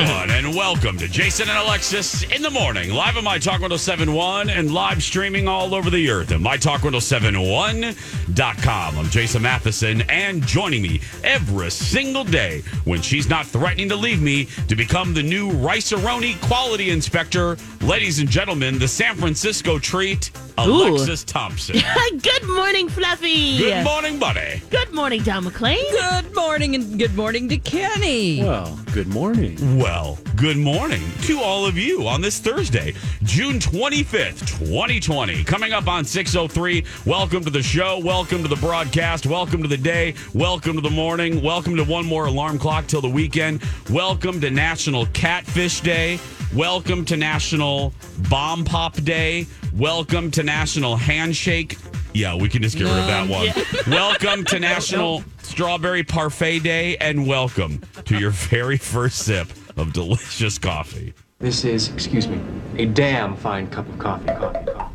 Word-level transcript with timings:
And 0.00 0.29
welcome 0.74 0.96
to 0.96 1.08
Jason 1.08 1.48
and 1.48 1.58
Alexis 1.58 2.22
in 2.30 2.42
the 2.42 2.50
morning, 2.50 2.92
live 2.92 3.16
on 3.16 3.24
My 3.24 3.40
Talk 3.40 3.54
1071 3.54 4.50
and 4.50 4.72
live 4.72 5.02
streaming 5.02 5.48
all 5.48 5.74
over 5.74 5.90
the 5.90 6.08
earth 6.08 6.30
at 6.30 6.38
MyTalk1071.com. 6.38 8.98
I'm 8.98 9.06
Jason 9.06 9.42
Matheson, 9.42 10.02
and 10.02 10.46
joining 10.46 10.82
me 10.82 11.00
every 11.24 11.72
single 11.72 12.22
day 12.22 12.62
when 12.84 13.02
she's 13.02 13.28
not 13.28 13.46
threatening 13.46 13.88
to 13.88 13.96
leave 13.96 14.22
me 14.22 14.44
to 14.68 14.76
become 14.76 15.12
the 15.12 15.24
new 15.24 15.50
Rice 15.50 15.92
Quality 15.92 16.90
Inspector, 16.90 17.56
ladies 17.80 18.20
and 18.20 18.30
gentlemen, 18.30 18.78
the 18.78 18.86
San 18.86 19.16
Francisco 19.16 19.80
treat, 19.80 20.30
Alexis 20.56 21.24
Thompson. 21.24 21.80
good 22.22 22.46
morning, 22.46 22.88
Fluffy. 22.88 23.58
Good 23.58 23.82
morning, 23.84 24.20
buddy. 24.20 24.62
Good 24.70 24.92
morning, 24.92 25.22
Dawn 25.22 25.44
McClain. 25.44 25.82
Good 25.90 26.32
morning 26.34 26.74
and 26.76 26.98
good 26.98 27.16
morning 27.16 27.48
to 27.48 27.56
Kenny. 27.56 28.42
Well, 28.42 28.78
good 28.92 29.08
morning. 29.08 29.78
Well, 29.78 30.18
good 30.36 30.58
morning 30.62 31.02
to 31.22 31.40
all 31.40 31.64
of 31.64 31.78
you 31.78 32.06
on 32.06 32.20
this 32.20 32.38
Thursday, 32.38 32.92
June 33.22 33.58
25th, 33.58 34.40
2020. 34.58 35.42
Coming 35.44 35.72
up 35.72 35.88
on 35.88 36.04
603, 36.04 36.84
welcome 37.06 37.42
to 37.44 37.50
the 37.50 37.62
show, 37.62 37.98
welcome 37.98 38.42
to 38.42 38.48
the 38.48 38.56
broadcast, 38.56 39.26
welcome 39.26 39.62
to 39.62 39.68
the 39.68 39.76
day, 39.76 40.14
welcome 40.34 40.74
to 40.74 40.80
the 40.80 40.90
morning, 40.90 41.42
welcome 41.42 41.76
to 41.76 41.84
one 41.84 42.04
more 42.04 42.26
alarm 42.26 42.58
clock 42.58 42.86
till 42.86 43.00
the 43.00 43.08
weekend, 43.08 43.62
welcome 43.90 44.40
to 44.40 44.50
National 44.50 45.06
Catfish 45.06 45.80
Day, 45.80 46.18
welcome 46.54 47.04
to 47.06 47.16
National 47.16 47.94
Bomb 48.28 48.64
Pop 48.64 48.96
Day, 48.96 49.46
welcome 49.74 50.30
to 50.32 50.42
National 50.42 50.96
Handshake. 50.96 51.78
Yeah, 52.12 52.34
we 52.34 52.48
can 52.48 52.60
just 52.60 52.76
get 52.76 52.84
rid 52.84 52.98
of 52.98 53.06
that 53.06 53.28
one. 53.28 53.48
Welcome 53.86 54.44
to 54.46 54.58
National 54.58 55.22
Strawberry 55.42 56.02
Parfait 56.02 56.58
Day, 56.58 56.96
and 56.96 57.24
welcome 57.24 57.80
to 58.04 58.18
your 58.18 58.30
very 58.30 58.76
first 58.76 59.18
sip 59.18 59.46
of 59.76 59.92
delicious 59.92 60.58
coffee. 60.58 61.14
This 61.38 61.64
is, 61.64 61.88
excuse 61.92 62.28
me, 62.28 62.40
a 62.76 62.86
damn 62.86 63.36
fine 63.36 63.68
cup 63.70 63.88
of 63.88 63.98
coffee. 63.98 64.26
Coffee, 64.26 64.66
coffee. 64.66 64.86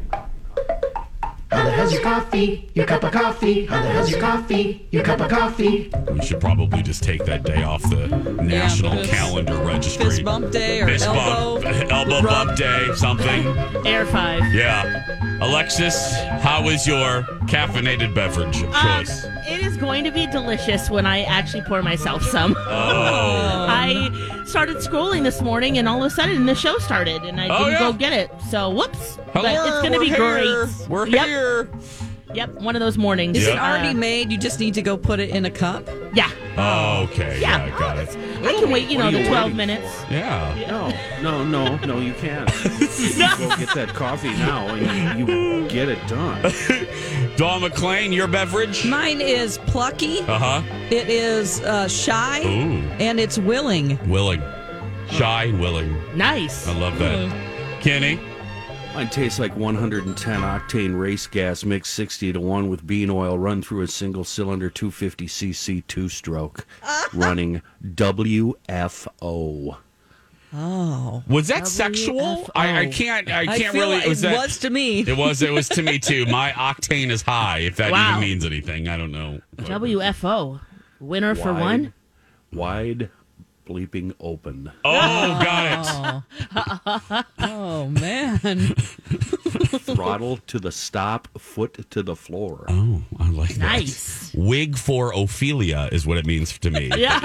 How 1.52 1.64
the 1.64 1.72
hell's 1.72 1.94
your 1.94 2.02
coffee? 2.02 2.70
Your 2.74 2.86
cup 2.86 3.04
of 3.04 3.12
coffee. 3.14 3.66
How 3.66 3.82
the 3.82 3.90
hell's 3.90 4.12
your 4.12 4.20
coffee? 4.20 4.88
Your 4.92 5.04
cup 5.04 5.22
of 5.22 5.30
coffee. 5.30 5.90
We 6.12 6.22
should 6.22 6.42
probably 6.42 6.82
just 6.84 7.02
take 7.04 7.24
that 7.26 7.44
day 7.44 7.64
off 7.64 7.82
the 7.84 8.08
national 8.42 8.98
fist- 8.98 9.10
calendar 9.10 9.56
registry. 9.64 10.06
Fist 10.06 10.24
bump 10.26 10.52
day 10.52 10.82
or 10.82 10.88
Fist 10.88 11.06
elbow. 11.08 11.62
bump, 11.62 11.92
elbow 11.92 12.22
rub. 12.22 12.48
bump 12.48 12.58
day, 12.58 12.88
something. 12.96 13.46
Air 13.88 14.06
five. 14.06 14.54
Yeah. 14.54 15.04
Alexis, 15.42 16.14
how 16.42 16.68
is 16.70 16.86
your 16.86 17.24
caffeinated 17.48 18.14
beverage 18.14 18.62
of 18.62 18.74
Um, 18.74 19.06
choice? 19.06 19.26
It 19.48 19.66
is 19.66 19.78
going 19.78 20.04
to 20.04 20.12
be 20.12 20.28
delicious 20.28 20.90
when 20.90 21.06
I 21.06 21.24
actually 21.24 21.64
pour 21.64 21.82
myself 21.82 22.24
some. 22.24 22.56
oh. 22.58 23.66
I 23.70 24.44
started 24.46 24.78
scrolling 24.78 25.24
this 25.24 25.42
morning, 25.42 25.78
and 25.78 25.88
all 25.88 26.04
of 26.04 26.12
a 26.12 26.16
sudden 26.16 26.46
the 26.46 26.56
show 26.56 26.78
started, 26.80 27.24
and 27.24 27.40
I 27.40 27.48
Oh, 27.50 27.58
didn't 27.66 27.72
yeah. 27.74 27.80
go 27.80 27.94
get 27.94 28.14
it. 28.14 28.32
So 28.50 28.70
whoops! 28.70 29.18
but 29.34 29.46
it's 29.46 29.82
going 29.82 29.94
to 29.94 30.00
be 30.00 30.08
here. 30.08 30.18
great. 30.18 30.90
We're 30.90 31.08
yep, 31.08 31.26
here. 31.28 31.70
Yep, 32.34 32.56
one 32.56 32.76
of 32.76 32.82
those 32.82 32.98
mornings. 32.98 33.38
Is 33.38 33.48
it 33.48 33.58
already 33.58 33.90
Uh, 33.90 33.94
made? 33.94 34.32
You 34.32 34.38
just 34.38 34.60
need 34.60 34.74
to 34.74 34.82
go 34.82 34.98
put 34.98 35.20
it 35.22 35.30
in 35.30 35.46
a 35.46 35.52
cup. 35.52 35.88
Yeah. 36.14 36.30
Oh, 36.58 37.04
okay. 37.04 37.40
Yeah. 37.40 37.66
Yeah, 37.68 37.80
got 37.80 37.98
it. 37.98 38.10
I 38.44 38.54
can 38.60 38.70
wait. 38.72 38.90
You 38.90 38.98
What 38.98 39.06
know, 39.06 39.12
the 39.12 39.20
you 39.22 39.28
twelve 39.28 39.44
waiting? 39.46 39.58
minutes. 39.58 40.04
Yeah. 40.10 40.66
No, 41.22 41.44
no, 41.44 41.44
no, 41.46 41.78
no, 41.86 42.00
you 42.00 42.14
can't. 42.14 42.50
You 42.96 43.20
go 43.38 43.56
get 43.58 43.74
that 43.76 43.90
coffee 43.94 44.30
now 44.32 44.68
and 44.74 45.20
you, 45.20 45.26
you 45.62 45.68
get 45.70 45.90
it 45.90 46.00
done. 46.08 46.42
Dawn 47.38 47.62
McClain, 47.62 48.14
your 48.16 48.28
beverage? 48.28 48.86
Mine 48.86 49.20
is 49.20 49.58
plucky. 49.58 50.20
Uh 50.22 50.40
huh. 50.40 50.62
It 50.90 51.10
is 51.10 51.60
uh, 51.62 51.86
shy, 51.90 52.40
Ooh. 52.46 52.80
and 52.98 53.20
it's 53.20 53.38
willing. 53.38 54.00
Willing. 54.10 54.42
Shy 55.10 55.44
and 55.46 55.60
willing. 55.60 56.02
Nice. 56.16 56.66
I 56.66 56.74
love 56.80 56.98
that. 57.00 57.82
Kenny? 57.82 58.22
Mine 58.94 59.10
tastes 59.10 59.38
like 59.38 59.54
110 59.58 60.40
octane 60.40 60.98
race 60.98 61.28
gas 61.28 61.66
mixed 61.66 61.94
60 61.96 62.32
to 62.32 62.40
1 62.40 62.70
with 62.70 62.88
bean 62.88 63.10
oil 63.10 63.38
run 63.38 63.62
through 63.62 63.82
a 63.82 63.88
single 63.88 64.24
cylinder 64.24 64.70
250cc 64.70 65.86
two 65.88 66.08
stroke 66.08 66.66
running 67.14 67.62
WFO. 67.84 69.76
Oh, 70.58 71.22
Was 71.28 71.48
that 71.50 71.68
sexual? 71.68 72.50
I, 72.56 72.82
I 72.82 72.86
can't. 72.88 73.30
I 73.30 73.42
I 73.42 73.46
can't 73.58 73.74
feel 73.74 73.82
really. 73.82 73.98
like 73.98 74.08
was 74.08 74.24
it 74.24 74.28
that, 74.30 74.36
was 74.38 74.58
to 74.60 74.70
me. 74.70 75.02
It 75.02 75.18
was. 75.18 75.42
It 75.42 75.52
was 75.52 75.68
to 75.70 75.82
me 75.84 76.00
too. 76.00 76.26
My 76.28 76.52
octane 76.52 77.10
is 77.10 77.22
high. 77.22 77.60
If 77.60 77.76
that 77.78 77.92
Wow. 77.92 78.12
even 78.12 78.22
means 78.22 78.46
anything, 78.46 78.88
I 78.88 78.96
don't 78.96 79.12
know. 79.12 79.42
WFO. 79.58 80.62
Winner 81.02 81.36
for 81.36 81.54
one. 81.54 81.94
Wide 82.54 83.10
bleeping 83.66 84.14
open. 84.20 84.72
Oh, 84.84 84.92
got 84.92 86.26
it. 87.16 87.26
oh 87.40 87.88
man. 87.88 88.76
Throttle 89.96 90.38
to 90.48 90.60
the 90.60 90.72
stop, 90.72 91.28
foot 91.40 91.90
to 91.92 92.04
the 92.04 92.16
floor. 92.16 92.66
Oh, 92.68 93.02
I 93.20 93.30
like 93.30 93.56
that. 93.56 93.60
Nice. 93.60 94.34
Wig 94.36 94.78
for 94.78 95.14
Ophelia 95.14 95.90
is 95.92 96.06
what 96.06 96.18
it 96.18 96.26
means 96.26 96.58
to 96.60 96.72
me. 96.72 96.92
Yeah. 96.96 97.20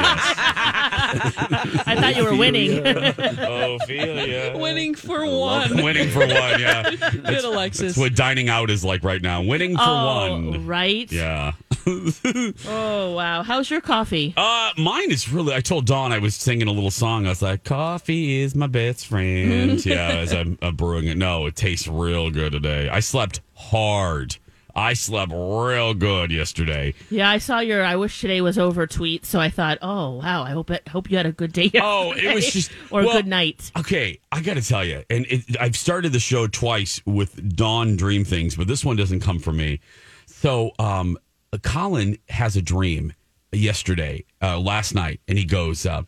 I 1.86 1.96
thought 1.98 2.16
you 2.16 2.24
were 2.24 2.36
winning. 2.36 2.78
Ophelia. 2.86 4.56
Winning 4.56 4.94
for 4.94 5.26
one. 5.26 5.82
Winning 5.82 6.08
for 6.10 6.20
one. 6.20 6.30
Yeah. 6.30 6.90
Good, 6.90 7.44
Alexis. 7.44 7.80
That's 7.80 7.98
what 7.98 8.14
dining 8.14 8.48
out 8.48 8.70
is 8.70 8.84
like 8.84 9.02
right 9.02 9.22
now. 9.22 9.42
Winning 9.42 9.76
for 9.76 9.82
oh, 9.84 10.32
one. 10.32 10.66
right. 10.66 11.10
Yeah. 11.10 11.52
Oh 12.66 13.12
wow. 13.14 13.42
How's 13.42 13.70
your 13.70 13.80
coffee? 13.80 14.34
Uh, 14.36 14.70
mine 14.76 15.10
is 15.10 15.30
really. 15.32 15.54
I 15.54 15.60
told 15.60 15.86
Dawn 15.86 16.12
I 16.12 16.18
was 16.18 16.34
singing 16.34 16.68
a 16.68 16.72
little 16.72 16.90
song. 16.90 17.26
I 17.26 17.30
was 17.30 17.42
like, 17.42 17.64
"Coffee 17.64 18.40
is 18.40 18.54
my 18.54 18.66
best 18.66 19.06
friend." 19.06 19.84
yeah, 19.86 20.08
as 20.08 20.32
I'm, 20.32 20.58
I'm 20.62 20.76
brewing 20.76 21.06
it. 21.06 21.16
No, 21.16 21.46
it 21.46 21.56
tastes 21.56 21.88
real 21.88 22.30
good 22.30 22.52
today. 22.52 22.88
I 22.88 23.00
slept 23.00 23.40
hard. 23.54 24.36
I 24.74 24.92
slept 24.92 25.32
real 25.32 25.94
good 25.94 26.30
yesterday. 26.30 26.94
Yeah, 27.10 27.28
I 27.28 27.38
saw 27.38 27.58
your 27.58 27.84
"I 27.84 27.96
wish 27.96 28.20
today 28.20 28.40
was 28.40 28.58
over" 28.58 28.86
tweet, 28.86 29.24
so 29.26 29.40
I 29.40 29.50
thought, 29.50 29.78
oh 29.82 30.16
wow, 30.16 30.42
I 30.44 30.50
hope 30.50 30.70
it, 30.70 30.86
hope 30.88 31.10
you 31.10 31.16
had 31.16 31.26
a 31.26 31.32
good 31.32 31.52
day. 31.52 31.70
Oh, 31.80 32.12
it 32.12 32.32
was 32.34 32.46
just- 32.52 32.70
or 32.90 33.02
well- 33.02 33.10
a 33.10 33.14
good 33.14 33.26
night. 33.26 33.72
Okay, 33.76 34.20
I 34.30 34.40
got 34.42 34.54
to 34.54 34.62
tell 34.62 34.84
you, 34.84 35.02
and 35.10 35.26
it, 35.28 35.56
I've 35.60 35.76
started 35.76 36.12
the 36.12 36.20
show 36.20 36.46
twice 36.46 37.00
with 37.04 37.56
Dawn 37.56 37.96
Dream 37.96 38.24
Things, 38.24 38.54
but 38.54 38.68
this 38.68 38.84
one 38.84 38.96
doesn't 38.96 39.20
come 39.20 39.38
from 39.40 39.56
me. 39.56 39.80
So, 40.26 40.70
um, 40.78 41.18
Colin 41.58 42.18
has 42.28 42.56
a 42.56 42.62
dream 42.62 43.12
yesterday, 43.52 44.24
uh, 44.40 44.58
last 44.58 44.94
night, 44.94 45.20
and 45.26 45.36
he 45.36 45.44
goes, 45.44 45.84
uh, 45.84 46.02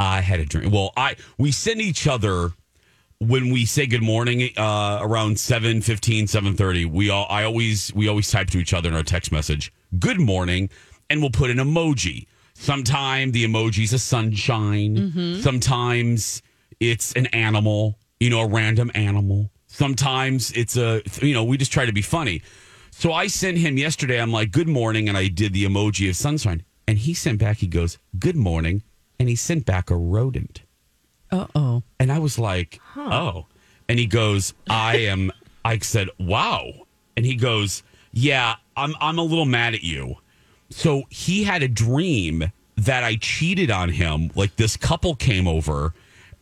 "I 0.00 0.20
had 0.20 0.40
a 0.40 0.44
dream." 0.44 0.70
Well, 0.70 0.92
I 0.96 1.16
we 1.38 1.52
send 1.52 1.80
each 1.80 2.06
other 2.06 2.52
when 3.18 3.50
we 3.50 3.64
say 3.64 3.86
good 3.86 4.02
morning 4.02 4.50
uh, 4.58 4.98
around 5.00 5.40
7 5.40 5.80
7.30 5.80 6.84
we 6.84 7.08
all 7.08 7.26
i 7.30 7.44
always 7.44 7.90
we 7.94 8.08
always 8.08 8.30
type 8.30 8.50
to 8.50 8.58
each 8.58 8.74
other 8.74 8.90
in 8.90 8.94
our 8.94 9.02
text 9.02 9.32
message 9.32 9.72
good 9.98 10.20
morning 10.20 10.68
and 11.08 11.20
we'll 11.20 11.30
put 11.30 11.50
an 11.50 11.56
emoji. 11.58 12.26
Sometime 12.54 13.32
the 13.32 13.44
emoji's 13.44 13.92
a 13.92 13.98
sunshine. 13.98 15.38
Sometimes 15.40 16.42
it's 16.80 17.12
an 17.12 17.26
animal 17.26 17.98
you 18.20 18.30
know 18.30 18.40
a 18.42 18.48
random 18.48 18.90
animal. 18.94 19.50
Sometimes 19.66 20.52
it's 20.52 20.76
a 20.76 21.02
you 21.20 21.34
know 21.34 21.44
we 21.44 21.56
just 21.56 21.72
try 21.72 21.86
to 21.86 21.92
be 21.92 22.02
funny 22.02 22.42
so 22.98 23.12
i 23.12 23.26
sent 23.26 23.58
him 23.58 23.76
yesterday 23.76 24.20
i'm 24.20 24.32
like 24.32 24.50
good 24.50 24.68
morning 24.68 25.08
and 25.08 25.16
i 25.16 25.28
did 25.28 25.52
the 25.52 25.64
emoji 25.64 26.08
of 26.08 26.16
sunshine 26.16 26.62
and 26.88 26.98
he 26.98 27.14
sent 27.14 27.38
back, 27.38 27.58
he 27.58 27.66
goes, 27.66 27.98
Good 28.18 28.36
morning. 28.36 28.82
And 29.18 29.28
he 29.28 29.36
sent 29.36 29.66
back 29.66 29.90
a 29.90 29.96
rodent. 29.96 30.62
Uh 31.30 31.46
oh. 31.54 31.82
And 31.98 32.12
I 32.12 32.18
was 32.18 32.38
like, 32.38 32.80
Oh. 32.96 33.46
And 33.88 33.98
he 33.98 34.06
goes, 34.06 34.54
I 34.68 34.98
am 34.98 35.32
I 35.64 35.78
said, 35.78 36.08
Wow. 36.18 36.72
And 37.16 37.26
he 37.26 37.34
goes, 37.34 37.82
Yeah, 38.12 38.56
I'm 38.76 38.94
I'm 39.00 39.18
a 39.18 39.22
little 39.22 39.46
mad 39.46 39.74
at 39.74 39.82
you. 39.82 40.16
So 40.70 41.04
he 41.10 41.44
had 41.44 41.62
a 41.62 41.68
dream 41.68 42.52
that 42.76 43.02
I 43.04 43.16
cheated 43.16 43.70
on 43.70 43.88
him. 43.88 44.30
Like 44.34 44.56
this 44.56 44.76
couple 44.76 45.16
came 45.16 45.48
over 45.48 45.94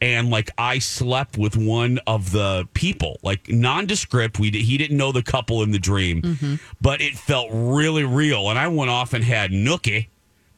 and 0.05 0.29
like 0.29 0.51
I 0.59 0.81
slept 0.81 1.39
with 1.39 1.57
one 1.57 1.99
of 2.07 2.31
the 2.31 2.69
people, 2.75 3.19
like 3.23 3.49
nondescript. 3.49 4.39
We 4.39 4.51
he 4.51 4.77
didn't 4.77 4.99
know 4.99 5.13
the 5.13 5.23
couple 5.23 5.63
in 5.63 5.71
the 5.71 5.79
dream, 5.79 6.61
but 6.79 7.01
it 7.01 7.17
felt 7.17 7.49
really 7.51 8.05
real. 8.05 8.51
And 8.51 8.59
I 8.59 8.69
went 8.69 8.91
off 8.91 9.15
and 9.15 9.25
had 9.25 9.51
nookie. 9.51 10.09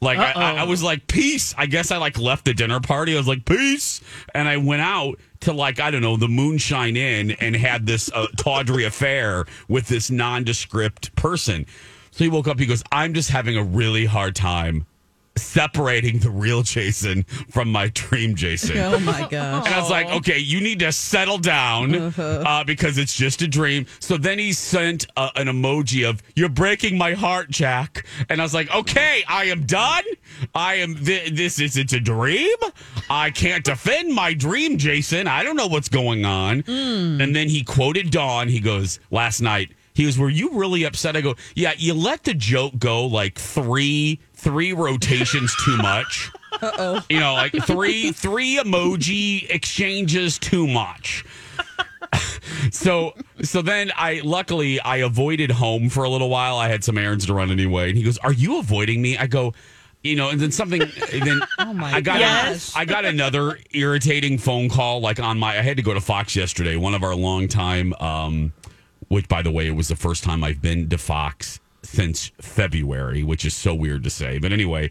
Like 0.00 0.18
I, 0.18 0.32
I, 0.32 0.54
I 0.56 0.64
was 0.64 0.82
like 0.82 1.06
peace. 1.06 1.54
I 1.56 1.66
guess 1.66 1.92
I 1.92 1.98
like 1.98 2.18
left 2.18 2.44
the 2.44 2.54
dinner 2.54 2.80
party. 2.80 3.14
I 3.14 3.18
was 3.18 3.28
like 3.28 3.44
peace, 3.44 4.00
and 4.34 4.48
I 4.48 4.56
went 4.56 4.82
out 4.82 5.20
to 5.40 5.52
like 5.52 5.78
I 5.78 5.92
don't 5.92 6.02
know 6.02 6.16
the 6.16 6.28
Moonshine 6.28 6.96
Inn 6.96 7.30
and 7.30 7.54
had 7.54 7.86
this 7.86 8.10
uh, 8.12 8.26
tawdry 8.36 8.84
affair 8.84 9.46
with 9.68 9.86
this 9.86 10.10
nondescript 10.10 11.14
person. 11.14 11.66
So 12.10 12.24
he 12.24 12.30
woke 12.30 12.48
up. 12.48 12.58
He 12.58 12.66
goes, 12.66 12.82
"I'm 12.90 13.14
just 13.14 13.30
having 13.30 13.56
a 13.56 13.62
really 13.62 14.06
hard 14.06 14.34
time 14.34 14.86
separating 15.36 16.18
the 16.18 16.30
real 16.30 16.62
Jason 16.62 17.24
from 17.50 17.70
my 17.70 17.88
dream 17.94 18.34
Jason." 18.34 18.78
Oh 18.78 18.98
my 19.00 19.26
gosh. 19.28 19.66
And 19.66 19.74
I 19.74 19.80
was 19.80 19.90
like, 19.90 20.08
okay, 20.08 20.38
you 20.38 20.60
need 20.60 20.78
to 20.80 20.92
settle 20.92 21.38
down 21.38 21.94
uh, 21.94 22.64
because 22.64 22.98
it's 22.98 23.14
just 23.14 23.42
a 23.42 23.48
dream. 23.48 23.86
So 24.00 24.16
then 24.16 24.38
he 24.38 24.52
sent 24.52 25.06
uh, 25.16 25.30
an 25.34 25.46
emoji 25.48 26.08
of, 26.08 26.22
you're 26.34 26.48
breaking 26.48 26.96
my 26.98 27.12
heart, 27.14 27.50
Jack. 27.50 28.06
And 28.28 28.40
I 28.40 28.44
was 28.44 28.54
like, 28.54 28.72
okay, 28.74 29.24
I 29.28 29.44
am 29.46 29.64
done. 29.66 30.04
I 30.54 30.76
am, 30.76 30.94
th- 30.96 31.32
this 31.32 31.58
is, 31.60 31.76
it's 31.76 31.92
a 31.92 32.00
dream. 32.00 32.56
I 33.10 33.30
can't 33.30 33.64
defend 33.64 34.14
my 34.14 34.34
dream, 34.34 34.78
Jason. 34.78 35.26
I 35.26 35.42
don't 35.42 35.56
know 35.56 35.66
what's 35.68 35.88
going 35.88 36.24
on. 36.24 36.62
And 36.66 37.34
then 37.34 37.48
he 37.48 37.62
quoted 37.64 38.10
Dawn. 38.10 38.48
He 38.48 38.60
goes, 38.60 39.00
last 39.10 39.40
night, 39.40 39.70
he 39.94 40.04
goes, 40.04 40.18
were 40.18 40.28
you 40.28 40.50
really 40.52 40.84
upset? 40.84 41.16
I 41.16 41.22
go, 41.22 41.34
yeah, 41.54 41.72
you 41.76 41.94
let 41.94 42.24
the 42.24 42.34
joke 42.34 42.78
go 42.78 43.06
like 43.06 43.38
three, 43.38 44.20
three 44.36 44.72
rotations 44.72 45.54
too 45.64 45.76
much. 45.78 46.30
Uh-oh. 46.62 47.04
You 47.10 47.20
know, 47.20 47.34
like 47.34 47.52
three 47.64 48.12
three 48.12 48.56
emoji 48.58 49.48
exchanges 49.50 50.38
too 50.38 50.66
much. 50.66 51.24
so 52.70 53.14
so 53.42 53.62
then 53.62 53.90
I 53.96 54.20
luckily 54.24 54.80
I 54.80 54.98
avoided 54.98 55.50
home 55.50 55.88
for 55.88 56.04
a 56.04 56.08
little 56.08 56.28
while. 56.30 56.56
I 56.56 56.68
had 56.68 56.84
some 56.84 56.96
errands 56.98 57.26
to 57.26 57.34
run 57.34 57.50
anyway. 57.50 57.88
And 57.88 57.98
he 57.98 58.04
goes, 58.04 58.18
Are 58.18 58.32
you 58.32 58.58
avoiding 58.58 59.02
me? 59.02 59.18
I 59.18 59.26
go, 59.26 59.54
you 60.02 60.16
know, 60.16 60.28
and 60.30 60.40
then 60.40 60.52
something 60.52 60.82
and 60.82 61.22
then 61.22 61.40
Oh 61.58 61.72
my 61.72 61.92
I 61.94 62.00
got 62.00 62.20
gosh. 62.20 62.74
I 62.76 62.84
got 62.84 63.04
another 63.04 63.58
irritating 63.72 64.38
phone 64.38 64.68
call 64.68 65.00
like 65.00 65.18
on 65.20 65.38
my 65.38 65.58
I 65.58 65.62
had 65.62 65.76
to 65.78 65.82
go 65.82 65.94
to 65.94 66.00
Fox 66.00 66.36
yesterday. 66.36 66.76
One 66.76 66.94
of 66.94 67.02
our 67.02 67.14
longtime 67.14 67.92
um 67.94 68.52
which 69.08 69.28
by 69.28 69.42
the 69.42 69.50
way, 69.50 69.66
it 69.66 69.74
was 69.74 69.88
the 69.88 69.96
first 69.96 70.24
time 70.24 70.42
I've 70.42 70.62
been 70.62 70.88
to 70.88 70.98
Fox 70.98 71.60
since 71.96 72.30
February, 72.42 73.22
which 73.22 73.46
is 73.46 73.54
so 73.54 73.74
weird 73.74 74.04
to 74.04 74.10
say. 74.10 74.38
But 74.38 74.52
anyway, 74.52 74.90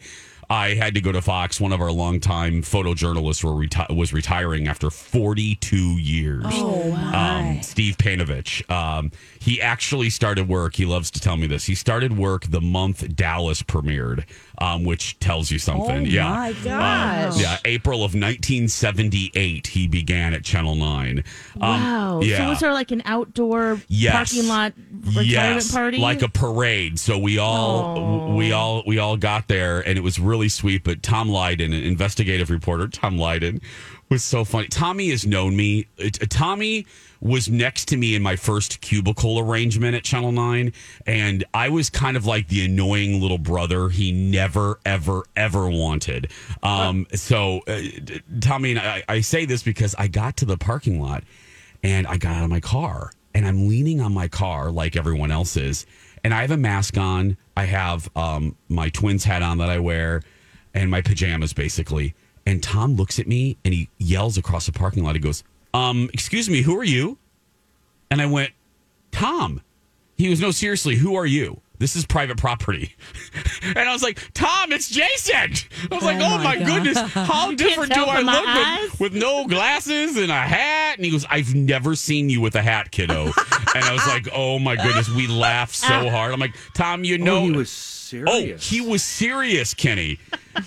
I 0.50 0.70
had 0.70 0.96
to 0.96 1.02
go 1.02 1.12
to 1.12 1.22
Fox. 1.22 1.62
One 1.62 1.72
of 1.72 1.80
our 1.80 1.92
longtime 1.92 2.64
photojournalists 2.64 3.44
were 3.44 3.52
reti- 3.52 3.96
was 3.96 4.12
retiring 4.12 4.68
after 4.68 4.90
42 4.90 5.78
years. 6.00 6.46
Oh, 6.48 6.94
um, 7.14 7.62
Steve 7.62 7.98
Panovich. 7.98 8.68
Um, 8.72 9.12
he 9.40 9.62
actually 9.62 10.10
started 10.10 10.48
work. 10.48 10.76
He 10.76 10.86
loves 10.86 11.12
to 11.12 11.20
tell 11.20 11.38
me 11.38 11.46
this. 11.46 11.66
He 11.66 11.76
started 11.76 12.18
work 12.18 12.46
the 12.46 12.62
month 12.62 13.16
Dallas 13.16 13.62
premiered, 13.62 14.26
um, 14.60 14.84
which 14.84 15.20
tells 15.20 15.52
you 15.52 15.60
something. 15.60 16.06
Oh, 16.06 16.10
yeah. 16.10 16.30
my 16.30 17.26
Um, 17.26 17.40
yeah. 17.40 17.58
April 17.66 18.04
of 18.04 18.14
1978, 18.16 19.68
he 19.68 19.88
began 19.88 20.34
at 20.34 20.44
Channel 20.44 20.76
9. 20.76 21.24
Um, 21.56 21.62
Wow. 21.62 22.22
Yeah. 22.22 22.38
So 22.38 22.50
was 22.50 22.60
there 22.60 22.74
like 22.74 22.92
an 22.92 23.02
outdoor 23.06 23.82
Yes. 23.88 24.14
parking 24.34 24.48
lot 24.50 24.74
retirement 25.04 25.28
yes, 25.28 25.72
party? 25.72 25.98
like 25.98 26.22
a 26.22 26.30
parade. 26.30 27.00
So 27.00 27.18
we 27.18 27.38
all 27.38 28.36
we 28.36 28.52
all 28.52 28.84
we 28.86 28.98
all 29.00 29.18
got 29.18 29.48
there, 29.48 29.80
and 29.82 29.98
it 29.98 30.02
was 30.02 30.20
really 30.20 30.50
sweet. 30.50 30.84
But 30.84 31.04
Tom 31.04 31.30
Lyden, 31.30 31.66
an 31.66 31.74
investigative 31.74 32.50
reporter, 32.50 32.88
Tom 32.88 33.18
Lyden, 33.18 33.62
was 34.10 34.24
so 34.24 34.46
funny. 34.46 34.68
Tommy 34.68 35.10
has 35.10 35.26
known 35.26 35.56
me. 35.56 35.88
Uh, 36.00 36.10
Tommy 36.30 36.86
was 37.26 37.50
next 37.50 37.86
to 37.86 37.98
me 37.98 38.14
in 38.14 38.22
my 38.22 38.36
first 38.36 38.82
cubicle 38.82 39.40
arrangement 39.40 39.96
at 39.96 40.04
Channel 40.04 40.32
Nine, 40.32 40.72
and 41.08 41.44
I 41.56 41.70
was 41.70 41.90
kind 41.90 42.16
of 42.16 42.28
like 42.28 42.50
the 42.50 42.64
annoying 42.64 43.20
little 43.20 43.40
brother 43.40 43.90
he 43.90 44.12
never, 44.12 44.80
ever, 44.86 45.24
ever 45.36 45.68
wanted. 45.68 46.32
Um, 46.62 47.08
so 47.16 47.62
uh, 47.68 47.82
Tommy 48.42 48.72
and 48.72 48.80
I, 48.80 49.04
I 49.10 49.22
say 49.22 49.46
this 49.46 49.64
because 49.64 49.96
I 49.98 50.08
got 50.08 50.38
to 50.38 50.46
the 50.46 50.56
parking 50.56 51.02
lot 51.02 51.24
and 51.82 52.06
I 52.06 52.18
got 52.18 52.36
out 52.36 52.44
of 52.44 52.52
my 52.52 52.60
car 52.60 53.12
and 53.34 53.48
I'm 53.48 53.68
leaning 53.68 54.02
on 54.02 54.14
my 54.14 54.28
car 54.28 54.70
like 54.70 54.96
everyone 54.96 55.32
else 55.32 55.58
is. 55.58 55.88
And 56.24 56.32
I 56.32 56.42
have 56.42 56.52
a 56.52 56.58
mask 56.58 56.96
on. 56.96 57.38
I 57.58 57.66
have 57.66 58.08
um, 58.16 58.56
my 58.70 58.90
twins 58.90 59.24
hat 59.24 59.42
on 59.42 59.58
that 59.58 59.70
I 59.70 59.80
wear 59.80 60.22
and 60.76 60.92
my 60.92 61.02
pajamas 61.02 61.54
basically. 61.54 62.14
And 62.46 62.62
Tom 62.62 62.96
looks 62.96 63.18
at 63.18 63.28
me 63.28 63.58
and 63.66 63.74
he 63.74 63.90
yells 63.98 64.38
across 64.38 64.68
the 64.68 64.72
parking 64.72 65.04
lot. 65.04 65.16
He 65.16 65.22
goes, 65.22 65.44
um, 65.76 66.10
excuse 66.14 66.50
me, 66.50 66.62
who 66.62 66.78
are 66.78 66.84
you? 66.84 67.18
And 68.10 68.22
I 68.22 68.26
went, 68.28 68.52
Tom. 69.12 69.62
He 70.18 70.30
was, 70.30 70.40
no, 70.40 70.52
seriously, 70.52 70.96
who 70.96 71.16
are 71.16 71.26
you? 71.26 71.60
This 71.78 71.98
is 71.98 72.06
private 72.06 72.38
property. 72.38 72.96
and 73.62 73.78
I 73.78 73.92
was 73.92 74.02
like, 74.02 74.18
Tom, 74.34 74.72
it's 74.72 74.90
Jason. 74.90 75.36
I 75.92 75.96
was 75.96 76.06
like, 76.06 76.22
oh, 76.22 76.36
Oh, 76.36 76.44
my, 76.44 76.58
goodness, 76.58 76.98
how 77.14 77.52
different 77.52 77.94
do 77.94 78.06
I 78.06 78.22
look 78.22 79.00
with, 79.00 79.00
with 79.14 79.22
no 79.22 79.46
glasses 79.46 80.16
and 80.16 80.32
a 80.32 80.36
hat? 80.36 80.96
And 80.96 81.06
he 81.06 81.12
goes, 81.12 81.26
I've 81.30 81.54
never 81.54 81.96
seen 81.96 82.30
you 82.30 82.40
with 82.40 82.56
a 82.56 82.62
hat, 82.62 82.92
kiddo. 82.92 83.24
and 83.76 83.84
I 83.84 83.92
was 83.92 84.08
like, 84.08 84.30
oh 84.34 84.60
my 84.60 84.78
goodness, 84.78 85.10
we 85.10 85.28
laughed 85.28 85.76
so 85.76 86.10
hard. 86.10 86.34
I'm 86.34 86.40
like, 86.40 86.56
Tom, 86.74 87.04
you 87.04 87.18
know, 87.18 87.40
oh, 87.40 87.64
he 88.12 88.20
was 88.20 88.30
Oh, 88.30 88.58
he 88.58 88.82
was 88.82 89.04
serious, 89.04 89.74
Kenny. 89.74 90.20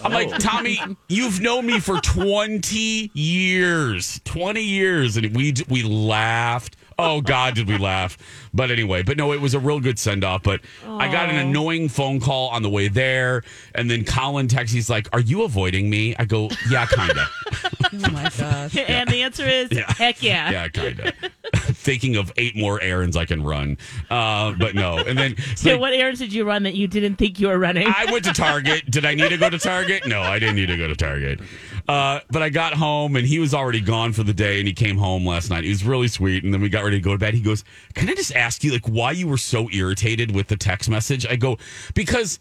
I'm 0.02 0.12
like, 0.12 0.28
Oh. 0.32 0.38
Tommy, 0.38 0.80
you've 1.08 1.40
known 1.40 1.66
me 1.66 1.80
for 1.80 2.00
20 2.00 3.10
years. 3.14 4.20
20 4.24 4.60
years. 4.62 5.16
And 5.16 5.34
we 5.36 5.54
we 5.68 5.82
laughed. 5.82 6.76
Oh, 7.00 7.20
God, 7.20 7.54
did 7.54 7.68
we 7.68 7.78
laugh. 7.78 8.18
But 8.52 8.72
anyway, 8.72 9.04
but 9.04 9.16
no, 9.16 9.32
it 9.32 9.40
was 9.40 9.54
a 9.54 9.60
real 9.60 9.78
good 9.78 10.00
send 10.00 10.24
off. 10.24 10.42
But 10.42 10.62
I 10.84 11.06
got 11.12 11.28
an 11.30 11.36
annoying 11.36 11.88
phone 11.88 12.18
call 12.18 12.48
on 12.48 12.62
the 12.62 12.70
way 12.70 12.88
there. 12.88 13.44
And 13.74 13.88
then 13.88 14.04
Colin 14.04 14.48
texts, 14.48 14.74
he's 14.74 14.90
like, 14.90 15.08
Are 15.12 15.20
you 15.20 15.42
avoiding 15.44 15.88
me? 15.88 16.16
I 16.18 16.24
go, 16.24 16.48
Yeah, 16.68 16.86
kind 16.86 17.12
of. 17.12 17.28
Oh 17.90 18.10
my 18.12 18.30
gosh. 18.36 18.76
and 18.88 19.08
the 19.08 19.22
answer 19.22 19.46
is 19.46 19.68
Yeah. 19.72 19.90
heck 19.94 20.22
yeah. 20.22 20.50
yeah, 20.50 20.68
kind 20.68 21.00
of. 21.00 21.12
Thinking 21.76 22.16
of 22.16 22.30
eight 22.36 22.54
more 22.54 22.78
errands 22.82 23.16
I 23.16 23.24
can 23.24 23.42
run. 23.42 23.78
Uh, 24.10 24.52
but 24.58 24.74
no. 24.74 24.98
And 24.98 25.16
then 25.16 25.36
So 25.56 25.70
like, 25.72 25.80
what 25.80 25.92
errands 25.94 26.20
did 26.20 26.32
you 26.32 26.44
run 26.44 26.64
that 26.64 26.74
you 26.74 26.86
didn't 26.86 27.16
think 27.16 27.40
you 27.40 27.48
were 27.48 27.58
running? 27.58 27.86
I 27.86 28.06
went 28.12 28.24
to 28.24 28.32
Target. 28.34 28.90
Did 28.90 29.06
I 29.06 29.14
need 29.14 29.30
to 29.30 29.38
go 29.38 29.48
to 29.48 29.58
Target? 29.58 30.06
No, 30.06 30.20
I 30.20 30.38
didn't 30.38 30.56
need 30.56 30.66
to 30.66 30.76
go 30.76 30.86
to 30.88 30.96
Target. 30.96 31.40
Uh, 31.88 32.20
but 32.30 32.42
I 32.42 32.50
got 32.50 32.74
home 32.74 33.16
and 33.16 33.26
he 33.26 33.38
was 33.38 33.54
already 33.54 33.80
gone 33.80 34.12
for 34.12 34.22
the 34.22 34.34
day 34.34 34.58
and 34.58 34.68
he 34.68 34.74
came 34.74 34.98
home 34.98 35.26
last 35.26 35.48
night. 35.48 35.64
He 35.64 35.70
was 35.70 35.84
really 35.84 36.08
sweet. 36.08 36.44
And 36.44 36.52
then 36.52 36.60
we 36.60 36.68
got 36.68 36.84
ready 36.84 36.98
to 36.98 37.02
go 37.02 37.12
to 37.12 37.18
bed. 37.18 37.32
He 37.32 37.40
goes, 37.40 37.64
Can 37.94 38.10
I 38.10 38.14
just 38.14 38.34
ask 38.36 38.62
you, 38.62 38.72
like, 38.72 38.86
why 38.86 39.12
you 39.12 39.26
were 39.26 39.38
so 39.38 39.70
irritated 39.70 40.34
with 40.34 40.48
the 40.48 40.56
text 40.56 40.90
message? 40.90 41.26
I 41.26 41.36
go, 41.36 41.56
Because 41.94 42.38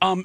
um, 0.00 0.24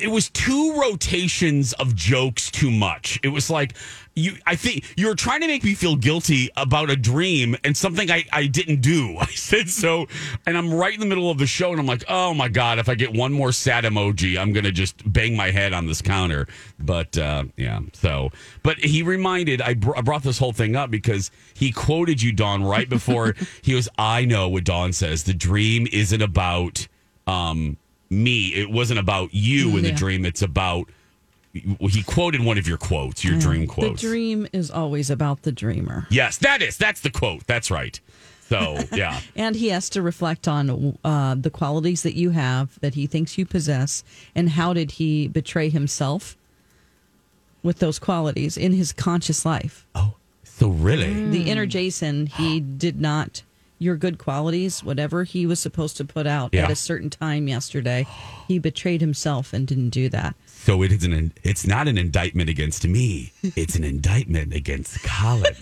it 0.00 0.10
was 0.10 0.30
two 0.30 0.74
rotations 0.80 1.72
of 1.74 1.94
jokes 1.94 2.50
too 2.50 2.70
much. 2.70 3.18
It 3.22 3.28
was 3.28 3.50
like 3.50 3.74
you 4.14 4.36
I 4.46 4.56
think 4.56 4.84
you 4.96 5.08
were 5.08 5.14
trying 5.14 5.40
to 5.40 5.46
make 5.46 5.64
me 5.64 5.74
feel 5.74 5.96
guilty 5.96 6.50
about 6.56 6.90
a 6.90 6.96
dream 6.96 7.56
and 7.64 7.76
something 7.76 8.10
I, 8.10 8.24
I 8.32 8.46
didn't 8.46 8.80
do. 8.80 9.16
I 9.20 9.26
said 9.26 9.68
so 9.68 10.06
and 10.46 10.56
I'm 10.56 10.72
right 10.72 10.94
in 10.94 11.00
the 11.00 11.06
middle 11.06 11.30
of 11.30 11.38
the 11.38 11.46
show 11.46 11.70
and 11.70 11.80
I'm 11.80 11.86
like, 11.86 12.04
"Oh 12.08 12.34
my 12.34 12.48
god, 12.48 12.78
if 12.78 12.88
I 12.88 12.94
get 12.94 13.12
one 13.12 13.32
more 13.32 13.52
sad 13.52 13.84
emoji, 13.84 14.38
I'm 14.38 14.52
going 14.52 14.64
to 14.64 14.72
just 14.72 15.10
bang 15.10 15.36
my 15.36 15.50
head 15.50 15.72
on 15.72 15.86
this 15.86 16.00
counter." 16.02 16.46
But 16.78 17.16
uh, 17.18 17.44
yeah, 17.56 17.80
so 17.92 18.30
but 18.62 18.78
he 18.78 19.02
reminded 19.02 19.60
I, 19.60 19.74
br- 19.74 19.96
I 19.96 20.00
brought 20.00 20.22
this 20.22 20.38
whole 20.38 20.52
thing 20.52 20.76
up 20.76 20.90
because 20.90 21.30
he 21.54 21.72
quoted 21.72 22.22
you 22.22 22.32
Dawn 22.32 22.62
right 22.62 22.88
before 22.88 23.34
he 23.62 23.74
was 23.74 23.88
"I 23.98 24.24
know 24.24 24.48
what 24.48 24.64
Dawn 24.64 24.92
says. 24.92 25.24
The 25.24 25.34
dream 25.34 25.88
isn't 25.92 26.22
about 26.22 26.86
um 27.26 27.78
me. 28.22 28.48
It 28.54 28.70
wasn't 28.70 29.00
about 29.00 29.32
you 29.32 29.76
in 29.76 29.82
the 29.82 29.92
dream. 29.92 30.24
It's 30.24 30.42
about 30.42 30.88
he 31.52 32.02
quoted 32.02 32.44
one 32.44 32.58
of 32.58 32.66
your 32.66 32.78
quotes, 32.78 33.24
your 33.24 33.38
dream 33.38 33.66
quotes. 33.66 34.00
The 34.02 34.08
dream 34.08 34.46
is 34.52 34.70
always 34.70 35.08
about 35.08 35.42
the 35.42 35.52
dreamer. 35.52 36.06
Yes, 36.10 36.36
that 36.38 36.62
is. 36.62 36.76
That's 36.76 37.00
the 37.00 37.10
quote. 37.10 37.46
That's 37.46 37.70
right. 37.70 38.00
So, 38.48 38.78
yeah. 38.92 39.20
And 39.36 39.54
he 39.54 39.68
has 39.68 39.88
to 39.90 40.02
reflect 40.02 40.48
on 40.48 40.98
uh, 41.04 41.36
the 41.36 41.50
qualities 41.50 42.02
that 42.02 42.14
you 42.14 42.30
have 42.30 42.78
that 42.80 42.94
he 42.94 43.06
thinks 43.06 43.38
you 43.38 43.46
possess, 43.46 44.02
and 44.34 44.50
how 44.50 44.72
did 44.72 44.92
he 44.92 45.28
betray 45.28 45.68
himself 45.68 46.36
with 47.62 47.78
those 47.78 47.98
qualities 47.98 48.56
in 48.56 48.72
his 48.72 48.92
conscious 48.92 49.46
life. 49.46 49.86
oh, 49.94 50.14
so 50.42 50.68
really? 50.68 51.30
The 51.30 51.50
inner 51.50 51.66
Jason, 51.66 52.26
he 52.26 52.60
did 52.60 53.00
not 53.00 53.42
your 53.84 53.96
good 53.96 54.18
qualities, 54.18 54.82
whatever 54.82 55.22
he 55.24 55.46
was 55.46 55.60
supposed 55.60 55.96
to 55.98 56.04
put 56.04 56.26
out 56.26 56.50
Yeah. 56.52 56.64
at 56.64 56.70
a 56.70 56.74
certain 56.76 57.10
time 57.10 57.46
yesterday. 57.46 58.06
He 58.48 58.58
betrayed 58.58 59.00
himself 59.00 59.52
and 59.52 59.66
didn't 59.66 59.90
do 59.90 60.08
that. 60.08 60.34
So 60.64 60.80
it 60.80 60.92
is 60.92 61.04
an 61.04 61.30
it's 61.42 61.66
not 61.66 61.88
an 61.88 61.98
indictment 61.98 62.48
against 62.48 62.88
me. 62.88 63.32
It's 63.42 63.76
an 63.76 63.84
indictment 63.84 64.54
against 64.54 65.02
Colin. 65.02 65.52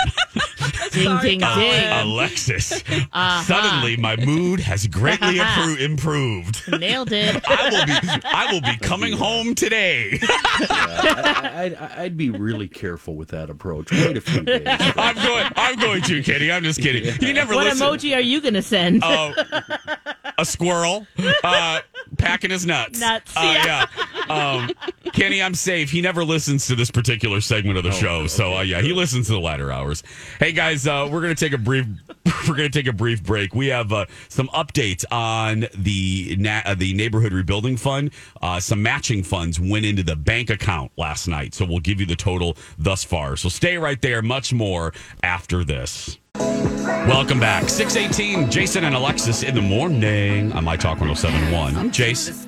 Ding, 0.93 1.19
ding, 1.23 1.39
ding. 1.41 1.93
Alexis. 1.93 2.71
Uh-huh. 2.73 3.43
Suddenly 3.43 3.97
my 3.97 4.15
mood 4.17 4.61
has 4.61 4.87
greatly 4.87 5.41
uh-huh. 5.41 5.63
appro- 5.63 5.81
improved. 5.81 6.63
Nailed 6.79 7.11
it. 7.13 7.43
I 7.49 7.71
will 7.71 7.87
be 7.87 8.23
I 8.25 8.53
will 8.53 8.61
be 8.61 8.77
coming 8.77 9.15
home 9.15 9.55
today. 9.57 10.19
I, 10.23 11.51
I'd, 11.55 11.75
I'd 11.75 12.17
be 12.17 12.31
really 12.31 12.69
careful 12.69 13.17
with 13.17 13.29
that 13.31 13.51
approach. 13.51 13.91
Wait 13.91 14.17
a 14.17 14.21
few 14.21 14.43
days. 14.43 14.63
I'm 14.69 15.17
going 15.17 15.51
I'm 15.57 15.79
going 15.81 16.03
to, 16.03 16.23
Kitty. 16.23 16.53
I'm 16.53 16.63
just 16.63 16.81
kidding. 16.81 17.13
You 17.21 17.33
never 17.33 17.55
What 17.55 17.65
listen. 17.65 17.85
emoji 17.85 18.15
are 18.15 18.21
you 18.21 18.41
going 18.41 18.55
to 18.55 18.63
send? 18.63 19.03
Oh, 19.03 19.35
a 20.43 20.45
squirrel 20.45 21.07
uh, 21.43 21.81
packing 22.19 22.51
his 22.51 22.67
nuts. 22.67 23.01
Nuts, 23.01 23.33
Uh, 23.37 23.55
yeah. 23.65 23.87
yeah. 24.29 24.55
Um, 24.65 24.71
Kenny, 25.13 25.43
I'm 25.43 25.55
safe. 25.55 25.91
He 25.91 26.01
never 26.01 26.25
listens 26.25 26.67
to 26.67 26.75
this 26.77 26.91
particular 26.91 27.41
segment 27.41 27.79
of 27.79 27.85
the 27.85 27.91
show, 27.93 28.27
so 28.27 28.57
uh, 28.59 28.61
yeah, 28.63 28.81
he 28.81 28.93
listens 28.93 29.27
to 29.29 29.33
the 29.33 29.41
latter 29.41 29.71
hours. 29.73 30.03
Hey 30.39 30.53
guys, 30.53 30.87
uh, 30.87 31.09
we're 31.11 31.21
gonna 31.23 31.35
take 31.35 31.53
a 31.53 31.59
brief. 31.59 31.87
We're 32.49 32.57
gonna 32.57 32.71
take 32.71 32.87
a 32.89 32.93
brief 32.93 33.23
break. 33.23 33.55
We 33.55 33.69
have 33.69 33.93
uh, 33.93 34.07
some 34.29 34.49
updates 34.49 35.05
on 35.13 35.67
the 35.77 36.35
na- 36.39 36.63
uh, 36.65 36.75
the 36.75 36.93
neighborhood 36.95 37.33
rebuilding 37.33 37.77
fund. 37.77 38.13
Uh, 38.41 38.59
some 38.59 38.83
matching 38.83 39.23
funds 39.23 39.61
went 39.61 39.85
into 39.85 40.03
the 40.03 40.17
bank 40.17 40.51
account 40.51 40.91
last 40.97 41.29
night, 41.29 41.55
so 41.55 41.65
we'll 41.65 41.79
give 41.81 42.01
you 42.01 42.07
the 42.07 42.17
total 42.17 42.57
thus 42.79 43.05
far. 43.05 43.37
So 43.37 43.49
stay 43.49 43.79
right 43.79 44.01
there. 44.03 44.23
Much 44.23 44.53
more 44.53 44.93
after 45.23 45.63
this. 45.65 46.19
Welcome 46.39 47.41
back. 47.41 47.69
618, 47.69 48.51
Jason 48.51 48.85
and 48.85 48.95
Alexis 48.95 49.43
in 49.43 49.55
the 49.55 49.61
morning 49.61 50.51
on 50.53 50.65
My 50.65 50.77
Talk 50.77 50.99
1071. 51.01 51.77
I'm 51.77 51.91
Jace 51.91 52.47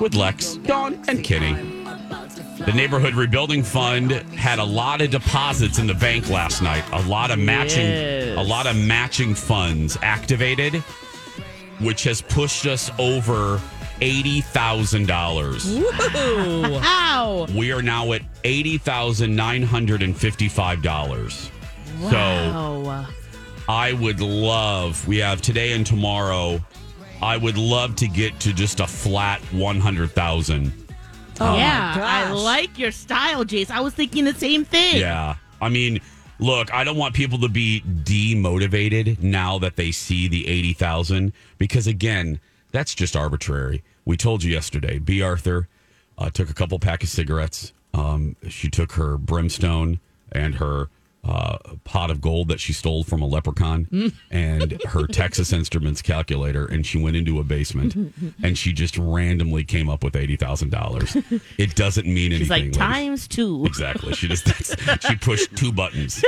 with 0.00 0.14
Lex, 0.14 0.56
Dawn, 0.56 1.02
and 1.08 1.22
Kenny. 1.24 1.54
The 2.64 2.72
Neighborhood 2.74 3.14
Rebuilding 3.14 3.62
Fund 3.62 4.10
had 4.12 4.58
a 4.58 4.64
lot 4.64 5.00
of 5.00 5.10
deposits 5.10 5.78
in 5.78 5.86
the 5.86 5.94
bank 5.94 6.28
last 6.30 6.62
night. 6.62 6.84
A 6.92 7.00
lot 7.08 7.30
of 7.30 7.38
matching 7.38 7.86
Yes. 7.86 8.36
a 8.38 8.42
lot 8.42 8.66
of 8.66 8.76
matching 8.76 9.34
funds 9.34 9.96
activated, 10.02 10.74
which 11.80 12.04
has 12.04 12.20
pushed 12.22 12.66
us 12.66 12.90
over 12.98 13.60
$80,000. 14.00 16.82
Ow. 16.84 17.46
We 17.56 17.72
are 17.72 17.82
now 17.82 18.12
at 18.12 18.22
$80,955. 18.44 21.30
So 21.32 21.50
Wow. 22.00 23.06
I 23.68 23.92
would 23.92 24.20
love, 24.20 25.06
we 25.06 25.18
have 25.18 25.40
today 25.40 25.72
and 25.72 25.86
tomorrow. 25.86 26.60
I 27.22 27.36
would 27.36 27.56
love 27.56 27.94
to 27.96 28.08
get 28.08 28.38
to 28.40 28.52
just 28.52 28.80
a 28.80 28.86
flat 28.86 29.40
100,000. 29.52 30.72
Oh, 31.40 31.56
yeah, 31.56 31.94
I 31.96 32.30
like 32.32 32.78
your 32.78 32.90
style, 32.90 33.44
Jace. 33.44 33.70
I 33.70 33.80
was 33.80 33.94
thinking 33.94 34.24
the 34.24 34.34
same 34.34 34.64
thing. 34.64 34.96
Yeah. 34.96 35.36
I 35.60 35.68
mean, 35.68 36.00
look, 36.38 36.72
I 36.74 36.84
don't 36.84 36.96
want 36.96 37.14
people 37.14 37.38
to 37.38 37.48
be 37.48 37.82
demotivated 37.86 39.20
now 39.22 39.58
that 39.60 39.76
they 39.76 39.92
see 39.92 40.28
the 40.28 40.46
80,000 40.48 41.32
because 41.58 41.86
again, 41.86 42.40
that's 42.72 42.94
just 42.94 43.16
arbitrary. 43.16 43.82
We 44.04 44.16
told 44.16 44.42
you 44.42 44.52
yesterday, 44.52 44.98
Bea 44.98 45.22
Arthur 45.22 45.68
uh, 46.18 46.30
took 46.30 46.50
a 46.50 46.54
couple 46.54 46.78
pack 46.78 47.02
of 47.02 47.08
cigarettes. 47.08 47.72
Um, 47.94 48.36
she 48.48 48.68
took 48.68 48.92
her 48.92 49.16
brimstone 49.16 50.00
and 50.32 50.56
her 50.56 50.88
uh, 51.24 51.56
pot 51.84 52.10
of 52.10 52.20
gold 52.20 52.48
that 52.48 52.58
she 52.58 52.72
stole 52.72 53.04
from 53.04 53.22
a 53.22 53.26
leprechaun 53.26 54.12
and 54.32 54.82
her 54.88 55.06
Texas 55.10 55.52
Instruments 55.52 56.02
calculator, 56.02 56.66
and 56.66 56.84
she 56.84 57.00
went 57.00 57.14
into 57.16 57.38
a 57.38 57.44
basement 57.44 57.94
and 58.42 58.58
she 58.58 58.72
just 58.72 58.98
randomly 58.98 59.62
came 59.62 59.88
up 59.88 60.02
with 60.02 60.16
eighty 60.16 60.34
thousand 60.36 60.70
dollars. 60.70 61.16
It 61.58 61.76
doesn't 61.76 62.06
mean 62.06 62.32
She's 62.32 62.50
anything. 62.50 62.72
like, 62.72 62.78
times 62.78 63.28
two. 63.28 63.64
Exactly. 63.66 64.14
She 64.14 64.26
just 64.26 64.48
she 65.08 65.14
pushed 65.14 65.54
two 65.56 65.70
buttons, 65.72 66.24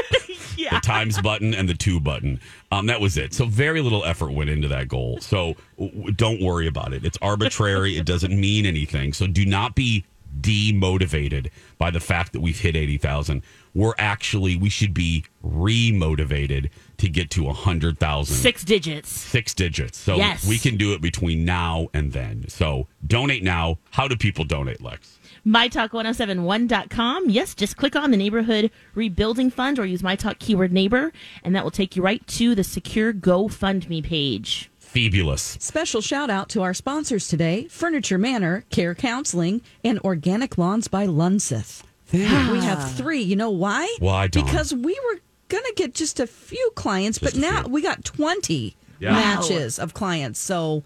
Yeah. 0.57 0.75
the 0.77 0.81
times 0.81 1.21
button 1.21 1.55
and 1.55 1.69
the 1.69 1.75
two 1.75 1.99
button. 1.99 2.39
Um, 2.71 2.87
that 2.87 3.01
was 3.01 3.17
it. 3.17 3.35
So 3.35 3.47
very 3.47 3.81
little 3.81 4.05
effort 4.05 4.31
went 4.31 4.49
into 4.51 4.69
that 4.69 4.87
goal. 4.87 5.19
So 5.21 5.55
w- 5.77 5.93
w- 5.93 6.13
don't 6.13 6.41
worry 6.41 6.69
about 6.69 6.93
it. 6.93 7.05
It's 7.05 7.19
arbitrary. 7.21 7.97
it 7.97 8.07
doesn't 8.07 8.39
mean 8.39 8.65
anything. 8.65 9.13
So 9.13 9.27
do 9.27 9.45
not 9.45 9.75
be 9.75 10.05
demotivated 10.41 11.51
by 11.79 11.91
the 11.91 12.01
fact 12.01 12.33
that 12.33 12.41
we've 12.41 12.59
hit 12.61 12.77
eighty 12.77 12.99
thousand. 12.99 13.43
We're 13.75 13.95
actually 13.99 14.57
we 14.57 14.69
should 14.69 14.95
be 14.95 15.25
remotivated 15.45 16.71
to 16.99 17.09
get 17.09 17.31
to 17.31 17.49
a 17.49 17.53
hundred 17.53 17.99
thousand 17.99 18.37
Six 18.37 18.65
digits. 18.65 19.09
six 19.11 19.53
digits. 19.53 19.99
So 19.99 20.17
Yes. 20.17 20.47
we 20.47 20.59
can 20.59 20.77
do 20.77 20.93
it 20.93 21.01
between 21.01 21.45
now 21.45 21.89
and 21.93 22.13
then. 22.13 22.45
So 22.49 22.87
donate 23.07 23.43
now. 23.43 23.79
How 23.91 24.07
do 24.09 24.17
people 24.17 24.45
donate, 24.45 24.81
Lex? 24.81 25.19
MyTalk1071.com. 25.47 27.29
Yes, 27.29 27.55
just 27.55 27.77
click 27.77 27.97
on 27.97 28.11
the 28.11 28.17
Neighborhood 28.17 28.71
Rebuilding 28.95 29.51
Fund 29.51 29.79
or 29.79 29.85
use 29.87 30.03
MyTalk 30.03 30.39
keyword 30.39 30.73
neighbor, 30.73 31.13
and 31.43 31.55
that 31.55 31.65
will 31.65 31.71
take 31.71 31.97
you 31.97 32.03
right 32.03 32.27
to 32.29 32.55
the 32.55 32.65
secure 32.65 33.13
GoFundMe 33.13 34.03
page. 34.03 34.71
Fabulous. 34.79 35.57
Special 35.61 36.01
shout 36.01 36.31
out 36.31 36.49
to 36.51 36.63
our 36.63 36.73
sponsors 36.73 37.27
today 37.29 37.67
Furniture 37.69 38.19
Manor, 38.19 38.65
Care 38.71 38.95
Counseling, 38.95 39.61
and 39.83 39.99
Organic 40.01 40.57
Lawns 40.57 40.87
by 40.89 41.07
Lunseth. 41.07 41.83
We 42.13 42.21
have 42.21 42.79
ah. 42.79 42.93
three. 42.97 43.23
You 43.23 43.37
know 43.37 43.51
why? 43.51 43.93
Why, 43.99 44.29
Dawn? 44.29 44.45
Because 44.45 44.73
we 44.73 44.99
were 45.07 45.21
going 45.49 45.65
to 45.65 45.73
get 45.77 45.95
just 45.95 46.21
a 46.21 46.27
few 46.27 46.71
clients, 46.75 47.19
Just 47.19 47.35
but 47.35 47.41
now 47.41 47.63
few. 47.63 47.73
we 47.73 47.83
got 47.83 48.05
20 48.05 48.77
Yeah. 49.01 49.13
matches 49.13 49.79
of 49.79 49.95
clients. 49.95 50.39
So 50.41 50.85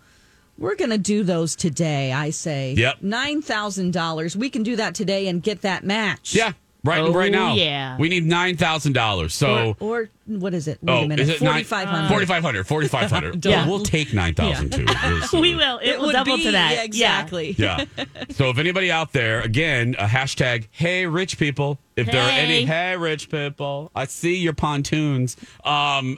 we're 0.56 0.74
going 0.74 0.90
to 0.90 0.98
do 0.98 1.22
those 1.22 1.54
today, 1.54 2.12
I 2.12 2.30
say. 2.30 2.74
Yep. 2.76 3.00
$9,000. 3.02 4.36
We 4.36 4.50
can 4.50 4.62
do 4.62 4.76
that 4.76 4.94
today 4.94 5.28
and 5.28 5.42
get 5.42 5.62
that 5.62 5.84
match. 5.84 6.34
Yeah, 6.34 6.52
right. 6.88 7.00
Oh, 7.00 7.12
right 7.12 7.30
now, 7.32 7.54
yeah. 7.54 7.96
we 7.98 8.08
need 8.08 8.24
nine 8.26 8.56
thousand 8.56 8.92
dollars. 8.94 9.34
So, 9.34 9.76
Or, 9.80 10.00
or 10.00 10.10
what 10.26 10.52
is 10.54 10.68
it? 10.68 10.78
Wait 10.82 10.92
oh, 10.92 10.98
a 11.04 11.08
minute. 11.08 11.20
is 11.20 11.28
it 11.28 11.40
nine- 11.40 11.64
4500 11.64 12.08
4,500, 12.08 12.66
4,500. 12.66 13.44
Yeah. 13.46 13.66
We'll 13.68 13.80
take 13.80 14.12
nine 14.14 14.34
thousand 14.34 14.72
too. 14.72 14.86
We'll- 15.32 15.40
We 15.42 15.54
will. 15.54 15.78
It, 15.82 15.98
will 16.00 16.10
double 16.12 16.36
be- 16.36 16.44
to 16.44 16.52
that. 16.52 16.72
yeah, 16.74 16.82
exactly. 16.84 17.54
Yeah. 17.58 17.84
So 18.30 18.50
if 18.50 18.58
anybody 18.58 18.90
out 18.90 19.12
there, 19.12 19.40
again, 19.40 19.94
a 19.98 20.06
hashtag, 20.06 20.66
hey 20.70 21.06
rich 21.06 21.38
people. 21.38 21.78
If 21.96 22.06
there 22.06 22.22
are 22.22 22.30
any, 22.30 22.64
Hey. 22.64 22.90
hey 22.92 22.96
rich 22.96 23.28
people, 23.28 23.90
I 23.94 24.04
see 24.04 24.36
your 24.36 24.52
pontoons. 24.52 25.36
Um, 25.64 26.16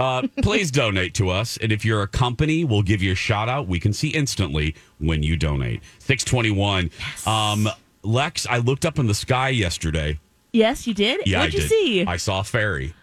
uh, 0.00 0.26
please 0.42 0.72
donate 0.72 1.14
to 1.14 1.30
us. 1.30 1.56
And 1.58 1.70
if 1.70 1.84
you're 1.84 2.02
a 2.02 2.08
company, 2.08 2.64
we'll 2.64 2.82
give 2.82 3.00
you 3.00 3.12
a 3.12 3.14
shout 3.14 3.48
out. 3.48 3.68
We 3.68 3.78
can 3.78 3.92
see 3.92 4.08
instantly 4.08 4.74
when 4.98 5.22
you 5.22 5.36
donate. 5.36 5.82
621. 6.00 6.90
Um, 7.26 7.68
Lex, 8.04 8.46
I 8.46 8.58
looked 8.58 8.84
up 8.84 8.98
in 8.98 9.06
the 9.06 9.14
sky 9.14 9.48
yesterday. 9.48 10.18
Yes, 10.52 10.86
you 10.86 10.94
did? 10.94 11.26
Yeah, 11.26 11.40
What'd 11.40 11.54
I 11.54 11.56
you 11.56 11.62
did. 11.62 11.68
see? 11.70 12.06
I 12.06 12.16
saw 12.16 12.40
a 12.40 12.44
fairy. 12.44 12.94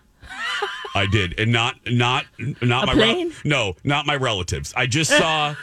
I 0.96 1.06
did, 1.12 1.40
and 1.40 1.52
not 1.52 1.76
not 1.88 2.26
not 2.62 2.84
A 2.84 2.88
my 2.88 2.94
plane? 2.94 3.34
no, 3.44 3.76
not 3.84 4.06
my 4.06 4.16
relatives. 4.16 4.74
I 4.76 4.86
just 4.88 5.10
saw 5.12 5.56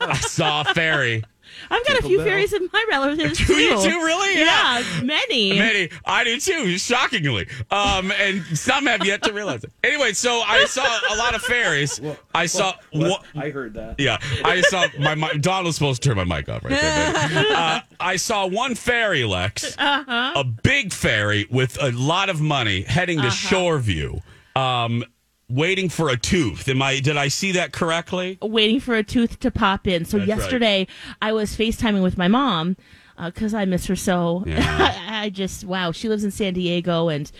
I 0.00 0.16
saw 0.18 0.62
a 0.62 0.74
fairy. 0.74 1.22
I've 1.70 1.84
got 1.86 1.98
a 1.98 2.02
few 2.02 2.22
fairies 2.22 2.52
in 2.52 2.68
my 2.72 2.84
relatives 2.90 3.38
Do 3.38 3.44
too. 3.46 3.54
you 3.54 3.70
too, 3.82 3.88
really? 4.04 4.38
Yeah, 4.38 4.82
many. 5.02 5.58
Many, 5.58 5.90
I 6.04 6.24
do 6.24 6.38
too, 6.40 6.78
shockingly. 6.78 7.46
Um, 7.70 8.10
and 8.12 8.44
some 8.56 8.86
have 8.86 9.04
yet 9.04 9.22
to 9.24 9.32
realize 9.32 9.64
it. 9.64 9.72
Anyway, 9.84 10.12
so 10.12 10.40
I 10.46 10.64
saw 10.66 10.86
a 11.12 11.16
lot 11.16 11.34
of 11.34 11.42
fairies. 11.42 12.00
I 12.34 12.46
saw 12.46 12.74
one, 12.92 13.20
I 13.36 13.50
heard 13.50 13.74
that. 13.74 13.96
yeah, 13.98 14.18
I 14.44 14.60
saw 14.62 14.86
my, 14.98 15.14
my 15.14 15.32
Dawn 15.34 15.64
was 15.64 15.74
supposed 15.76 16.02
to 16.02 16.08
turn 16.08 16.16
my 16.16 16.24
mic 16.24 16.48
off 16.48 16.64
right 16.64 16.70
there. 16.72 17.12
uh, 17.56 17.80
I 18.00 18.16
saw 18.16 18.46
one 18.46 18.74
fairy, 18.74 19.24
Lex, 19.24 19.74
Uh-huh. 19.78 20.32
a 20.36 20.44
big 20.44 20.92
fairy 20.92 21.46
with 21.50 21.76
a 21.82 21.90
lot 21.92 22.28
of 22.28 22.40
money 22.40 22.82
heading 22.82 23.18
to 23.20 23.28
Shoreview, 23.28 24.22
um, 24.56 25.04
waiting 25.48 25.88
for 25.88 26.08
a 26.10 26.16
tooth. 26.16 26.68
Am 26.68 26.82
I? 26.82 27.00
Did 27.00 27.16
I 27.16 27.28
see 27.28 27.52
that 27.52 27.72
correctly? 27.72 28.38
waiting 28.42 28.80
for 28.80 28.94
a 28.94 29.02
tooth 29.02 29.40
to 29.40 29.50
pop 29.50 29.86
in. 29.86 30.04
So 30.04 30.18
That's 30.18 30.28
right. 30.28 30.38
yesterday 30.38 30.86
I 31.22 31.32
was 31.32 31.56
FaceTiming 31.56 32.02
with 32.02 32.18
my 32.18 32.28
mom 32.28 32.76
because 33.24 33.54
I 33.54 33.64
miss 33.64 33.86
her 33.86 33.96
so. 33.96 34.44
Yeah. 34.46 34.94
I 35.08 35.30
just 35.30 35.64
wow, 35.64 35.92
she 35.92 36.08
lives 36.08 36.24
in 36.24 36.30
San 36.30 36.54
Diego 36.54 37.08
and 37.08 37.30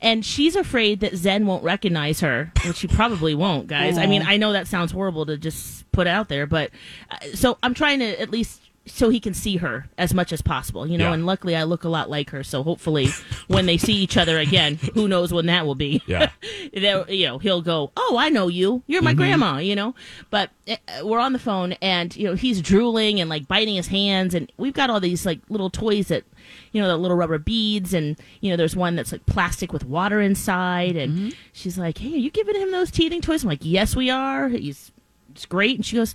and 0.00 0.24
she's 0.24 0.56
afraid 0.56 1.00
that 1.00 1.14
Zen 1.14 1.46
won't 1.46 1.62
recognize 1.62 2.20
her, 2.20 2.52
which 2.66 2.78
she 2.78 2.88
probably 2.88 3.34
won't, 3.34 3.66
guys. 3.66 3.98
I 3.98 4.06
mean, 4.06 4.22
I 4.22 4.36
know 4.38 4.52
that 4.52 4.66
sounds 4.66 4.92
horrible 4.92 5.26
to 5.26 5.36
just 5.36 5.90
put 5.92 6.06
out 6.06 6.28
there, 6.28 6.46
but 6.46 6.70
uh, 7.10 7.18
so 7.34 7.58
I'm 7.62 7.74
trying 7.74 7.98
to 8.00 8.20
at 8.20 8.30
least 8.30 8.62
so 8.86 9.10
he 9.10 9.20
can 9.20 9.34
see 9.34 9.58
her 9.58 9.86
as 9.98 10.14
much 10.14 10.32
as 10.32 10.40
possible, 10.40 10.86
you 10.86 10.96
know. 10.96 11.08
Yeah. 11.08 11.14
And 11.14 11.26
luckily, 11.26 11.54
I 11.54 11.64
look 11.64 11.84
a 11.84 11.88
lot 11.88 12.08
like 12.08 12.30
her, 12.30 12.42
so 12.42 12.62
hopefully, 12.62 13.08
when 13.46 13.66
they 13.66 13.76
see 13.76 13.92
each 13.92 14.16
other 14.16 14.38
again, 14.38 14.76
who 14.94 15.06
knows 15.06 15.32
when 15.32 15.46
that 15.46 15.66
will 15.66 15.74
be? 15.74 16.02
Yeah. 16.06 16.30
They'll- 16.72 17.08
you 17.08 17.26
know, 17.26 17.38
he'll 17.38 17.62
go, 17.62 17.92
"Oh, 17.96 18.16
I 18.18 18.30
know 18.30 18.48
you. 18.48 18.82
You're 18.86 19.02
my 19.02 19.10
mm-hmm. 19.10 19.18
grandma," 19.18 19.58
you 19.58 19.76
know. 19.76 19.94
But 20.30 20.50
uh, 20.68 20.76
we're 21.02 21.18
on 21.18 21.32
the 21.32 21.38
phone, 21.38 21.72
and 21.82 22.14
you 22.16 22.26
know, 22.26 22.34
he's 22.34 22.62
drooling 22.62 23.20
and 23.20 23.28
like 23.28 23.46
biting 23.46 23.74
his 23.74 23.88
hands, 23.88 24.34
and 24.34 24.50
we've 24.56 24.72
got 24.72 24.90
all 24.90 25.00
these 25.00 25.26
like 25.26 25.40
little 25.48 25.70
toys 25.70 26.08
that, 26.08 26.24
you 26.72 26.80
know, 26.80 26.88
the 26.88 26.96
little 26.96 27.16
rubber 27.16 27.38
beads, 27.38 27.92
and 27.92 28.18
you 28.40 28.50
know, 28.50 28.56
there's 28.56 28.76
one 28.76 28.96
that's 28.96 29.12
like 29.12 29.26
plastic 29.26 29.72
with 29.72 29.84
water 29.84 30.20
inside, 30.20 30.96
and 30.96 31.12
mm-hmm. 31.12 31.28
she's 31.52 31.76
like, 31.78 31.98
"Hey, 31.98 32.14
are 32.14 32.18
you 32.18 32.30
giving 32.30 32.56
him 32.56 32.72
those 32.72 32.90
teething 32.90 33.20
toys?" 33.20 33.42
I'm 33.42 33.50
like, 33.50 33.60
"Yes, 33.62 33.94
we 33.94 34.10
are. 34.10 34.48
He's 34.48 34.90
it's 35.32 35.46
great," 35.46 35.76
and 35.76 35.84
she 35.84 35.96
goes, 35.96 36.14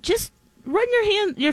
"Just 0.00 0.32
run 0.64 0.86
your 0.90 1.04
hand, 1.04 1.38
your 1.38 1.52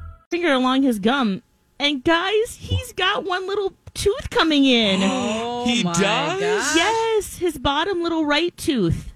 Finger 0.31 0.53
along 0.53 0.81
his 0.83 0.97
gum, 0.97 1.43
and 1.79 2.03
guys, 2.03 2.55
he's 2.59 2.93
got 2.93 3.25
one 3.25 3.45
little 3.47 3.73
tooth 3.93 4.29
coming 4.31 4.65
in. 4.65 5.01
he 5.67 5.83
does. 5.83 5.99
God. 5.99 6.39
Yes, 6.41 7.37
his 7.37 7.57
bottom 7.59 8.01
little 8.01 8.25
right 8.25 8.55
tooth. 8.57 9.09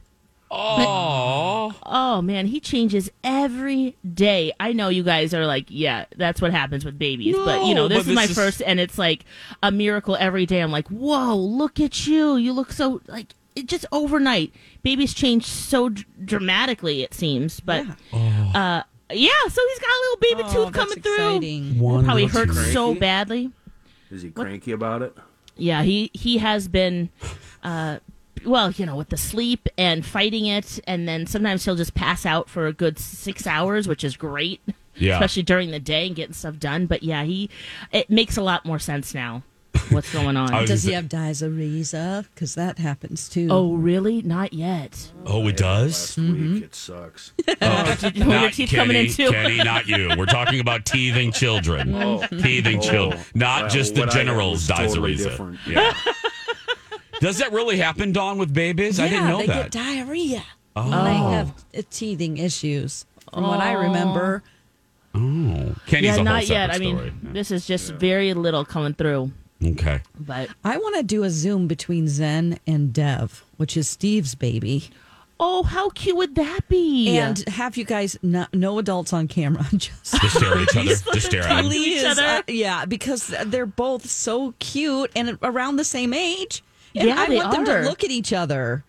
Oh, 0.51 1.73
Oh 1.83 2.21
man, 2.21 2.45
he 2.47 2.59
changes 2.59 3.09
every 3.23 3.95
day. 4.13 4.51
I 4.59 4.73
know 4.73 4.89
you 4.89 5.03
guys 5.03 5.33
are 5.33 5.45
like, 5.45 5.65
yeah, 5.69 6.05
that's 6.15 6.39
what 6.41 6.51
happens 6.51 6.85
with 6.85 6.99
babies. 6.99 7.35
but 7.35 7.65
you 7.65 7.73
know, 7.73 7.87
this 7.87 8.03
but 8.05 8.09
is 8.11 8.15
my 8.15 8.23
is- 8.25 8.35
first, 8.35 8.61
and 8.61 8.79
it's 8.79 8.97
like 8.97 9.25
a 9.63 9.71
miracle 9.71 10.15
every 10.19 10.45
day. 10.45 10.59
I'm 10.61 10.71
like, 10.71 10.87
whoa, 10.89 11.35
look 11.35 11.79
at 11.79 12.05
you. 12.05 12.35
You 12.35 12.53
look 12.53 12.71
so 12.71 13.01
like 13.07 13.33
it 13.55 13.67
just 13.67 13.85
overnight. 13.91 14.53
Babies 14.83 15.13
change 15.13 15.45
so 15.45 15.89
d- 15.89 16.05
dramatically. 16.23 17.03
It 17.03 17.13
seems, 17.13 17.59
but 17.59 17.85
uh, 18.13 18.83
yeah. 19.11 19.29
So 19.49 19.61
he's 19.69 19.79
got 19.79 19.89
a 19.89 20.01
little 20.01 20.17
baby 20.21 20.41
Oh, 20.45 20.53
tooth 20.65 20.73
that's 20.73 20.85
coming 20.85 21.01
through. 21.03 21.13
exciting. 21.35 21.79
One 21.79 22.05
Probably 22.05 22.25
little 22.25 22.39
hurts 22.45 22.55
tooth. 22.55 22.73
so 22.73 22.95
badly. 22.95 23.51
Is 24.11 24.21
he 24.21 24.31
cranky 24.31 24.71
about 24.71 25.01
it? 25.01 25.15
Yeah, 25.57 25.83
he 25.83 26.11
he 26.13 26.37
has 26.39 26.67
been, 26.67 27.09
uh, 27.63 27.99
well, 28.45 28.71
you 28.71 28.85
know, 28.85 28.95
with 28.97 29.09
the 29.09 29.17
sleep 29.17 29.67
and 29.77 30.05
fighting 30.05 30.45
it, 30.45 30.79
and 30.85 31.07
then 31.07 31.25
sometimes 31.27 31.63
he'll 31.65 31.75
just 31.75 31.93
pass 31.95 32.25
out 32.25 32.49
for 32.49 32.67
a 32.67 32.73
good 32.73 32.99
six 32.99 33.47
hours, 33.47 33.87
which 33.87 34.03
is 34.03 34.15
great. 34.17 34.61
Yeah. 34.97 35.15
especially 35.15 35.43
during 35.43 35.71
the 35.71 35.79
day 35.81 36.07
and 36.07 36.15
getting 36.15 36.31
stuff 36.33 36.57
done. 36.57 36.85
But 36.85 37.03
yeah, 37.03 37.23
he 37.25 37.49
it 37.91 38.09
makes 38.09 38.37
a 38.37 38.41
lot 38.41 38.65
more 38.65 38.79
sense 38.79 39.13
now. 39.13 39.43
What's 39.89 40.11
going 40.11 40.35
on? 40.37 40.65
Does 40.65 40.83
he 40.83 40.93
have 40.93 41.07
diarrhea? 41.09 42.25
Because 42.33 42.55
that 42.55 42.77
happens 42.79 43.29
too. 43.29 43.47
oh, 43.51 43.73
really? 43.75 44.21
Not 44.21 44.53
yet. 44.53 45.11
Oh, 45.25 45.47
it 45.47 45.57
does. 45.57 46.17
Last 46.17 46.29
week 46.29 46.63
it 46.63 46.75
sucks. 46.75 47.33
Oh, 47.61 47.95
Did 48.01 48.15
you 48.17 48.23
your 48.25 48.33
not 48.33 48.53
teeth 48.53 48.69
Kenny, 48.69 48.81
coming 48.81 49.05
in 49.05 49.11
too? 49.11 49.31
Kenny, 49.31 49.57
not 49.57 49.87
you. 49.87 50.11
We're 50.17 50.25
talking 50.25 50.59
about 50.59 50.85
teething 50.85 51.31
children. 51.31 51.95
Oh. 51.95 52.25
Teething 52.27 52.81
children, 52.81 53.21
not 53.33 53.61
Well, 53.63 53.69
just 53.69 53.95
the 53.95 54.01
what 54.01 54.09
I 54.13 54.17
had 54.17 54.25
general's 54.25 54.67
was 54.69 54.77
totally 54.77 55.15
different. 55.15 55.59
Yeah. 55.67 55.93
Does 57.21 57.37
that 57.37 57.51
really 57.53 57.77
happen, 57.77 58.11
Dawn, 58.11 58.37
with 58.37 58.53
babies? 58.53 58.99
I 58.99 59.07
didn't 59.07 59.27
know 59.27 59.37
they 59.39 59.47
that. 59.47 59.71
get 59.71 59.83
diarrhea. 59.83 60.43
oh. 60.75 60.89
They 61.03 61.13
have 61.15 61.49
uh, 61.77 61.81
teething 61.89 62.37
issues. 62.37 63.05
From 63.33 63.43
what 63.43 63.59
I 63.59 63.73
remember, 63.73 64.43
oh. 65.13 65.75
Kenny's 65.87 66.05
yeah, 66.05 66.11
a 66.13 66.15
whole 66.17 66.23
not 66.23 66.47
yet. 66.47 66.71
separate 66.71 66.75
I 66.75 66.79
mean, 66.79 66.95
story. 66.97 67.13
this 67.23 67.51
is 67.51 67.65
just 67.67 67.91
very 67.93 68.33
little 68.33 68.63
coming 68.63 68.93
through. 68.93 69.31
Okay. 69.63 70.01
But 70.19 70.49
I 70.63 70.77
want 70.77 70.95
to 70.97 71.03
do 71.03 71.23
a 71.23 71.29
Zoom 71.29 71.67
between 71.67 72.07
Zen 72.07 72.59
and 72.67 72.93
Dev, 72.93 73.43
which 73.57 73.77
is 73.77 73.87
Steve's 73.87 74.35
baby, 74.35 74.89
oh, 75.39 75.63
how 75.63 75.89
cute 75.89 76.15
would 76.17 76.35
that 76.35 76.61
be? 76.69 77.17
and 77.17 77.39
have 77.49 77.75
you 77.77 77.83
guys 77.85 78.17
no, 78.21 78.45
no 78.53 78.79
adults 78.79 79.11
on 79.13 79.27
camera, 79.27 79.65
just 79.75 80.19
Just 80.21 80.37
stare 80.37 80.53
at 80.55 80.61
each 80.61 80.75
other. 80.77 81.13
Just 81.13 81.25
stare 81.27 81.43
at 81.43 81.63
them. 81.63 81.71
each 81.73 82.05
other. 82.05 82.21
uh, 82.23 82.41
yeah, 82.47 82.85
because 82.85 83.33
they're 83.45 83.65
both 83.65 84.09
so 84.09 84.53
cute 84.59 85.11
and 85.15 85.37
around 85.41 85.75
the 85.77 85.83
same 85.83 86.13
age. 86.13 86.63
And 86.95 87.09
Yeah, 87.09 87.19
I 87.19 87.27
they 87.27 87.35
want 87.37 87.51
them 87.51 87.65
to 87.65 87.81
look 87.81 88.03
at 88.03 88.11
each 88.11 88.31
other. 88.33 88.83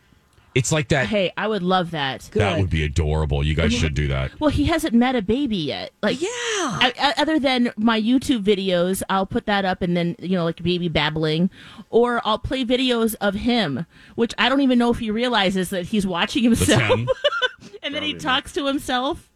It's 0.57 0.73
like 0.73 0.89
that. 0.89 1.07
hey, 1.07 1.31
I 1.37 1.47
would 1.47 1.63
love 1.63 1.91
that. 1.91 2.23
That 2.33 2.59
would 2.59 2.71
be 2.71 2.83
adorable. 2.83 3.45
You 3.45 3.55
guys 3.55 3.75
should 3.75 3.93
do 3.95 4.09
that. 4.09 4.33
Well, 4.41 4.49
he 4.51 4.65
hasn't 4.65 4.95
met 4.95 5.15
a 5.15 5.21
baby 5.21 5.59
yet. 5.59 5.93
Like, 6.03 6.21
Yeah. 6.21 6.29
I, 6.31 6.93
I- 6.99 7.15
other 7.21 7.39
than 7.39 7.73
my 7.77 8.01
YouTube 8.01 8.43
videos, 8.43 9.03
I'll 9.11 9.27
put 9.27 9.45
that 9.47 9.65
up 9.67 9.83
and 9.83 9.95
then, 9.97 10.17
you 10.19 10.31
know, 10.37 10.45
like 10.45 10.63
baby 10.63 10.89
babbling, 10.89 11.51
or 11.91 12.23
I'll 12.25 12.39
play 12.39 12.65
videos 12.65 13.15
of 13.21 13.35
him, 13.35 13.85
which 14.15 14.33
I 14.39 14.49
don't 14.49 14.63
even 14.63 14.79
know 14.79 14.91
if 14.91 14.99
he 14.99 15.11
realizes 15.11 15.69
that 15.71 15.85
he's 15.87 16.07
watching 16.07 16.43
himself. 16.45 16.83
him. 16.99 17.09
and 17.83 17.95
then 17.95 18.03
he 18.03 18.15
talks 18.15 18.53
to 18.55 18.67
himself. 18.67 19.31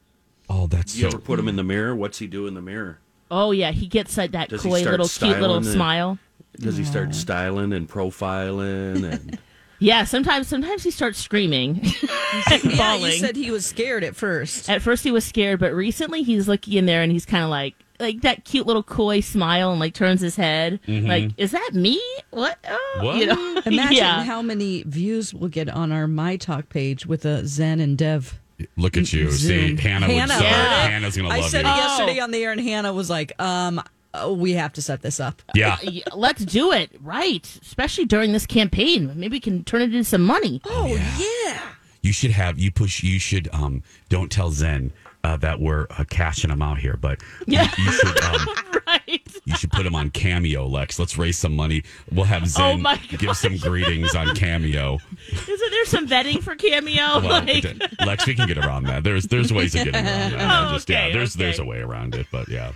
Oh, 0.49 0.67
that's 0.67 0.97
You 0.97 1.03
so. 1.03 1.09
ever 1.09 1.19
put 1.19 1.39
him 1.39 1.49
in 1.49 1.57
the 1.57 1.63
mirror? 1.63 1.95
What's 1.95 2.19
he 2.19 2.27
do 2.27 2.47
in 2.47 2.55
the 2.55 2.63
mirror? 2.63 2.99
Oh, 3.31 3.53
yeah, 3.53 3.71
he 3.73 3.87
gets 3.87 4.17
like 4.17 4.33
that 4.33 4.49
Does 4.49 4.63
coy 4.63 4.83
little 4.83 5.07
cute 5.07 5.39
little 5.39 5.61
styling 5.63 5.65
smile. 5.65 6.19
Does 6.59 6.77
he 6.77 6.85
start 6.85 7.15
styling 7.15 7.73
and 7.73 7.89
profiling 7.89 9.05
and 9.13 9.39
Yeah, 9.81 10.05
sometimes 10.05 10.47
sometimes 10.47 10.83
he 10.85 10.91
starts 10.91 11.19
screaming 11.19 11.81
and 12.51 12.65
Yeah, 12.65 12.77
bawling. 12.77 13.13
you 13.13 13.19
said 13.19 13.35
he 13.35 13.51
was 13.51 13.65
scared 13.67 14.05
at 14.05 14.15
first. 14.15 14.69
At 14.71 14.83
first 14.83 15.03
he 15.05 15.11
was 15.11 15.25
scared, 15.25 15.59
but 15.59 15.73
recently 15.73 16.23
he's 16.23 16.47
looking 16.47 16.75
in 16.75 16.87
there 16.87 17.03
and 17.03 17.11
he's 17.11 17.25
kind 17.27 17.43
of 17.45 17.51
like 17.51 17.75
like 17.99 18.21
that 18.23 18.45
cute 18.45 18.67
little 18.67 18.83
coy 18.83 19.21
smile 19.21 19.71
and 19.73 19.81
like 19.81 19.93
turns 19.95 20.21
his 20.23 20.37
head. 20.37 20.81
Like, 20.89 21.33
is 21.37 21.51
that 21.51 21.71
me? 21.75 22.01
What? 22.31 22.59
Oh, 22.69 22.99
What? 23.03 23.17
You 23.19 23.27
know? 23.27 23.63
Imagine 23.67 23.93
yeah. 23.97 24.23
how 24.25 24.41
many 24.41 24.83
views 24.85 25.35
we'll 25.35 25.51
get 25.51 25.69
on 25.69 25.93
our 25.93 26.07
My 26.07 26.37
Talk 26.37 26.69
page 26.71 27.05
with 27.07 27.25
a 27.27 27.47
Zen 27.47 27.79
and 27.81 27.99
Dev. 27.99 28.39
Look 28.79 28.97
at 28.97 29.13
you. 29.13 29.31
Zoom. 29.31 29.77
See, 29.79 29.83
Hannah, 29.83 30.07
would 30.07 30.17
Hannah 30.17 30.33
start. 30.35 30.45
Yeah. 30.51 30.89
Hannah's 30.89 31.17
going 31.17 31.29
to 31.29 31.35
I 31.35 31.41
said 31.43 31.65
you. 31.67 31.71
it 31.73 31.77
yesterday 31.77 32.21
Oh. 32.21 32.25
on 32.25 32.31
the 32.31 32.43
air, 32.45 32.53
and 32.53 32.61
Hannah 32.61 32.93
was 32.93 33.09
like, 33.11 33.33
um, 33.39 33.83
oh, 34.15 34.33
we 34.33 34.53
have 34.55 34.73
to 34.75 34.83
set 34.83 35.03
this 35.03 35.21
up. 35.21 35.43
Yeah. 35.55 35.77
Yeah, 35.83 36.05
Let's 36.15 36.45
do 36.45 36.73
it, 36.73 36.91
right? 37.03 37.47
Especially 37.63 38.05
during 38.05 38.33
this 38.33 38.47
campaign. 38.47 39.13
Maybe 39.15 39.37
we 39.37 39.41
can 39.41 39.65
turn 39.65 39.81
it 39.83 39.85
into 39.95 40.05
some 40.05 40.23
money. 40.23 40.61
Oh, 40.67 40.87
yeah. 40.87 41.61
You 42.03 42.13
should 42.13 42.31
have, 42.31 42.59
you 42.59 42.71
push, 42.71 43.03
you 43.03 43.19
should, 43.19 43.49
um, 43.53 43.83
don't 44.09 44.31
tell 44.33 44.51
Zen 44.51 44.93
uh, 45.23 45.37
that 45.37 45.61
we're 45.61 45.87
uh, 45.91 46.05
cashing 46.09 46.49
them 46.49 46.63
out 46.63 46.79
here, 46.79 46.97
but 46.97 47.21
Yeah. 47.47 47.71
you, 47.77 47.85
you 47.85 47.93
should, 47.93 48.21
um, 48.25 48.49
right. 48.87 49.20
You 49.51 49.57
should 49.57 49.71
put 49.71 49.87
him 49.87 49.95
on 49.95 50.11
Cameo, 50.11 50.67
Lex. 50.67 50.99
Let's 50.99 51.19
raise 51.19 51.39
some 51.39 51.55
money. 51.55 51.83
We'll 52.13 52.25
have 52.25 52.47
Zen 52.47 52.87
Oh 52.87 52.97
give 53.19 53.37
some 53.37 53.57
greetings 53.57 54.15
on 54.15 54.35
Cameo. 54.35 54.99
Isn't 55.31 55.71
there 55.71 55.85
some 55.85 56.07
vetting 56.09 56.43
for 56.43 56.55
cameo? 56.55 57.21
Well, 57.21 57.45
like, 57.45 57.65
Lex, 58.05 58.27
we 58.27 58.35
can 58.35 58.47
get 58.47 58.59
around 58.59 58.85
that. 58.85 59.05
There's 59.05 59.25
there's 59.25 59.53
ways 59.53 59.75
of 59.75 59.85
getting 59.85 59.95
around 59.95 60.33
that. 60.33 60.69
Oh, 60.71 60.73
just 60.75 60.89
yeah, 60.89 61.11
there's 61.11 61.37
okay. 61.37 61.45
there's 61.45 61.59
a 61.59 61.65
way 61.65 61.79
around 61.79 62.15
it, 62.15 62.27
but 62.31 62.49
yeah. 62.49 62.73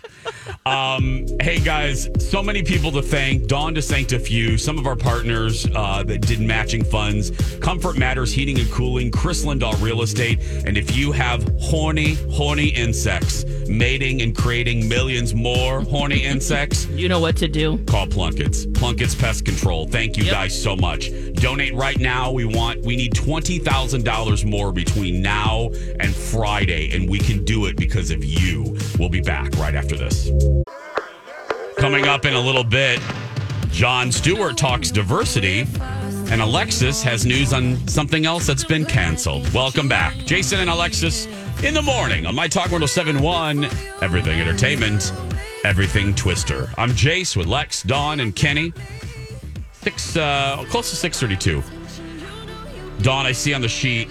Um, 0.66 1.26
hey 1.40 1.58
guys, 1.58 2.08
so 2.18 2.42
many 2.42 2.62
people 2.62 2.90
to 2.92 3.02
thank. 3.02 3.46
Dawn 3.46 3.74
to 3.74 3.82
thank 3.82 4.12
a 4.12 4.18
few. 4.18 4.56
Some 4.58 4.78
of 4.78 4.86
our 4.86 4.96
partners 4.96 5.66
uh, 5.74 6.02
that 6.04 6.20
did 6.22 6.40
matching 6.40 6.84
funds. 6.84 7.30
Comfort 7.58 7.96
Matters 7.96 8.32
Heating 8.32 8.58
and 8.58 8.70
Cooling, 8.70 9.10
Chris 9.10 9.44
Lindahl 9.44 9.80
Real 9.82 10.02
Estate, 10.02 10.40
and 10.66 10.76
if 10.76 10.96
you 10.96 11.12
have 11.12 11.48
horny, 11.60 12.14
horny 12.30 12.68
insects, 12.68 13.44
mating 13.68 14.22
and 14.22 14.36
creating 14.36 14.88
millions 14.88 15.34
more 15.34 15.80
horny 15.82 16.22
insects. 16.22 16.63
You 16.90 17.08
know 17.08 17.20
what 17.20 17.36
to 17.36 17.48
do. 17.48 17.78
Call 17.86 18.06
Plunkett's. 18.06 18.64
Plunkett's 18.66 19.14
Pest 19.14 19.44
Control. 19.44 19.86
Thank 19.86 20.16
you 20.16 20.24
Yep. 20.24 20.32
guys 20.32 20.62
so 20.62 20.74
much. 20.76 21.10
Donate 21.34 21.74
right 21.74 21.98
now. 21.98 22.30
We 22.30 22.44
want 22.46 22.82
we 22.82 22.96
need 22.96 23.14
twenty 23.14 23.58
thousand 23.58 24.04
dollars 24.04 24.44
more 24.44 24.72
between 24.72 25.20
now 25.20 25.70
and 26.00 26.14
Friday, 26.14 26.90
and 26.92 27.08
we 27.08 27.18
can 27.18 27.44
do 27.44 27.66
it 27.66 27.76
because 27.76 28.10
of 28.10 28.24
you. 28.24 28.76
We'll 28.98 29.08
be 29.10 29.20
back 29.20 29.54
right 29.58 29.74
after 29.74 29.96
this. 29.96 30.30
Coming 31.76 32.06
up 32.06 32.24
in 32.24 32.34
a 32.34 32.40
little 32.40 32.64
bit, 32.64 32.98
Jon 33.70 34.10
Stewart 34.10 34.56
talks 34.56 34.90
diversity, 34.90 35.66
and 36.30 36.40
Alexis 36.40 37.02
has 37.02 37.26
news 37.26 37.52
on 37.52 37.76
something 37.88 38.24
else 38.24 38.46
that's 38.46 38.64
been 38.64 38.86
canceled. 38.86 39.52
Welcome 39.52 39.88
back. 39.88 40.16
Jason 40.24 40.60
and 40.60 40.70
Alexis 40.70 41.26
in 41.62 41.74
the 41.74 41.82
morning 41.82 42.24
on 42.26 42.34
My 42.34 42.48
Talk 42.48 42.70
1071, 42.70 43.64
Everything 44.00 44.40
Entertainment, 44.40 45.12
Everything 45.64 46.14
Twister. 46.14 46.68
I'm 46.76 46.90
Jace 46.90 47.36
with 47.36 47.46
Lex, 47.46 47.82
Dawn, 47.82 48.20
and 48.20 48.36
Kenny. 48.36 48.74
Six, 49.72 50.14
uh, 50.14 50.62
close 50.68 50.90
to 50.90 50.96
632. 50.96 51.62
Dawn, 53.02 53.24
I 53.24 53.32
see 53.32 53.54
on 53.54 53.62
the 53.62 53.68
sheet 53.68 54.10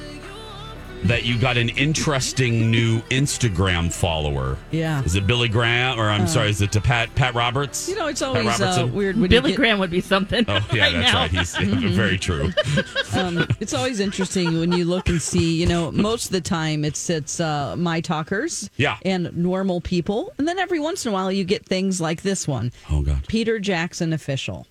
that 1.05 1.23
you 1.25 1.37
got 1.37 1.57
an 1.57 1.69
interesting 1.69 2.71
new 2.71 3.01
Instagram 3.09 3.91
follower. 3.91 4.57
Yeah. 4.71 5.03
Is 5.03 5.15
it 5.15 5.27
Billy 5.27 5.49
Graham, 5.49 5.99
or 5.99 6.09
I'm 6.09 6.21
Uh, 6.23 6.27
sorry, 6.27 6.49
is 6.49 6.61
it 6.61 6.71
to 6.73 6.81
Pat 6.81 7.13
Pat 7.15 7.33
Roberts? 7.35 7.89
You 7.89 7.95
know, 7.95 8.07
it's 8.07 8.21
Pat 8.21 8.29
always 8.29 8.59
uh, 8.61 8.87
weird 8.91 9.19
when 9.19 9.29
Billy 9.29 9.51
you 9.51 9.55
get, 9.57 9.61
Graham 9.61 9.79
would 9.79 9.89
be 9.91 10.01
something. 10.01 10.45
Oh 10.47 10.65
yeah, 10.73 10.83
right 10.83 10.93
that's 10.93 11.13
now. 11.13 11.19
right. 11.19 11.31
He's 11.31 11.95
very 11.95 12.17
true. 12.17 12.51
um, 13.15 13.45
it's 13.59 13.73
always 13.73 13.99
interesting 13.99 14.59
when 14.59 14.71
you 14.71 14.85
look 14.85 15.09
and 15.09 15.21
see. 15.21 15.55
You 15.59 15.67
know, 15.67 15.91
most 15.91 16.25
of 16.27 16.31
the 16.31 16.41
time 16.41 16.83
it's 16.85 17.09
it's 17.09 17.39
uh, 17.39 17.75
my 17.77 18.01
talkers, 18.01 18.69
Yeah. 18.77 18.97
and 19.03 19.35
normal 19.35 19.81
people, 19.81 20.31
and 20.37 20.47
then 20.47 20.57
every 20.59 20.79
once 20.79 21.05
in 21.05 21.11
a 21.11 21.13
while 21.13 21.31
you 21.31 21.43
get 21.43 21.65
things 21.65 21.99
like 22.01 22.21
this 22.21 22.47
one. 22.47 22.71
Oh 22.91 23.01
God, 23.01 23.27
Peter 23.27 23.59
Jackson 23.59 24.13
official. 24.13 24.67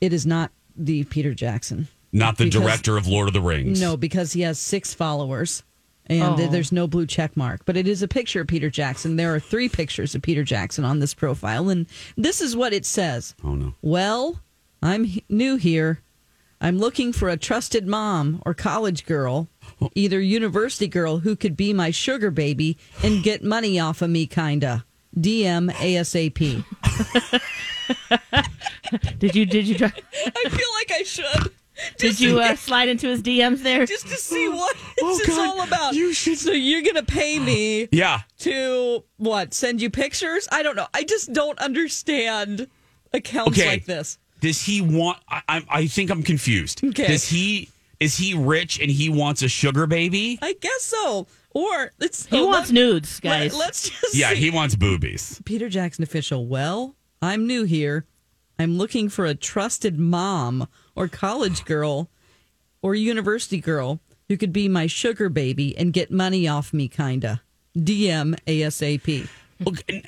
It 0.00 0.12
is 0.12 0.26
not 0.26 0.50
the 0.76 1.04
Peter 1.04 1.32
Jackson. 1.34 1.86
Not 2.12 2.38
the 2.38 2.44
Because- 2.44 2.60
director 2.62 2.96
of 2.96 3.06
Lord 3.06 3.28
of 3.28 3.34
the 3.34 3.40
Rings. 3.40 3.80
No, 3.80 3.96
because 3.96 4.32
he 4.34 4.42
has 4.42 4.58
six 4.58 4.94
followers. 4.94 5.62
And 6.06 6.40
Oh. 6.40 6.48
there's 6.48 6.72
no 6.72 6.88
blue 6.88 7.06
check 7.06 7.36
mark, 7.36 7.62
but 7.64 7.76
it 7.76 7.86
is 7.86 8.02
a 8.02 8.08
picture 8.08 8.40
of 8.40 8.48
Peter 8.48 8.68
Jackson. 8.68 9.14
There 9.16 9.32
are 9.34 9.38
three 9.40 9.68
pictures 9.68 10.14
of 10.16 10.22
Peter 10.22 10.42
Jackson 10.42 10.84
on 10.84 10.98
this 10.98 11.14
profile, 11.14 11.68
and 11.68 11.86
this 12.16 12.40
is 12.40 12.56
what 12.56 12.72
it 12.72 12.84
says. 12.84 13.34
Oh 13.44 13.54
no. 13.54 13.74
Well, 13.82 14.40
I'm 14.82 15.04
h- 15.04 15.24
new 15.28 15.56
here. 15.56 16.00
I'm 16.60 16.78
looking 16.78 17.12
for 17.12 17.28
a 17.28 17.36
trusted 17.36 17.86
mom 17.86 18.42
or 18.44 18.52
college 18.52 19.06
girl, 19.06 19.48
either 19.94 20.20
university 20.20 20.88
girl 20.88 21.18
who 21.20 21.36
could 21.36 21.56
be 21.56 21.72
my 21.72 21.92
sugar 21.92 22.32
baby 22.32 22.76
and 23.02 23.22
get 23.22 23.44
money 23.44 23.78
off 23.78 24.02
of 24.02 24.10
me, 24.10 24.26
kinda. 24.26 24.84
DM 25.16 25.70
ASAP. 25.74 26.64
Did 29.18 29.34
you 29.34 29.46
did 29.46 29.66
you 29.68 29.76
try, 29.78 29.92
I 30.26 30.48
feel 30.48 30.68
like 30.74 30.90
I 30.92 31.02
should. 31.04 31.52
did 31.98 32.20
you 32.20 32.40
uh, 32.40 32.54
slide 32.56 32.88
into 32.88 33.08
his 33.08 33.22
DMs 33.22 33.62
there? 33.62 33.86
Just 33.86 34.06
to 34.08 34.16
see 34.16 34.48
what 34.50 34.76
Oh, 35.00 35.08
this 35.18 35.28
is 35.28 35.36
God. 35.36 35.48
all 35.48 35.62
about. 35.62 35.94
You 35.94 36.12
should- 36.12 36.38
So 36.38 36.52
you're 36.52 36.82
gonna 36.82 37.02
pay 37.02 37.38
me 37.38 37.88
Yeah. 37.92 38.22
to 38.40 39.04
what? 39.16 39.54
Send 39.54 39.80
you 39.82 39.90
pictures? 39.90 40.48
I 40.52 40.62
don't 40.62 40.76
know. 40.76 40.86
I 40.94 41.04
just 41.04 41.32
don't 41.32 41.58
understand 41.58 42.68
accounts 43.12 43.58
Okay. 43.58 43.68
like 43.68 43.84
this. 43.84 44.18
Does 44.40 44.60
he 44.64 44.80
want? 44.80 45.18
I, 45.28 45.42
I, 45.48 45.64
I 45.70 45.86
think 45.86 46.10
I'm 46.10 46.22
confused. 46.22 46.82
Okay. 46.84 47.06
Does 47.06 47.28
he? 47.28 47.68
Is 48.00 48.16
he 48.16 48.34
rich 48.34 48.80
and 48.80 48.90
he 48.90 49.08
wants 49.08 49.42
a 49.42 49.48
sugar 49.48 49.86
baby? 49.86 50.36
I 50.42 50.54
guess 50.54 50.82
so. 50.82 51.28
Or 51.54 51.92
it's 52.00 52.26
he 52.26 52.38
oh, 52.40 52.46
wants 52.46 52.70
let- 52.70 52.74
nudes, 52.74 53.20
let- 53.22 53.30
guys. 53.38 53.54
let's 53.56 53.88
just 53.90 54.14
Yeah, 54.16 54.30
see. 54.30 54.36
he 54.36 54.50
wants 54.50 54.74
boobies. 54.74 55.40
Peter 55.44 55.68
Jackson 55.68 56.02
official. 56.02 56.46
Well, 56.46 56.96
I'm 57.20 57.46
new 57.46 57.62
here. 57.62 58.06
I'm 58.58 58.76
looking 58.76 59.08
for 59.08 59.24
a 59.26 59.34
trusted 59.36 59.98
mom 60.00 60.66
or 60.94 61.08
college 61.08 61.64
girl 61.64 62.08
or 62.82 62.94
university 62.94 63.60
girl 63.60 64.00
who 64.28 64.36
could 64.36 64.52
be 64.52 64.68
my 64.68 64.86
sugar 64.86 65.28
baby 65.28 65.76
and 65.76 65.92
get 65.92 66.10
money 66.10 66.48
off 66.48 66.72
me, 66.72 66.88
kinda. 66.88 67.42
DM 67.76 68.34
ASAP. 68.46 69.28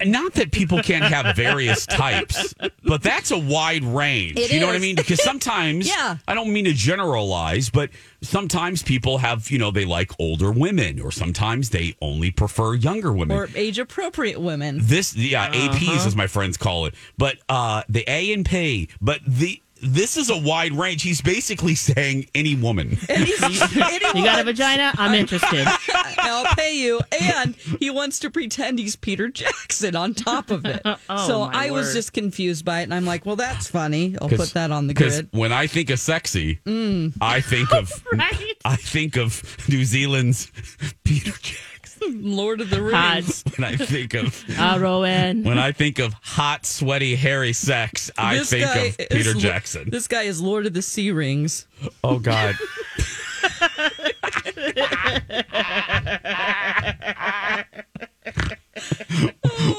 Not 0.05 0.35
that 0.35 0.51
people 0.51 0.83
can't 0.83 1.05
have 1.05 1.37
various 1.37 1.87
types, 1.87 2.55
but 2.83 3.03
that's 3.03 3.31
a 3.31 3.39
wide 3.39 3.85
range. 3.85 4.37
It 4.37 4.53
you 4.53 4.59
know 4.59 4.67
what 4.67 4.75
I 4.75 4.81
mean? 4.81 4.97
Because 4.97 5.23
sometimes, 5.23 5.87
Yeah. 5.95 6.17
I 6.27 6.35
don't 6.35 6.53
mean 6.53 6.65
to 6.65 6.73
generalize, 6.73 7.71
but 7.71 7.91
sometimes 8.21 8.83
people 8.83 9.19
have, 9.19 9.51
you 9.51 9.59
know, 9.59 9.71
they 9.71 9.85
like 9.85 10.11
older 10.19 10.51
women, 10.51 11.01
or 11.01 11.13
sometimes 11.13 11.71
they 11.71 11.95
only 12.01 12.33
prefer 12.33 12.75
younger 12.75 13.13
women. 13.13 13.37
Or 13.37 13.49
age 13.55 13.79
appropriate 13.79 14.41
women. 14.41 14.79
this, 14.83 15.15
yeah, 15.15 15.53
APs 15.53 16.05
as 16.05 16.17
my 16.17 16.27
friends 16.27 16.57
call 16.57 16.87
it, 16.87 16.95
but 17.17 17.37
uh, 17.49 17.83
the 17.89 18.05
A 18.09 18.33
and 18.33 18.45
P, 18.45 18.89
but 19.01 19.21
the. 19.27 19.61
This 19.85 20.17
is 20.17 20.31
a 20.31 20.37
wide 20.37 20.73
range. 20.73 21.03
He's 21.03 21.21
basically 21.21 21.75
saying 21.75 22.27
any 22.35 22.55
woman. 22.55 22.99
you 23.09 23.39
got 24.25 24.41
a 24.41 24.45
vagina? 24.45 24.93
I'm 24.97 25.15
interested. 25.15 25.67
I'll 26.19 26.55
pay 26.55 26.77
you. 26.77 27.01
And 27.21 27.55
he 27.55 27.91
wants 27.91 28.19
to 28.21 28.31
pretend 28.31 28.79
he's 28.79 28.97
Peter 28.97 29.29
Jackson 29.29 29.95
on 29.95 30.15
top 30.15 30.51
of 30.51 30.65
it. 30.65 30.81
Oh, 30.85 31.27
so 31.27 31.41
my 31.47 31.67
I 31.67 31.71
was 31.71 31.93
just 31.93 32.13
confused 32.13 32.65
by 32.65 32.81
it. 32.81 32.85
And 32.85 32.95
I'm 32.95 33.05
like, 33.05 33.27
well, 33.27 33.37
that's 33.37 33.69
funny. 33.69 34.17
I'll 34.21 34.29
put 34.29 34.55
that 34.55 34.71
on 34.71 34.87
the 34.87 34.95
Because 34.95 35.17
grid. 35.17 35.29
when 35.33 35.53
I 35.53 35.67
think 35.67 35.91
of 35.91 35.99
sexy, 35.99 36.61
mm. 36.65 37.13
I 37.21 37.41
think 37.41 37.73
of 37.73 37.93
Right? 38.13 38.55
I 38.65 38.77
think 38.77 39.17
of 39.17 39.43
New 39.69 39.85
Zealand's 39.85 40.51
Peter 41.05 41.33
Jackson. 41.33 41.74
Lord 42.11 42.61
of 42.61 42.71
the 42.71 42.77
Hot. 42.91 43.15
Rings. 43.17 43.45
When 43.57 43.65
I 43.65 43.77
think 43.77 44.15
of 44.15 44.45
Uh, 44.59 44.79
Rowan. 44.81 45.45
when 45.45 45.59
I 45.59 45.73
think 45.73 45.99
of 45.99 46.13
hot, 46.23 46.67
sweaty, 46.67 47.15
hairy 47.17 47.53
sex, 47.53 48.11
I 48.19 48.39
This 48.39 48.51
think 48.51 48.77
of 48.77 49.01
is 49.01 49.07
Peter 49.11 49.35
Lo- 49.35 49.41
Jackson. 49.41 49.91
This 49.91 50.09
guy 50.09 50.23
is 50.23 50.41
Lord 50.41 50.67
of 50.67 50.75
the 50.75 50.83
Sea 50.83 51.11
Rings. 51.13 51.67
Oh 52.03 52.19
God. 52.19 52.57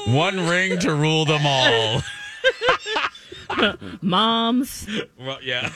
One 0.06 0.48
ring 0.48 0.78
to 0.80 0.94
rule 0.94 1.24
them 1.24 1.42
all. 1.46 2.02
Moms, 4.02 4.88
Well, 5.18 5.38
yeah. 5.42 5.70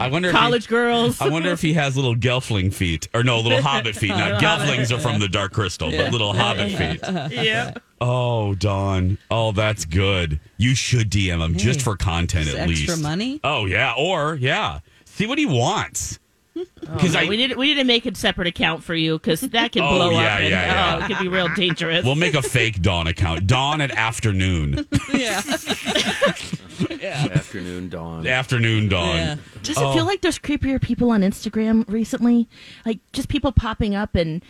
I 0.00 0.08
wonder. 0.08 0.28
If 0.28 0.34
college 0.34 0.64
he, 0.66 0.70
girls. 0.70 1.20
I 1.20 1.28
wonder 1.28 1.50
if 1.50 1.60
he 1.62 1.74
has 1.74 1.96
little 1.96 2.14
gelfling 2.16 2.72
feet, 2.72 3.08
or 3.14 3.22
no, 3.22 3.40
little 3.40 3.62
hobbit 3.62 3.96
feet. 3.96 4.08
Not 4.10 4.40
gelflings 4.42 4.96
are 4.96 5.00
from 5.00 5.20
the 5.20 5.28
Dark 5.28 5.52
Crystal, 5.52 5.90
but 5.90 6.12
little 6.12 6.32
hobbit 6.32 6.70
feet. 6.72 7.00
yeah. 7.32 7.74
Oh, 8.00 8.54
Dawn. 8.54 9.18
Oh, 9.30 9.52
that's 9.52 9.84
good. 9.84 10.40
You 10.56 10.74
should 10.74 11.10
DM 11.10 11.44
him 11.44 11.56
just 11.56 11.82
for 11.82 11.96
content 11.96 12.44
just 12.46 12.56
at 12.56 12.68
extra 12.68 12.94
least. 12.94 13.02
money? 13.02 13.40
Oh 13.44 13.66
yeah, 13.66 13.94
or 13.96 14.36
yeah, 14.36 14.80
see 15.04 15.26
what 15.26 15.38
he 15.38 15.46
wants. 15.46 16.18
Because 16.80 17.14
Oh, 17.14 17.20
I 17.20 17.28
we 17.28 17.36
need 17.36 17.56
we 17.56 17.66
need 17.68 17.74
to 17.80 17.84
make 17.84 18.04
a 18.04 18.12
separate 18.16 18.48
account 18.48 18.82
for 18.82 18.92
you 18.94 19.16
because 19.16 19.42
that 19.42 19.70
can 19.70 19.82
Oh, 19.82 19.94
blow 19.94 20.10
yeah, 20.10 20.16
up. 20.34 20.40
And, 20.40 20.48
yeah, 20.50 20.66
yeah. 20.66 20.96
Oh, 21.00 21.04
it 21.04 21.08
could 21.08 21.18
be 21.20 21.28
real 21.28 21.48
dangerous. 21.54 22.04
we'll 22.04 22.16
make 22.16 22.34
a 22.34 22.42
fake 22.42 22.82
Dawn 22.82 23.06
account. 23.06 23.46
Dawn 23.46 23.80
at 23.80 23.90
afternoon. 23.92 24.86
Yeah. 25.14 25.40
Afternoon 27.02 27.88
dawn. 27.88 28.26
afternoon 28.26 28.88
Dawn. 28.88 29.16
Yeah. 29.16 29.36
Does 29.62 29.76
it 29.76 29.92
feel 29.94 30.04
like 30.04 30.20
there's 30.20 30.38
creepier 30.38 30.80
people 30.80 31.10
on 31.10 31.22
Instagram 31.22 31.88
recently? 31.88 32.48
Like 32.86 32.98
just 33.12 33.28
people 33.28 33.52
popping 33.52 33.94
up 33.94 34.14
and 34.14 34.42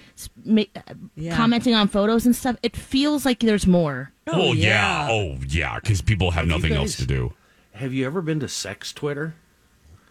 ma- 0.45 0.62
uh, 0.77 0.95
Yeah. 1.14 1.37
commenting 1.37 1.75
on 1.75 1.88
photos 1.88 2.27
and 2.27 2.35
stuff. 2.37 2.57
It 2.62 2.77
feels 2.77 3.25
like 3.25 3.41
there's 3.41 3.67
more. 3.67 4.12
Oh, 4.27 4.53
yeah. 4.53 5.09
yeah. 5.09 5.09
Oh 5.11 5.38
yeah. 5.49 5.79
Because 5.81 6.01
people 6.03 6.33
have 6.33 6.47
you 6.47 6.53
nothing 6.53 6.73
else 6.73 6.97
to 6.97 7.07
do. 7.07 7.33
Have 7.73 7.93
you 7.93 8.05
ever 8.07 8.21
been 8.23 8.41
to 8.41 8.49
sex 8.49 8.93
Twitter? 8.93 9.35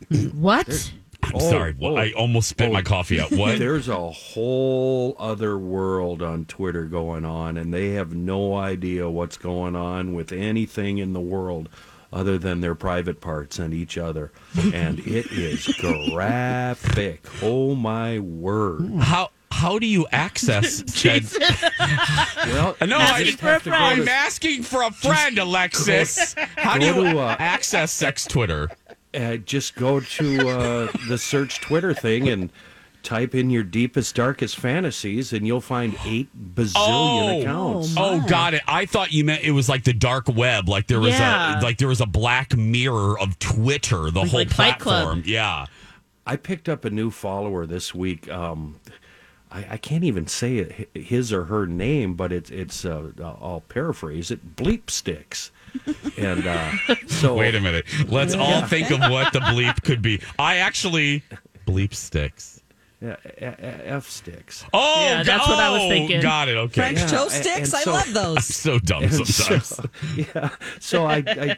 What? 0.34 0.92
I'm 1.24 1.32
Oh, 1.36 1.40
sorry. 1.40 1.76
Well, 1.78 1.94
oh. 1.94 1.98
I 1.98 2.12
almost 2.12 2.48
spit 2.50 2.70
Oh. 2.70 2.74
my 2.74 2.84
coffee 2.84 3.20
out. 3.20 3.32
What? 3.32 3.58
There's 3.60 3.88
a 3.90 4.10
whole 4.12 5.16
other 5.20 5.58
world 5.58 6.22
on 6.22 6.46
Twitter 6.46 6.86
going 6.86 7.26
on, 7.26 7.58
and 7.58 7.74
they 7.74 7.90
have 7.94 8.14
no 8.16 8.56
idea 8.56 9.10
what's 9.10 9.36
going 9.36 9.76
on 9.76 10.14
with 10.14 10.32
anything 10.32 11.00
in 11.00 11.14
the 11.14 11.20
world 11.20 11.68
other 12.14 12.38
than 12.38 12.62
their 12.62 12.76
private 12.76 13.20
parts 13.22 13.60
and 13.60 13.74
each 13.74 13.98
other. 13.98 14.32
And 14.74 15.00
it 15.00 15.32
is 15.32 15.68
graphic. 16.12 17.26
Oh 17.42 17.76
my 17.76 18.20
word. 18.20 18.90
how 19.00 19.30
how 19.52 19.80
do 19.80 19.88
you 19.88 20.06
access 20.12 20.84
said? 20.88 21.24
Well, 22.48 22.76
No, 22.86 22.98
I, 22.98 23.24
just 23.24 23.40
have 23.40 23.64
to 23.64 23.72
I'm 23.72 24.06
to- 24.06 24.12
asking 24.12 24.64
for 24.64 24.84
a 24.84 24.92
friend, 24.92 25.38
Alexis. 25.38 26.36
How 26.58 26.78
do 26.78 26.86
you 26.86 26.94
to, 26.94 27.20
uh, 27.20 27.36
access 27.40 27.92
sex 27.92 28.26
Twitter? 28.26 28.70
uh, 29.14 29.38
just 29.38 29.76
go 29.76 30.00
to 30.00 30.50
uh, 30.50 30.92
the 31.08 31.18
search 31.18 31.60
Twitter 31.62 31.94
thing 31.94 32.30
and 32.30 32.50
type 33.04 33.34
in 33.36 33.50
your 33.50 33.64
deepest, 33.64 34.16
darkest 34.16 34.58
fantasies, 34.58 35.32
and 35.32 35.48
you'll 35.48 35.62
find 35.62 35.96
eight 36.06 36.28
bazillion 36.56 36.74
Oh. 36.76 37.40
accounts. 37.42 37.94
Oh, 37.98 38.20
got 38.28 38.54
it. 38.54 38.62
I 38.68 38.86
thought 38.86 39.12
you 39.14 39.24
meant 39.24 39.44
it 39.44 39.52
was 39.52 39.70
like 39.70 39.84
the 39.86 39.94
dark 39.94 40.28
web, 40.28 40.68
like 40.68 40.88
there 40.88 41.00
was 41.00 41.14
Yeah. 41.14 41.60
a 41.60 41.64
like 41.64 41.78
there 41.78 41.88
was 41.88 42.02
a 42.02 42.06
black 42.06 42.56
mirror 42.58 43.18
of 43.20 43.40
Twitter, 43.40 44.12
the 44.12 44.26
whole 44.26 44.40
like 44.42 44.50
platform. 44.50 45.24
Yeah. 45.26 45.68
I 46.26 46.36
picked 46.36 46.68
up 46.68 46.84
a 46.84 46.90
new 46.90 47.10
follower 47.10 47.66
this 47.66 47.96
week. 47.96 48.30
Um, 48.30 48.80
I, 49.50 49.66
I 49.72 49.78
can't 49.78 50.04
even 50.04 50.28
say 50.28 50.58
it, 50.58 50.90
his 50.94 51.32
or 51.32 51.46
her 51.46 51.66
name, 51.66 52.16
but 52.16 52.34
it's 52.34 52.50
it's 52.50 52.84
uh, 52.84 53.12
I'll 53.22 53.64
paraphrase 53.70 54.30
it, 54.32 54.58
bleep 54.58 54.90
sticks. 54.90 55.52
And 56.18 56.46
uh, 56.46 56.72
so 57.08 57.36
Wait 57.36 57.56
a 57.56 57.62
minute. 57.62 57.86
Let's 58.10 58.34
all 58.36 58.64
think 58.64 58.92
of 58.92 59.00
what 59.10 59.32
the 59.32 59.40
bleep 59.40 59.82
could 59.84 60.02
be. 60.02 60.20
I 60.38 60.58
actually 60.58 61.24
bleep 61.66 61.94
sticks. 61.94 62.57
Yeah, 63.00 63.16
a- 63.40 63.46
a- 63.46 63.88
F 63.98 64.10
sticks. 64.10 64.66
Oh, 64.74 65.06
Yeah, 65.06 65.22
that's 65.24 65.48
what 65.48 65.60
I 65.60 65.70
was 65.70 65.84
oh, 65.84 65.90
thinking. 65.90 66.20
Got 66.20 66.50
it. 66.50 66.58
Okay. 66.58 66.82
French 66.82 67.00
Yeah, 67.00 67.06
toast 67.08 67.36
sticks. 67.44 67.72
and 67.72 67.76
I 67.76 67.82
so- 67.84 67.92
love 67.92 68.08
I'm 68.08 68.14
those. 68.36 68.46
so 68.46 68.80
dumb 68.80 69.04
And 69.04 69.14
sometimes. 69.28 69.66
So, 69.68 69.84
yeah. 70.16 70.50
So 70.80 71.06
I, 71.06 71.24
I 71.28 71.58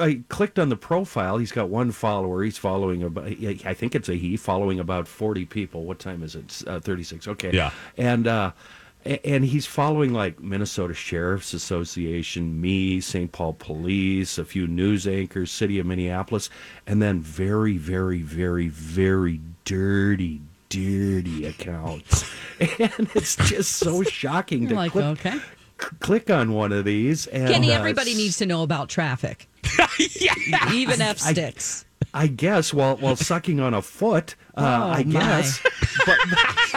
I 0.00 0.20
clicked 0.28 0.58
on 0.58 0.70
the 0.70 0.76
profile. 0.76 1.38
He's 1.38 1.52
got 1.52 1.68
one 1.68 1.92
follower. 1.92 2.42
He's 2.42 2.58
following 2.58 3.04
about. 3.04 3.26
I 3.26 3.72
think 3.74 3.94
it's 3.94 4.08
a 4.08 4.14
he 4.14 4.36
following 4.36 4.80
about 4.80 5.06
forty 5.06 5.44
people. 5.44 5.84
What 5.84 6.00
time 6.00 6.24
is 6.24 6.34
it? 6.34 6.62
Uh, 6.66 6.80
Thirty 6.80 7.04
six. 7.04 7.28
Okay. 7.28 7.52
Yeah. 7.52 7.70
And 7.96 8.26
uh, 8.26 8.50
and 9.04 9.44
he's 9.44 9.66
following 9.66 10.12
like 10.12 10.40
Minnesota 10.40 10.94
Sheriff's 10.94 11.52
Association, 11.54 12.60
me, 12.60 13.00
St. 13.00 13.30
Paul 13.30 13.52
Police, 13.52 14.38
a 14.38 14.44
few 14.44 14.66
news 14.66 15.06
anchors, 15.06 15.50
City 15.52 15.78
of 15.78 15.86
Minneapolis, 15.86 16.48
and 16.86 17.00
then 17.02 17.20
very, 17.20 17.76
very, 17.76 18.22
very, 18.22 18.68
very 18.68 19.40
dirty, 19.66 20.40
dirty 20.74 21.46
accounts. 21.46 22.24
And 22.60 23.08
it's 23.16 23.34
just 23.34 23.72
so 23.72 24.02
shocking 24.04 24.68
to 24.68 24.76
Like, 24.76 24.92
click, 24.92 25.04
okay. 25.04 25.32
c- 25.80 25.88
click 25.98 26.30
on 26.30 26.52
one 26.52 26.72
of 26.72 26.84
these. 26.84 27.26
And, 27.26 27.48
Kenny, 27.52 27.72
uh, 27.72 27.78
everybody 27.78 28.14
needs 28.14 28.36
to 28.38 28.46
know 28.46 28.62
about 28.62 28.88
traffic. 28.88 29.48
yeah. 30.20 30.72
Even 30.72 31.00
F 31.00 31.18
sticks. 31.18 31.84
I 32.14 32.28
guess 32.28 32.72
while 32.72 32.96
while 32.98 33.16
sucking 33.16 33.58
on 33.58 33.74
a 33.74 33.82
foot, 33.82 34.36
uh, 34.56 34.60
Oh, 34.60 34.90
I 34.92 35.02
my. 35.02 35.12
guess. 35.12 35.60
But 36.06 36.16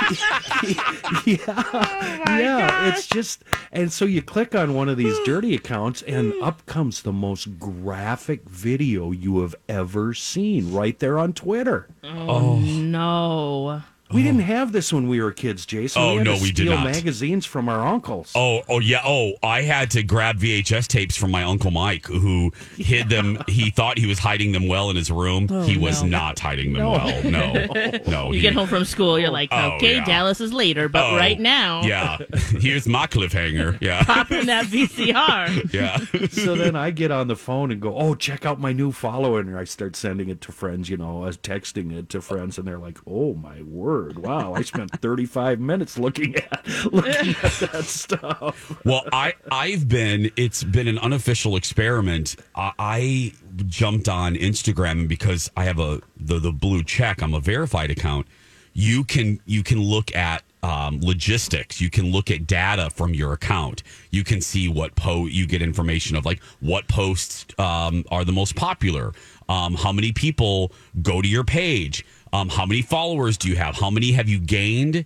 yeah, 1.26 1.38
oh, 1.48 2.24
yeah, 2.28 2.90
it's 2.90 3.08
just 3.08 3.44
and 3.72 3.92
so 3.92 4.06
you 4.06 4.22
click 4.22 4.56
on 4.56 4.74
one 4.74 4.90
of 4.90 4.98
these 4.98 5.18
dirty 5.26 5.54
accounts 5.62 6.02
and 6.04 6.34
up 6.42 6.66
comes 6.66 7.02
the 7.02 7.12
most 7.12 7.60
graphic 7.60 8.48
video 8.48 9.12
you 9.12 9.42
have 9.42 9.56
ever 9.68 10.14
seen 10.14 10.72
right 10.74 10.98
there 11.00 11.18
on 11.18 11.34
Twitter. 11.34 11.88
Oh, 12.04 12.30
oh 12.30 12.60
no. 12.60 13.82
We 14.12 14.24
didn't 14.24 14.42
oh. 14.42 14.46
have 14.46 14.72
this 14.72 14.94
when 14.94 15.08
we 15.08 15.22
were 15.22 15.32
kids, 15.32 15.66
Jason. 15.66 16.02
Oh, 16.02 16.12
we 16.12 16.18
had 16.20 16.26
no, 16.26 16.36
to 16.38 16.42
we 16.42 16.52
did 16.52 16.68
steal 16.68 16.76
not. 16.76 16.86
magazines 16.86 17.46
from 17.46 17.68
our 17.68 17.86
uncles. 17.86 18.32
Oh, 18.36 18.62
oh 18.70 18.80
yeah. 18.80 19.02
Oh, 19.04 19.34
I 19.44 19.64
had 19.64 19.92
to 19.92 20.04
grab 20.04 20.38
VHS 20.38 20.88
tapes 20.88 21.18
from 21.18 21.32
my 21.32 21.44
uncle 21.44 21.72
Mike, 21.72 22.06
who 22.06 22.52
hid 22.78 23.10
them. 23.10 23.38
He 23.48 23.70
thought 23.70 23.98
he 23.98 24.06
was 24.08 24.20
hiding 24.20 24.54
them 24.54 24.68
well 24.68 24.90
in 24.90 24.96
his 24.96 25.12
room. 25.12 25.48
Oh, 25.50 25.64
he 25.64 25.78
was 25.78 26.04
no. 26.04 26.10
not 26.10 26.40
hiding 26.40 26.74
them 26.74 26.84
No. 26.84 26.92
well. 26.92 27.24
No, 27.24 28.00
no. 28.08 28.28
You 28.28 28.36
he- 28.36 28.40
get 28.42 28.54
home 28.54 28.68
from 28.68 28.86
school, 28.86 29.20
you're 29.20 29.30
like, 29.30 29.50
Oh, 29.52 29.74
okay, 29.74 29.96
yeah. 29.96 30.06
Dallas 30.06 30.40
is 30.40 30.54
later, 30.54 30.88
but 30.88 31.04
Oh, 31.04 31.16
right 31.18 31.40
now, 31.40 31.82
Yeah, 31.84 32.18
here's 32.60 32.88
my 32.88 33.08
cliffhanger. 33.08 33.78
Yeah, 33.82 34.04
pop 34.04 34.32
in 34.32 34.46
that 34.46 34.66
VCR. 34.66 35.74
yeah. 35.74 35.98
so 36.30 36.56
then 36.56 36.76
I 36.76 36.92
get 36.92 37.12
on 37.12 37.28
the 37.28 37.36
phone 37.36 37.72
and 37.72 37.82
go, 37.82 37.96
"Oh, 37.98 38.16
check 38.16 38.46
out 38.46 38.60
my 38.60 38.72
new 38.74 38.92
follower," 38.92 39.40
and 39.40 39.58
I 39.58 39.64
start 39.66 39.96
sending 39.96 40.30
it 40.30 40.42
to 40.42 40.52
friends. 40.52 40.90
You 40.90 40.98
know, 40.98 41.24
I 41.24 41.26
was 41.28 41.38
texting 41.38 41.92
it 41.98 42.10
to 42.10 42.22
friends, 42.22 42.58
and 42.58 42.68
they're 42.68 42.78
like, 42.78 43.00
"Oh 43.06 43.34
my 43.34 43.62
word! 43.62 43.97
Wow, 44.04 44.54
I 44.54 44.62
spent 44.62 44.92
35 45.02 45.60
minutes 45.60 45.98
looking 45.98 46.36
at 46.36 46.68
looking 46.92 47.36
at 47.44 47.52
that 47.72 47.84
stuff." 47.86 48.86
Well, 48.86 49.04
I 49.12 49.34
I've 49.52 49.88
been 49.88 50.32
it's 50.36 50.64
been 50.64 50.88
an 50.88 51.00
unofficial 51.00 51.56
experiment. 51.56 52.36
I, 52.56 52.72
I 52.80 53.34
jumped 53.66 54.08
on 54.10 54.36
Instagram 54.36 55.08
because 55.08 55.50
I 55.58 55.64
have 55.66 55.80
a 55.80 56.02
the 56.20 56.40
the 56.40 56.52
blue 56.52 56.84
check, 56.84 57.22
I'm 57.22 57.34
a 57.34 57.40
verified 57.40 57.92
account. 57.92 58.28
You 58.74 59.04
can 59.04 59.40
you 59.46 59.64
can 59.64 59.82
look 59.82 60.16
at 60.16 60.44
um, 60.64 61.00
logistics. 61.02 61.80
You 61.80 61.90
can 61.90 62.12
look 62.12 62.30
at 62.30 62.48
data 62.48 62.90
from 62.90 63.14
your 63.14 63.34
account. 63.34 63.84
You 64.12 64.24
can 64.24 64.42
see 64.42 64.68
what 64.68 64.96
po 64.96 65.26
you 65.26 65.46
get 65.48 65.62
information 65.62 66.16
of 66.16 66.26
like 66.26 66.42
what 66.60 66.88
posts 66.88 67.46
um, 67.58 68.04
are 68.12 68.26
the 68.26 68.32
most 68.32 68.56
popular. 68.56 69.14
Um, 69.50 69.76
how 69.76 69.92
many 69.92 70.12
people 70.12 70.72
go 71.02 71.22
to 71.22 71.28
your 71.28 71.44
page? 71.44 72.06
Um, 72.34 72.50
how 72.50 72.66
many 72.66 72.82
followers 72.82 73.38
do 73.38 73.48
you 73.50 73.56
have? 73.56 73.76
How 73.76 73.90
many 73.90 74.12
have 74.14 74.28
you 74.30 74.40
gained? 74.40 75.06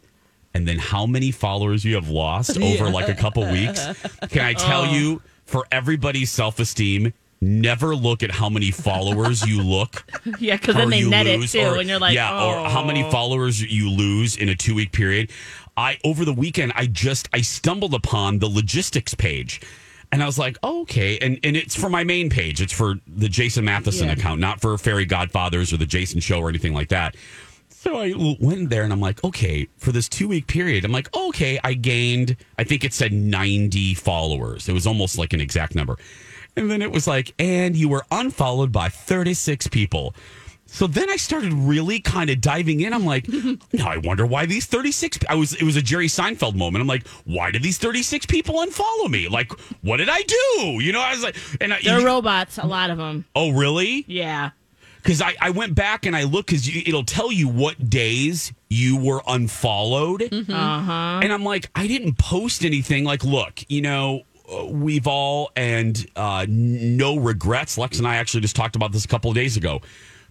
and 0.53 0.67
then 0.67 0.77
how 0.77 1.05
many 1.05 1.31
followers 1.31 1.85
you 1.85 1.95
have 1.95 2.09
lost 2.09 2.57
over 2.61 2.89
like 2.89 3.07
a 3.07 3.13
couple 3.13 3.49
weeks. 3.49 3.87
Can 4.31 4.41
I 4.43 4.51
tell 4.51 4.81
Oh. 4.81 4.91
you, 4.91 5.21
for 5.45 5.65
everybody's 5.71 6.29
self 6.29 6.59
esteem, 6.59 7.13
never 7.39 7.95
look 7.95 8.21
at 8.21 8.31
how 8.31 8.49
many 8.49 8.69
followers 8.69 9.47
you 9.47 9.61
look. 9.63 10.03
Yeah, 10.39 10.57
because 10.57 10.75
then 10.75 10.89
they 10.89 11.07
net 11.09 11.25
it 11.25 11.39
lose, 11.39 11.53
too, 11.53 11.61
or- 11.61 11.79
and 11.79 11.87
you're 11.87 11.99
like, 11.99 12.15
yeah, 12.15 12.31
oh. 12.37 12.63
or 12.65 12.69
how 12.69 12.83
many 12.83 13.09
followers 13.09 13.61
you 13.61 13.89
lose 13.89 14.35
in 14.35 14.49
a 14.49 14.55
two 14.55 14.75
week 14.75 14.91
period. 14.91 15.31
I 15.77 15.97
over 16.03 16.25
the 16.25 16.33
weekend, 16.33 16.73
I 16.75 16.85
just 16.87 17.29
I 17.31 17.39
stumbled 17.39 17.93
upon 17.93 18.39
the 18.39 18.47
logistics 18.49 19.15
page. 19.15 19.61
And 20.11 20.21
I 20.21 20.25
was 20.25 20.37
like, 20.37 20.57
oh, 20.63 20.81
okay. 20.81 21.17
And 21.19 21.39
and 21.43 21.55
it's 21.55 21.75
for 21.75 21.89
my 21.89 22.03
main 22.03 22.29
page. 22.29 22.61
It's 22.61 22.73
for 22.73 22.95
the 23.07 23.29
Jason 23.29 23.63
Matheson 23.65 24.07
Yeah. 24.07 24.13
account, 24.13 24.41
not 24.41 24.59
for 24.59 24.77
Fairy 24.77 25.05
Godfathers 25.05 25.71
or 25.71 25.77
the 25.77 25.85
Jason 25.85 26.19
Show 26.19 26.39
or 26.39 26.49
anything 26.49 26.73
like 26.73 26.89
that. 26.89 27.15
So 27.69 27.97
I 27.97 28.13
went 28.39 28.69
there 28.69 28.83
and 28.83 28.93
I'm 28.93 28.99
like, 28.99 29.23
okay, 29.23 29.67
for 29.77 29.91
this 29.91 30.07
two 30.07 30.27
week 30.27 30.45
period, 30.47 30.85
I'm 30.85 30.91
like, 30.91 31.15
okay, 31.15 31.59
I 31.63 31.73
gained, 31.73 32.35
I 32.59 32.63
think 32.63 32.83
it 32.83 32.93
said 32.93 33.11
90 33.11 33.95
followers. 33.95 34.69
It 34.69 34.73
was 34.73 34.85
almost 34.85 35.17
like 35.17 35.33
an 35.33 35.41
exact 35.41 35.73
number. 35.73 35.97
And 36.55 36.69
then 36.69 36.81
it 36.83 36.91
was 36.91 37.07
like, 37.07 37.33
and 37.39 37.75
you 37.75 37.89
were 37.89 38.05
unfollowed 38.11 38.71
by 38.71 38.89
36 38.89 39.67
people. 39.69 40.13
So 40.73 40.87
then 40.87 41.09
I 41.09 41.17
started 41.17 41.51
really 41.51 41.99
kind 41.99 42.29
of 42.29 42.39
diving 42.39 42.79
in. 42.79 42.93
I'm 42.93 43.05
like, 43.05 43.27
now 43.73 43.89
I 43.89 43.97
wonder 43.97 44.25
why 44.25 44.45
these 44.45 44.65
36 44.65 45.19
I 45.27 45.35
was 45.35 45.53
it 45.53 45.63
was 45.63 45.75
a 45.75 45.81
Jerry 45.81 46.07
Seinfeld 46.07 46.55
moment. 46.55 46.81
I'm 46.81 46.87
like, 46.87 47.05
why 47.25 47.51
did 47.51 47.61
these 47.61 47.77
36 47.77 48.25
people 48.25 48.55
unfollow 48.55 49.09
me? 49.09 49.27
Like, 49.27 49.51
what 49.81 49.97
did 49.97 50.07
I 50.09 50.21
do? 50.21 50.79
You 50.81 50.93
know, 50.93 51.01
I 51.01 51.11
was 51.11 51.23
like 51.23 51.35
and 51.59 51.73
I, 51.73 51.79
They're 51.83 52.03
robots, 52.05 52.57
a 52.57 52.65
lot 52.65 52.89
of 52.89 52.97
them. 52.97 53.25
Oh, 53.35 53.51
really? 53.51 54.05
Yeah. 54.07 54.51
Because 55.03 55.21
I, 55.21 55.35
I 55.41 55.49
went 55.49 55.75
back 55.75 56.05
and 56.05 56.15
I 56.15 56.23
looked 56.23 56.47
because 56.49 56.67
it'll 56.69 57.03
tell 57.03 57.31
you 57.31 57.49
what 57.49 57.89
days 57.89 58.53
you 58.69 58.97
were 58.97 59.21
unfollowed. 59.27 60.21
Uh 60.31 60.43
huh. 60.47 61.19
And 61.21 61.33
I'm 61.33 61.43
like, 61.43 61.69
I 61.75 61.87
didn't 61.87 62.17
post 62.17 62.63
anything. 62.63 63.03
Like, 63.03 63.25
look, 63.25 63.61
you 63.67 63.81
know, 63.81 64.21
uh, 64.49 64.65
we've 64.67 65.07
all, 65.07 65.51
and 65.55 66.05
uh, 66.15 66.45
no 66.47 67.17
regrets. 67.17 67.77
Lex 67.77 67.97
and 67.97 68.07
I 68.07 68.17
actually 68.17 68.41
just 68.41 68.55
talked 68.55 68.75
about 68.75 68.91
this 68.91 69.03
a 69.03 69.07
couple 69.07 69.29
of 69.31 69.35
days 69.35 69.57
ago. 69.57 69.81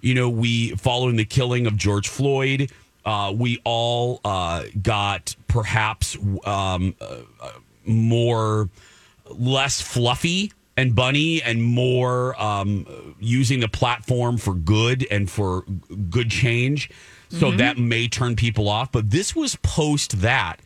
You 0.03 0.15
know, 0.15 0.29
we, 0.29 0.71
following 0.77 1.17
the 1.17 1.25
killing 1.25 1.67
of 1.67 1.77
George 1.77 2.09
Floyd, 2.09 2.71
uh, 3.05 3.33
we 3.37 3.61
all 3.65 4.21
uh, 4.25 4.65
got 4.81 5.35
perhaps 5.49 6.17
um, 6.45 6.95
uh, 7.01 7.17
more 7.85 8.69
less 9.29 9.81
fluffy 9.81 10.53
and 10.77 10.95
bunny 10.95 11.43
and 11.43 11.63
more 11.63 12.41
um, 12.41 13.15
using 13.21 13.61
the 13.61 13.69
platform 13.69 14.39
for 14.39 14.55
good 14.55 15.07
and 15.11 15.31
for 15.31 15.63
good 16.09 16.31
change. 16.31 16.91
So 17.31 17.53
Mhm. 17.53 17.59
that 17.59 17.79
may 17.79 18.09
turn 18.09 18.35
people 18.35 18.69
off. 18.69 18.91
But 18.91 19.11
this 19.11 19.37
was 19.37 19.57
post 19.63 20.21
that. 20.23 20.61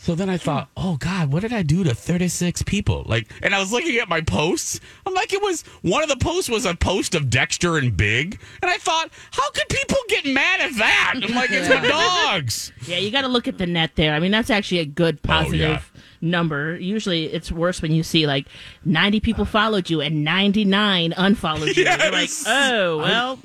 So 0.00 0.14
then 0.14 0.30
I 0.30 0.38
thought, 0.38 0.70
oh 0.76 0.96
God, 0.96 1.32
what 1.32 1.42
did 1.42 1.52
I 1.52 1.62
do 1.62 1.84
to 1.84 1.94
36 1.94 2.62
people? 2.62 3.02
Like, 3.06 3.30
and 3.42 3.54
I 3.54 3.58
was 3.58 3.72
looking 3.72 3.96
at 3.98 4.08
my 4.08 4.20
posts. 4.20 4.80
I'm 5.04 5.12
like, 5.12 5.32
it 5.32 5.42
was 5.42 5.62
one 5.82 6.02
of 6.02 6.08
the 6.08 6.16
posts 6.16 6.48
was 6.48 6.64
a 6.64 6.74
post 6.74 7.14
of 7.14 7.28
Dexter 7.28 7.76
and 7.76 7.94
Big. 7.94 8.40
And 8.62 8.70
I 8.70 8.78
thought, 8.78 9.10
how 9.32 9.50
could 9.50 9.68
people 9.68 9.98
get 10.08 10.24
mad 10.24 10.60
at 10.60 10.76
that? 10.76 11.14
I'm 11.22 11.34
like, 11.34 11.50
it's 11.50 11.68
my 11.68 11.86
dogs. 12.28 12.72
Yeah, 12.86 12.98
you 12.98 13.10
got 13.10 13.22
to 13.22 13.28
look 13.28 13.48
at 13.48 13.58
the 13.58 13.66
net 13.66 13.96
there. 13.96 14.14
I 14.14 14.20
mean, 14.20 14.30
that's 14.30 14.50
actually 14.50 14.78
a 14.78 14.86
good 14.86 15.18
oh, 15.24 15.28
positive 15.28 15.92
number. 16.20 16.78
Usually 16.78 17.26
it's 17.26 17.50
worse 17.50 17.82
when 17.82 17.92
you 17.92 18.02
see 18.02 18.26
like 18.26 18.46
90 18.84 19.20
people 19.20 19.44
followed 19.44 19.90
you 19.90 20.00
and 20.00 20.24
99 20.24 21.12
unfollowed 21.16 21.76
you. 21.76 21.84
You're 21.84 22.12
like, 22.12 22.30
oh, 22.46 22.98
well. 22.98 23.38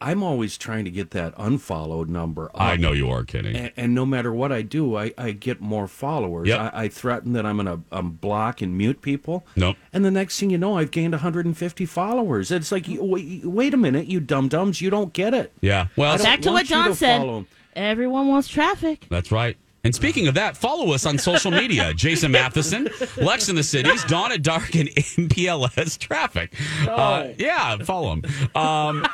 I'm 0.00 0.22
always 0.22 0.56
trying 0.56 0.84
to 0.84 0.90
get 0.90 1.10
that 1.10 1.34
unfollowed 1.36 2.08
number. 2.08 2.46
Up. 2.46 2.60
I 2.60 2.76
know 2.76 2.92
you 2.92 3.10
are 3.10 3.24
kidding. 3.24 3.56
And, 3.56 3.72
and 3.76 3.94
no 3.94 4.06
matter 4.06 4.32
what 4.32 4.52
I 4.52 4.62
do, 4.62 4.96
I, 4.96 5.12
I 5.18 5.32
get 5.32 5.60
more 5.60 5.88
followers. 5.88 6.46
Yep. 6.48 6.60
I, 6.60 6.84
I 6.84 6.88
threaten 6.88 7.32
that 7.32 7.44
I'm 7.44 7.56
going 7.56 7.66
to 7.66 7.96
um, 7.96 8.10
block 8.12 8.62
and 8.62 8.78
mute 8.78 9.02
people. 9.02 9.44
Nope. 9.56 9.76
And 9.92 10.04
the 10.04 10.10
next 10.12 10.38
thing 10.38 10.50
you 10.50 10.58
know, 10.58 10.78
I've 10.78 10.92
gained 10.92 11.14
150 11.14 11.84
followers. 11.86 12.50
It's 12.52 12.70
like, 12.70 12.86
you- 12.86 13.02
wait, 13.02 13.44
wait 13.44 13.74
a 13.74 13.76
minute, 13.76 14.06
you 14.06 14.20
dum 14.20 14.48
dums, 14.48 14.80
you 14.80 14.88
don't 14.90 15.12
get 15.12 15.34
it. 15.34 15.52
Yeah. 15.60 15.88
Well, 15.96 16.16
Back 16.18 16.42
to 16.42 16.52
what 16.52 16.66
John 16.66 16.88
to 16.90 16.94
said. 16.94 17.18
follow 17.18 17.38
'em. 17.38 17.46
Everyone 17.74 18.28
wants 18.28 18.48
traffic. 18.48 19.06
That's 19.08 19.30
right. 19.32 19.56
And 19.88 19.94
speaking 19.94 20.28
of 20.28 20.34
that, 20.34 20.54
follow 20.54 20.92
us 20.92 21.06
on 21.06 21.16
social 21.16 21.50
media. 21.50 21.94
Jason 21.96 22.30
Matheson, 22.30 22.90
Lex 23.16 23.48
in 23.48 23.56
the 23.56 23.62
Cities, 23.62 24.04
Dawn 24.04 24.32
at 24.32 24.42
Dark, 24.42 24.74
and 24.74 24.90
MPLS 24.90 25.98
Traffic. 25.98 26.52
Uh, 26.86 27.28
yeah, 27.38 27.78
follow 27.78 28.14
them. 28.16 28.22
Um, 28.54 29.08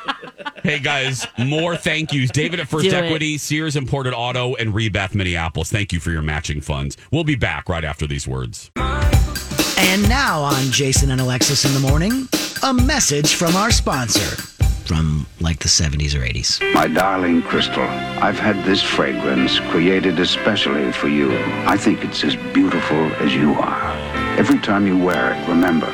hey, 0.63 0.79
guys, 0.79 1.25
more 1.37 1.77
thank 1.77 2.11
yous. 2.11 2.29
David 2.29 2.59
at 2.59 2.67
First 2.67 2.89
Do 2.89 2.89
it. 2.89 3.05
Equity, 3.05 3.37
Sears 3.37 3.77
Imported 3.77 4.13
Auto, 4.13 4.55
and 4.55 4.73
Rebeth 4.73 5.15
Minneapolis. 5.15 5.71
Thank 5.71 5.93
you 5.93 6.01
for 6.01 6.11
your 6.11 6.21
matching 6.21 6.59
funds. 6.59 6.97
We'll 7.09 7.23
be 7.23 7.35
back 7.35 7.69
right 7.69 7.85
after 7.85 8.05
these 8.05 8.27
words. 8.27 8.69
And 8.75 10.09
now 10.09 10.41
on 10.41 10.71
Jason 10.71 11.09
and 11.09 11.21
Alexis 11.21 11.63
in 11.63 11.73
the 11.73 11.87
morning, 11.87 12.27
a 12.63 12.73
message 12.73 13.35
from 13.35 13.55
our 13.55 13.71
sponsor. 13.71 14.54
From 14.85 15.25
like 15.39 15.59
the 15.59 15.67
70s 15.67 16.15
or 16.15 16.21
80s. 16.21 16.73
My 16.73 16.87
darling 16.87 17.41
Crystal, 17.41 17.83
I've 17.83 18.39
had 18.39 18.63
this 18.65 18.81
fragrance 18.81 19.59
created 19.71 20.19
especially 20.19 20.91
for 20.91 21.07
you. 21.07 21.35
I 21.65 21.77
think 21.77 22.03
it's 22.03 22.23
as 22.23 22.35
beautiful 22.53 22.97
as 23.15 23.33
you 23.33 23.53
are. 23.53 23.91
Every 24.37 24.59
time 24.59 24.85
you 24.85 24.97
wear 24.97 25.33
it, 25.33 25.47
remember, 25.47 25.89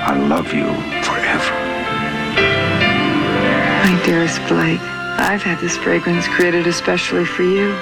I 0.00 0.16
love 0.16 0.52
you 0.52 0.66
forever. 1.02 1.54
My 3.84 4.02
dearest 4.04 4.38
Blake, 4.48 4.80
I've 4.80 5.42
had 5.42 5.60
this 5.60 5.76
fragrance 5.76 6.26
created 6.28 6.66
especially 6.66 7.24
for 7.24 7.42
you. 7.42 7.72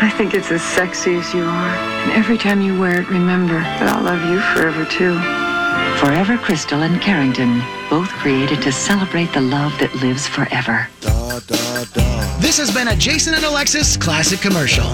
I 0.00 0.10
think 0.10 0.34
it's 0.34 0.50
as 0.50 0.62
sexy 0.62 1.14
as 1.16 1.32
you 1.32 1.44
are. 1.44 1.74
And 2.04 2.12
every 2.12 2.36
time 2.36 2.60
you 2.60 2.78
wear 2.78 3.00
it, 3.00 3.08
remember 3.08 3.60
that 3.60 3.88
I'll 3.88 4.02
love 4.02 4.22
you 4.28 4.40
forever 4.40 4.84
too. 4.84 5.43
Forever 5.98 6.36
Crystal 6.36 6.82
and 6.82 7.00
Carrington, 7.00 7.62
both 7.88 8.08
created 8.08 8.60
to 8.62 8.72
celebrate 8.72 9.32
the 9.32 9.40
love 9.40 9.72
that 9.78 9.94
lives 9.96 10.26
forever. 10.26 10.88
This 12.40 12.58
has 12.58 12.70
been 12.74 12.88
a 12.88 12.96
Jason 12.96 13.34
and 13.34 13.44
Alexis 13.44 13.96
classic 13.96 14.40
commercial. 14.40 14.84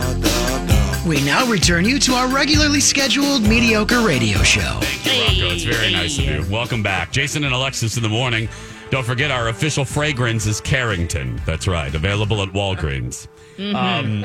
We 1.07 1.24
now 1.24 1.46
return 1.46 1.85
you 1.85 1.98
to 2.00 2.12
our 2.12 2.29
regularly 2.29 2.81
scheduled 2.81 3.42
mediocre 3.42 4.00
radio 4.00 4.38
show. 4.38 4.79
Thank 4.83 5.37
you, 5.38 5.44
Rocco. 5.44 5.55
It's 5.55 5.64
very 5.64 5.92
nice 5.92 6.18
of 6.18 6.24
you. 6.24 6.44
Welcome 6.50 6.83
back. 6.83 7.11
Jason 7.11 7.44
and 7.44 7.55
Alexis 7.55 7.96
in 7.96 8.03
the 8.03 8.09
morning. 8.09 8.48
Don't 8.90 9.05
forget 9.05 9.31
our 9.31 9.48
official 9.48 9.85
fragrance 9.85 10.46
is 10.46 10.61
Carrington. 10.61 11.40
That's 11.46 11.66
right. 11.66 11.94
Available 11.94 12.42
at 12.42 12.50
Walgreens. 12.50 13.29
Um, 13.74 14.24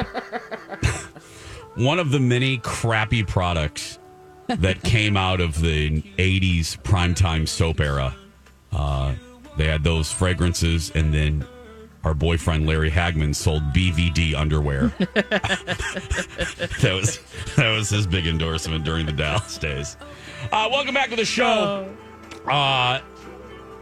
one 1.76 2.00
of 2.00 2.12
the 2.12 2.20
many 2.20 2.58
crappy 2.58 3.24
products 3.24 4.00
that 4.48 4.82
came 4.84 5.18
out 5.18 5.42
of 5.42 5.60
the 5.62 6.02
80s 6.18 6.78
primetime 6.82 7.48
soap 7.48 7.80
era. 7.80 8.16
Uh, 8.72 9.16
they 9.58 9.68
had 9.68 9.84
those 9.84 10.12
fragrances, 10.12 10.92
and 10.96 11.14
then 11.14 11.46
our 12.04 12.14
boyfriend 12.14 12.68
Larry 12.68 12.92
Hagman 12.92 13.34
sold 13.34 13.64
BVD 13.74 14.36
underwear. 14.36 14.88
that 15.14 16.92
was 16.94 17.20
that 17.56 17.72
was 17.72 17.90
his 17.90 18.06
big 18.06 18.28
endorsement 18.28 18.84
during 18.84 19.06
the 19.06 19.12
Dallas 19.12 19.58
days. 19.58 19.98
Uh, 20.52 20.68
welcome 20.72 20.94
back 20.94 21.10
to 21.10 21.16
the 21.16 21.26
show. 21.26 21.92
Uh, 22.46 23.00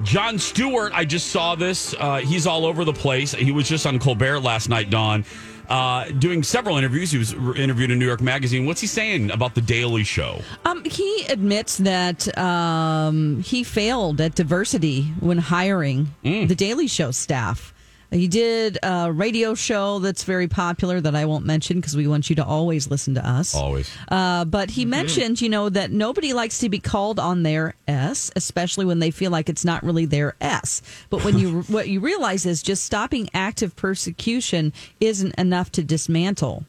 Jon 0.03 0.39
Stewart, 0.39 0.91
I 0.93 1.05
just 1.05 1.27
saw 1.27 1.55
this. 1.55 1.93
Uh, 1.97 2.17
he's 2.17 2.47
all 2.47 2.65
over 2.65 2.85
the 2.85 2.93
place. 2.93 3.33
He 3.33 3.51
was 3.51 3.67
just 3.67 3.85
on 3.85 3.99
Colbert 3.99 4.39
last 4.39 4.69
night, 4.69 4.89
Dawn, 4.89 5.25
uh, 5.69 6.05
doing 6.11 6.43
several 6.43 6.77
interviews. 6.77 7.11
He 7.11 7.17
was 7.17 7.33
interviewed 7.33 7.91
in 7.91 7.99
New 7.99 8.05
York 8.05 8.21
Magazine. 8.21 8.65
What's 8.65 8.81
he 8.81 8.87
saying 8.87 9.31
about 9.31 9.55
the 9.55 9.61
Daily 9.61 10.03
Show? 10.03 10.41
Um, 10.65 10.83
he 10.85 11.25
admits 11.29 11.77
that 11.77 12.35
um, 12.37 13.41
he 13.41 13.63
failed 13.63 14.21
at 14.21 14.35
diversity 14.35 15.03
when 15.19 15.37
hiring 15.37 16.13
the 16.23 16.55
Daily 16.55 16.87
Show 16.87 17.11
staff. 17.11 17.72
He 18.13 18.27
did 18.27 18.77
a 18.83 19.11
radio 19.11 19.55
show 19.55 19.97
that's 19.97 20.23
very 20.23 20.47
popular 20.47 21.01
that 21.01 21.15
I 21.15 21.25
won't 21.25 21.45
mention 21.45 21.77
because 21.77 21.95
we 21.95 22.05
want 22.05 22.29
you 22.29 22.35
to 22.35 22.45
always 22.45 22.89
listen 22.89 23.15
to 23.15 23.27
us. 23.27 23.55
Always. 23.55 23.89
Uh, 24.07 24.45
but 24.45 24.69
he 24.69 24.85
mentioned, 24.85 25.41
you 25.41 25.49
know, 25.49 25.67
that 25.69 25.91
nobody 25.91 26.31
likes 26.31 26.59
to 26.59 26.69
be 26.69 26.77
called 26.77 27.19
on 27.19 27.41
their 27.41 27.73
S, 27.87 28.29
especially 28.35 28.85
when 28.85 28.99
they 28.99 29.09
feel 29.09 29.31
like 29.31 29.49
it's 29.49 29.65
not 29.65 29.83
really 29.83 30.05
their 30.05 30.35
S. 30.39 30.83
But 31.09 31.25
when 31.25 31.39
you 31.39 31.61
what 31.67 31.89
you 31.89 31.99
realize 31.99 32.45
is 32.45 32.61
just 32.61 32.85
stopping 32.85 33.29
active 33.33 33.75
persecution 33.75 34.73
isn't 34.99 35.33
enough 35.35 35.71
to 35.71 35.83
dismantle. 35.83 36.65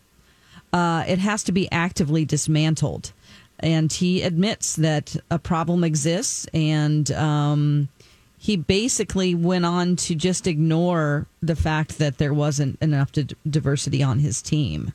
Uh, 0.72 1.04
it 1.06 1.18
has 1.18 1.44
to 1.44 1.52
be 1.52 1.70
actively 1.70 2.24
dismantled, 2.24 3.12
and 3.60 3.92
he 3.92 4.22
admits 4.22 4.76
that 4.76 5.14
a 5.30 5.38
problem 5.38 5.84
exists, 5.84 6.46
and 6.52 7.12
um, 7.12 7.88
he 8.44 8.58
basically 8.58 9.34
went 9.34 9.64
on 9.64 9.96
to 9.96 10.14
just 10.14 10.46
ignore 10.46 11.26
the 11.40 11.56
fact 11.56 11.96
that 11.96 12.18
there 12.18 12.34
wasn't 12.34 12.78
enough 12.82 13.10
to 13.10 13.24
diversity 13.48 14.02
on 14.02 14.18
his 14.18 14.42
team. 14.42 14.92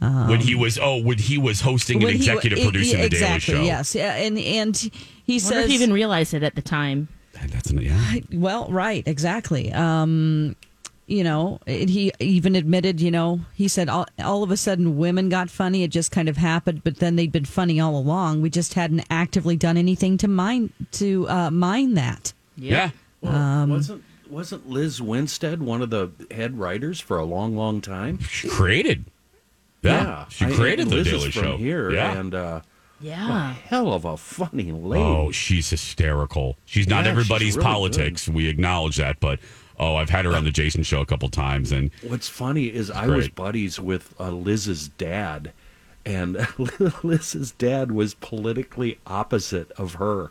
when 0.00 0.40
he 0.40 0.54
was 0.54 0.78
oh, 0.80 0.96
when 1.02 1.18
he 1.18 1.36
was 1.36 1.60
hosting 1.60 1.96
and 1.96 2.04
When 2.04 2.14
he 2.14 2.26
wa- 2.26 2.36
executive 2.36 2.58
producing 2.64 3.02
the 3.02 3.10
Daily 3.10 3.38
Show. 3.38 3.60
Yes, 3.60 3.94
yeah, 3.94 4.14
and 4.14 4.38
and 4.38 4.74
he 4.78 4.88
I 4.88 5.34
wonder 5.34 5.40
says 5.40 5.64
if 5.64 5.68
he 5.68 5.74
even 5.74 5.92
realized 5.92 6.32
it 6.32 6.42
at 6.42 6.54
the 6.54 6.62
time. 6.62 7.08
That's 7.48 7.70
yeah. 7.70 8.14
Well, 8.32 8.66
right, 8.70 9.06
exactly. 9.06 9.70
Um, 9.74 10.56
you 11.06 11.22
know, 11.22 11.60
and 11.66 11.90
he 11.90 12.12
even 12.18 12.56
admitted, 12.56 12.98
you 12.98 13.10
know, 13.10 13.40
he 13.54 13.68
said 13.68 13.90
all, 13.90 14.06
all 14.24 14.42
of 14.42 14.50
a 14.50 14.56
sudden 14.56 14.96
women 14.96 15.28
got 15.28 15.50
funny. 15.50 15.82
It 15.82 15.90
just 15.90 16.12
kind 16.12 16.30
of 16.30 16.38
happened, 16.38 16.82
but 16.82 16.96
then 16.96 17.16
they'd 17.16 17.30
been 17.30 17.44
funny 17.44 17.78
all 17.78 17.94
along. 17.94 18.40
We 18.40 18.48
just 18.48 18.72
hadn't 18.72 19.04
actively 19.10 19.58
done 19.58 19.76
anything 19.76 20.16
to 20.16 20.28
mind 20.28 20.72
to 20.92 21.28
uh, 21.28 21.50
mind 21.50 21.98
that. 21.98 22.32
Yeah. 22.60 22.90
Well, 23.20 23.34
Um, 23.34 23.70
wasn't 23.70 24.04
wasn't 24.28 24.68
Liz 24.70 25.02
Winstead 25.02 25.60
one 25.60 25.82
of 25.82 25.90
the 25.90 26.10
head 26.30 26.56
writers 26.58 27.00
for 27.00 27.18
a 27.18 27.24
long, 27.24 27.56
long 27.56 27.80
time? 27.80 28.20
She 28.20 28.48
created. 28.48 29.06
Yeah, 29.82 30.26
she 30.28 30.44
I- 30.44 30.52
created 30.52 30.88
the 30.88 30.96
Liz 30.96 31.06
Daily 31.08 31.28
is 31.28 31.34
from 31.34 31.42
Show. 31.42 31.56
here, 31.56 31.90
Yeah. 31.90 32.12
and 32.18 32.34
uh, 32.34 32.60
Yeah. 33.00 33.50
a 33.50 33.52
hell 33.54 33.92
of 33.92 34.04
a 34.04 34.16
funny 34.16 34.70
lady. 34.72 35.02
Oh, 35.02 35.30
she's 35.32 35.70
hysterical. 35.70 36.56
She's 36.66 36.86
not 36.86 36.98
Yeah, 36.98 37.02
she's 37.02 37.10
everybody's 37.10 37.56
really 37.56 37.64
politics. 37.64 38.28
We 38.28 38.46
acknowledge 38.48 38.96
that, 38.98 39.18
but 39.20 39.40
oh, 39.78 39.96
I've 39.96 40.10
had 40.10 40.26
her 40.26 40.36
on 40.36 40.44
the 40.44 40.50
Jason 40.52 40.82
Show 40.82 41.00
a 41.00 41.06
couple 41.06 41.28
times, 41.30 41.72
and 41.72 41.90
What's 42.02 42.28
funny 42.28 42.66
is 42.66 42.90
I 42.90 43.06
was 43.06 43.28
buddies 43.30 43.80
with 43.80 44.14
uh, 44.20 44.30
Liz's 44.30 44.88
dad, 44.88 45.52
and 46.06 46.46
Liz's 47.02 47.50
dad 47.52 47.90
was 47.90 48.14
politically 48.14 48.98
opposite 49.06 49.72
of 49.72 49.94
her. 49.94 50.30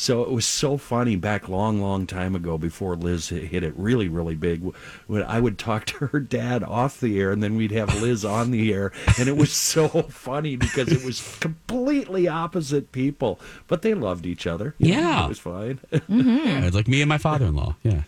So 0.00 0.22
it 0.22 0.30
was 0.30 0.46
so 0.46 0.78
funny 0.78 1.14
back 1.16 1.46
long, 1.46 1.78
long 1.82 2.06
time 2.06 2.34
ago 2.34 2.56
before 2.56 2.96
Liz 2.96 3.28
hit 3.28 3.62
it 3.62 3.74
really, 3.76 4.08
really 4.08 4.34
big. 4.34 4.62
When 5.06 5.22
I 5.24 5.40
would 5.40 5.58
talk 5.58 5.84
to 5.92 6.06
her 6.06 6.20
dad 6.20 6.62
off 6.64 6.98
the 7.00 7.20
air, 7.20 7.32
and 7.32 7.42
then 7.42 7.54
we'd 7.54 7.70
have 7.72 8.00
Liz 8.00 8.24
on 8.24 8.50
the 8.50 8.72
air, 8.72 8.92
and 9.18 9.28
it 9.28 9.36
was 9.36 9.52
so 9.52 9.88
funny 10.08 10.56
because 10.56 10.88
it 10.90 11.04
was 11.04 11.20
completely 11.40 12.26
opposite 12.28 12.92
people, 12.92 13.38
but 13.66 13.82
they 13.82 13.92
loved 13.92 14.24
each 14.24 14.46
other. 14.46 14.74
You 14.78 14.94
know, 14.94 15.00
Yeah. 15.00 15.24
it 15.26 15.28
was 15.28 15.38
fine. 15.38 15.80
yeah, 15.92 16.64
it's 16.64 16.74
like 16.74 16.88
me 16.88 17.02
and 17.02 17.08
my 17.10 17.18
father-in-law. 17.18 17.76
Yeah, 17.82 18.02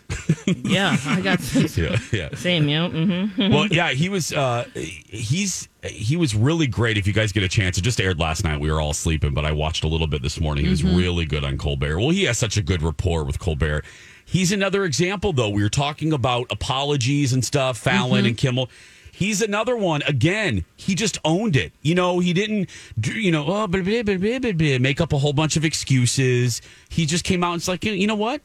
Yeah, 0.47 0.97
I 1.05 1.21
got 1.21 1.41
yeah, 1.77 1.99
yeah. 2.11 2.33
same. 2.33 2.67
Yeah. 2.67 2.87
Mm-hmm. 2.89 3.53
well, 3.53 3.67
yeah, 3.67 3.91
he 3.91 4.09
was. 4.09 4.33
Uh, 4.33 4.65
he's 4.73 5.69
he 5.83 6.15
was 6.15 6.33
really 6.35 6.67
great. 6.67 6.97
If 6.97 7.05
you 7.07 7.13
guys 7.13 7.31
get 7.31 7.43
a 7.43 7.47
chance, 7.49 7.77
it 7.77 7.81
just 7.81 7.99
aired 7.99 8.19
last 8.19 8.43
night. 8.43 8.59
We 8.59 8.71
were 8.71 8.79
all 8.81 8.93
sleeping, 8.93 9.33
but 9.33 9.45
I 9.45 9.51
watched 9.51 9.83
a 9.83 9.87
little 9.87 10.07
bit 10.07 10.21
this 10.21 10.39
morning. 10.39 10.65
He 10.65 10.69
was 10.71 10.81
Mhm. 10.81 10.97
really 10.97 11.25
good 11.25 11.43
on 11.43 11.57
Colbert. 11.57 11.99
Well, 11.99 12.09
he 12.11 12.23
has 12.23 12.37
such 12.37 12.57
a 12.57 12.61
good 12.61 12.81
rapport 12.81 13.23
with 13.23 13.39
Colbert. 13.39 13.83
He's 14.25 14.51
another 14.51 14.85
example, 14.85 15.33
though. 15.33 15.49
We 15.49 15.61
were 15.61 15.69
talking 15.69 16.13
about 16.13 16.47
apologies 16.49 17.33
and 17.33 17.43
stuff, 17.43 17.77
Fallon 17.77 18.23
Mhm. 18.23 18.27
and 18.29 18.37
Kimmel. 18.37 18.69
He's 19.11 19.41
another 19.43 19.75
one. 19.77 20.01
Again, 20.07 20.65
he 20.75 20.95
just 20.95 21.19
owned 21.23 21.55
it. 21.55 21.71
You 21.83 21.93
know, 21.95 22.19
he 22.19 22.33
didn't, 22.33 22.69
do- 22.99 23.11
you 23.13 23.31
know, 23.31 23.45
oh, 23.45 23.67
blah, 23.67 23.81
blah, 23.81 24.01
blah, 24.03 24.79
make 24.79 24.99
up 25.01 25.13
a 25.13 25.17
whole 25.19 25.33
bunch 25.33 25.55
of 25.55 25.63
excuses. 25.65 26.61
He 26.89 27.05
just 27.05 27.23
came 27.23 27.43
out 27.43 27.51
and 27.53 27.59
it's 27.59 27.67
like, 27.67 27.83
you 27.85 28.07
know 28.07 28.15
what? 28.15 28.41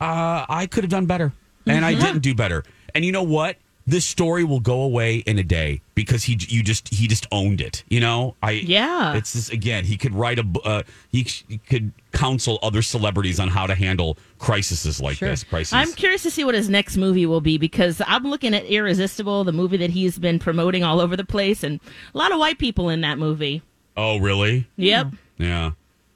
uh, 0.00 0.44
I 0.48 0.66
could 0.66 0.82
have 0.82 0.90
done 0.90 1.06
better, 1.06 1.32
and 1.64 1.84
I 1.84 1.94
Mhm. 1.94 2.00
didn't 2.00 2.18
do 2.22 2.34
better. 2.34 2.64
And 2.92 3.04
you 3.04 3.12
know 3.12 3.22
what? 3.22 3.56
This 3.86 4.04
story 4.04 4.44
will 4.44 4.60
go 4.60 4.82
away 4.82 5.16
in 5.16 5.38
a 5.38 5.42
day 5.42 5.82
because 5.94 6.24
he 6.24 6.38
you 6.48 6.62
just 6.62 6.88
he 6.92 7.08
just 7.08 7.26
owned 7.32 7.60
it. 7.60 7.82
You 7.88 8.00
know, 8.00 8.36
I 8.42 8.52
Yeah. 8.52 9.14
It's 9.14 9.32
this 9.32 9.50
again 9.50 9.84
he 9.84 9.96
could 9.96 10.14
write 10.14 10.38
a 10.38 10.46
uh, 10.64 10.82
he, 11.10 11.26
he 11.48 11.58
could 11.58 11.92
counsel 12.12 12.58
other 12.62 12.82
celebrities 12.82 13.40
on 13.40 13.48
how 13.48 13.66
to 13.66 13.74
handle 13.74 14.18
crises 14.38 15.00
like 15.00 15.18
this. 15.18 15.44
Crises. 15.44 15.72
I'm 15.72 15.92
curious 15.92 16.22
to 16.22 16.30
see 16.30 16.44
what 16.44 16.54
his 16.54 16.68
next 16.68 16.96
movie 16.96 17.26
will 17.26 17.40
be 17.40 17.58
because 17.58 18.00
I'm 18.06 18.24
looking 18.24 18.54
at 18.54 18.64
Irresistible, 18.66 19.44
the 19.44 19.52
movie 19.52 19.78
that 19.78 19.90
he's 19.90 20.18
been 20.18 20.38
promoting 20.38 20.84
all 20.84 21.00
over 21.00 21.16
the 21.16 21.24
place, 21.24 21.62
and 21.62 21.80
a 22.14 22.18
lot 22.18 22.32
of 22.32 22.38
white 22.38 22.58
people 22.58 22.88
in 22.88 23.00
that 23.00 23.18
movie. 23.18 23.62
oh 23.96 24.18
really? 24.18 24.68
Yep. 24.76 25.08
Yeah. 25.38 25.72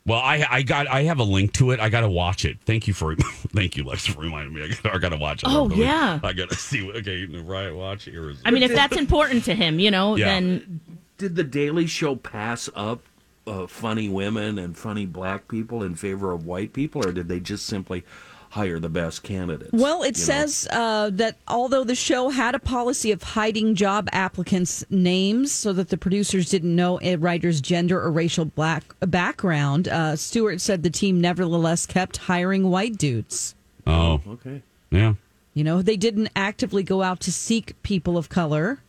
Well, 0.07 0.21
I 0.21 0.47
I 0.49 0.63
got 0.63 0.87
I 0.87 1.03
have 1.03 1.19
a 1.19 1.25
link 1.25 1.53
to 1.55 1.73
it. 1.73 1.81
I 1.81 1.89
got 1.89 2.01
to 2.03 2.09
watch 2.09 2.45
it. 2.45 2.59
Thank 2.65 2.87
you 2.87 2.95
for 2.95 3.17
thank 3.55 3.77
you, 3.77 3.85
Lex, 3.85 4.07
for 4.07 4.21
reminding 4.21 4.55
me. 4.55 4.63
I 4.63 4.69
got, 4.69 4.95
I 4.95 4.99
got 4.99 5.09
to 5.11 5.17
watch 5.17 5.43
it. 5.43 5.49
Oh, 5.49 5.65
I 5.67 5.69
really- 5.69 5.83
yeah. 5.83 6.21
I 6.23 6.33
got 6.33 6.49
to 6.51 6.57
see. 6.57 6.89
Okay, 6.91 7.27
right. 7.27 7.71
Watch 7.75 8.07
it. 8.09 8.37
I 8.45 8.51
mean, 8.53 8.63
if 8.63 8.73
that's 8.75 8.97
important 8.97 9.45
to 9.45 9.55
him, 9.55 9.79
you 9.81 9.91
know, 9.91 10.17
Yeah. 10.17 10.27
then 10.27 10.81
Did 11.19 11.35
the 11.37 11.45
Daily 11.45 11.87
Show 11.87 12.15
pass 12.17 12.69
up 12.77 13.03
uh, 13.49 13.67
funny 13.67 14.09
women 14.09 14.59
and 14.59 14.77
funny 14.77 15.07
black 15.07 15.49
people 15.49 15.83
in 15.83 15.95
favor 15.95 16.33
of 16.33 16.47
white 16.47 16.73
people, 16.73 17.07
or 17.07 17.13
did 17.13 17.29
they 17.29 17.41
just 17.41 17.67
simply 17.67 18.05
hire 18.57 18.79
the 18.79 18.89
best 18.89 19.23
candidates. 19.23 19.71
Well, 19.73 20.03
it 20.03 20.17
says 20.17 20.67
uh, 20.73 21.11
that 21.13 21.37
although 21.47 21.85
the 21.85 21.95
show 21.95 22.31
had 22.31 22.55
a 22.55 22.59
policy 22.59 23.13
of 23.13 23.23
hiding 23.23 23.75
job 23.75 24.09
applicants' 24.13 24.83
names 24.89 25.53
so 25.53 25.75
that 25.75 25.91
the 25.91 25.99
producers 25.99 26.49
didn't 26.49 26.75
know 26.75 26.99
a 27.03 27.17
writer's 27.17 27.61
gender 27.61 28.01
or 28.01 28.11
racial 28.11 28.47
black 28.47 28.83
background, 29.01 29.89
uh, 29.89 30.17
Stewart 30.17 30.63
said 30.63 30.83
the 30.83 30.91
team 30.91 31.21
nevertheless 31.21 31.85
kept 31.85 32.17
hiring 32.17 32.71
white 32.71 32.97
dudes. 32.97 33.55
Oh, 33.87 34.23
okay. 34.27 34.63
Yeah. 34.91 35.15
You 35.53 35.63
know, 35.63 35.83
they 35.83 35.99
didn't 35.99 36.31
actively 36.35 36.83
go 36.83 37.03
out 37.03 37.21
to 37.21 37.33
seek 37.33 37.81
people 37.83 38.17
of 38.17 38.31
color, 38.31 38.83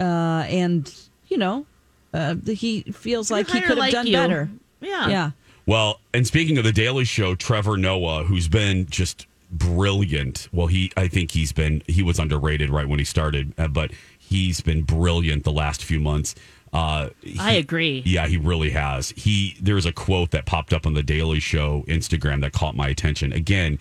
uh, 0.00 0.44
and 0.48 0.92
you 1.28 1.36
know, 1.36 1.66
uh, 2.14 2.36
he 2.46 2.82
feels 2.92 3.30
like 3.30 3.48
he 3.50 3.60
could 3.60 3.68
have 3.68 3.78
like 3.78 3.92
done 3.92 4.06
you. 4.06 4.14
better. 4.14 4.50
Yeah. 4.80 5.08
Yeah. 5.08 5.30
Well, 5.70 6.00
and 6.12 6.26
speaking 6.26 6.58
of 6.58 6.64
the 6.64 6.72
Daily 6.72 7.04
Show, 7.04 7.36
Trevor 7.36 7.76
Noah, 7.76 8.24
who's 8.24 8.48
been 8.48 8.86
just 8.86 9.28
brilliant. 9.52 10.48
Well, 10.50 10.66
he 10.66 10.90
I 10.96 11.06
think 11.06 11.30
he's 11.30 11.52
been 11.52 11.84
he 11.86 12.02
was 12.02 12.18
underrated 12.18 12.70
right 12.70 12.88
when 12.88 12.98
he 12.98 13.04
started, 13.04 13.54
uh, 13.56 13.68
but 13.68 13.92
he's 14.18 14.60
been 14.60 14.82
brilliant 14.82 15.44
the 15.44 15.52
last 15.52 15.84
few 15.84 16.00
months. 16.00 16.34
Uh, 16.72 17.10
I 17.38 17.52
agree. 17.52 18.02
Yeah, 18.04 18.26
he 18.26 18.36
really 18.36 18.70
has. 18.70 19.10
He 19.10 19.56
there's 19.60 19.86
a 19.86 19.92
quote 19.92 20.32
that 20.32 20.44
popped 20.44 20.72
up 20.72 20.86
on 20.86 20.94
the 20.94 21.04
Daily 21.04 21.38
Show 21.38 21.84
Instagram 21.86 22.40
that 22.40 22.52
caught 22.52 22.74
my 22.74 22.88
attention. 22.88 23.32
Again, 23.32 23.78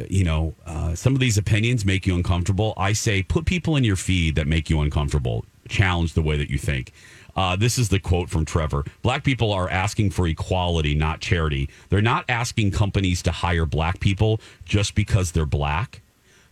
uh, 0.00 0.04
you 0.08 0.24
know, 0.24 0.54
uh, 0.64 0.94
some 0.94 1.12
of 1.12 1.20
these 1.20 1.36
opinions 1.36 1.84
make 1.84 2.06
you 2.06 2.14
uncomfortable. 2.14 2.72
I 2.78 2.94
say 2.94 3.22
put 3.22 3.44
people 3.44 3.76
in 3.76 3.84
your 3.84 3.96
feed 3.96 4.34
that 4.36 4.46
make 4.46 4.70
you 4.70 4.80
uncomfortable. 4.80 5.44
Challenge 5.68 6.14
the 6.14 6.22
way 6.22 6.38
that 6.38 6.48
you 6.48 6.56
think. 6.56 6.90
Uh, 7.38 7.54
this 7.54 7.78
is 7.78 7.88
the 7.88 8.00
quote 8.00 8.28
from 8.28 8.44
Trevor. 8.44 8.84
Black 9.02 9.22
people 9.22 9.52
are 9.52 9.68
asking 9.70 10.10
for 10.10 10.26
equality, 10.26 10.94
not 10.94 11.20
charity. 11.20 11.68
They're 11.88 12.02
not 12.02 12.24
asking 12.28 12.72
companies 12.72 13.22
to 13.22 13.30
hire 13.30 13.64
black 13.64 14.00
people 14.00 14.40
just 14.64 14.96
because 14.96 15.30
they're 15.32 15.46
black. 15.46 16.00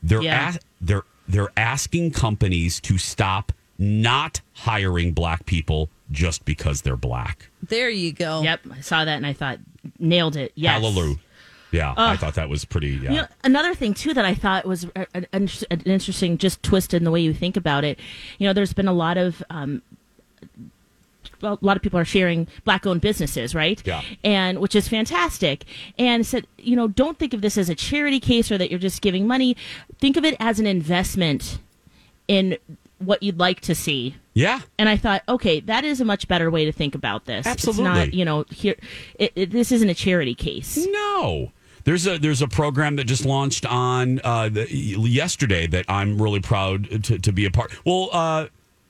They're 0.02 0.22
Yeah. 0.22 0.54
a- 0.54 0.58
they're 0.80 1.02
they're 1.28 1.50
asking 1.56 2.12
companies 2.12 2.78
to 2.82 2.98
stop 2.98 3.50
not 3.78 4.40
hiring 4.54 5.12
black 5.12 5.44
people 5.44 5.90
just 6.12 6.44
because 6.44 6.82
they're 6.82 6.96
black. 6.96 7.50
There 7.68 7.90
you 7.90 8.12
go. 8.12 8.42
Yep, 8.42 8.60
I 8.72 8.80
saw 8.80 9.04
that 9.04 9.16
and 9.16 9.26
I 9.26 9.32
thought 9.32 9.58
nailed 9.98 10.36
it. 10.36 10.52
Yes. 10.54 10.80
Hallelujah. 10.80 11.16
Yeah, 11.72 11.94
I 11.96 12.16
thought 12.16 12.34
that 12.34 12.48
was 12.48 12.64
pretty. 12.64 12.90
Yeah. 12.90 13.10
You 13.10 13.16
know, 13.22 13.26
another 13.42 13.74
thing 13.74 13.92
too 13.92 14.14
that 14.14 14.24
I 14.24 14.34
thought 14.34 14.64
was 14.66 14.84
a- 14.94 15.06
a- 15.16 15.26
an, 15.32 15.48
an 15.72 15.80
interesting, 15.84 16.38
just 16.38 16.62
twist 16.62 16.94
in 16.94 17.02
the 17.02 17.10
way 17.10 17.20
you 17.20 17.34
think 17.34 17.56
about 17.56 17.82
it. 17.82 17.98
You 18.38 18.46
know, 18.46 18.52
there's 18.52 18.72
been 18.72 18.86
a 18.86 18.92
lot 18.92 19.16
of, 19.18 19.42
um, 19.50 19.82
well, 20.52 20.75
a 21.42 21.58
lot 21.60 21.76
of 21.76 21.82
people 21.82 21.98
are 21.98 22.04
sharing 22.04 22.48
black-owned 22.64 23.00
businesses, 23.00 23.54
right? 23.54 23.82
Yeah. 23.84 24.02
And 24.24 24.58
which 24.58 24.74
is 24.74 24.88
fantastic. 24.88 25.64
And 25.98 26.26
said, 26.26 26.46
you 26.58 26.76
know, 26.76 26.88
don't 26.88 27.18
think 27.18 27.34
of 27.34 27.40
this 27.40 27.58
as 27.58 27.68
a 27.68 27.74
charity 27.74 28.20
case 28.20 28.50
or 28.50 28.58
that 28.58 28.70
you're 28.70 28.78
just 28.78 29.02
giving 29.02 29.26
money. 29.26 29.56
Think 29.98 30.16
of 30.16 30.24
it 30.24 30.36
as 30.40 30.58
an 30.58 30.66
investment 30.66 31.58
in 32.28 32.56
what 32.98 33.22
you'd 33.22 33.38
like 33.38 33.60
to 33.60 33.74
see. 33.74 34.16
Yeah. 34.34 34.60
And 34.78 34.88
I 34.88 34.96
thought, 34.96 35.22
okay, 35.28 35.60
that 35.60 35.84
is 35.84 36.00
a 36.00 36.04
much 36.04 36.28
better 36.28 36.50
way 36.50 36.64
to 36.64 36.72
think 36.72 36.94
about 36.94 37.26
this. 37.26 37.46
It's 37.46 37.66
not, 37.66 37.96
Absolutely. 37.96 38.18
you 38.18 38.24
know, 38.24 38.44
here, 38.50 38.74
it, 39.18 39.32
it, 39.34 39.50
this 39.50 39.70
isn't 39.72 39.88
a 39.88 39.94
charity 39.94 40.34
case. 40.34 40.86
No. 40.90 41.52
There's 41.84 42.04
a 42.04 42.18
there's 42.18 42.42
a 42.42 42.48
program 42.48 42.96
that 42.96 43.04
just 43.04 43.24
launched 43.24 43.64
on 43.64 44.20
uh, 44.24 44.48
the, 44.48 44.66
yesterday 44.68 45.68
that 45.68 45.84
I'm 45.88 46.20
really 46.20 46.40
proud 46.40 47.04
to, 47.04 47.18
to 47.20 47.32
be 47.32 47.44
a 47.44 47.50
part. 47.50 47.72
Well, 47.84 48.08
uh, 48.12 48.46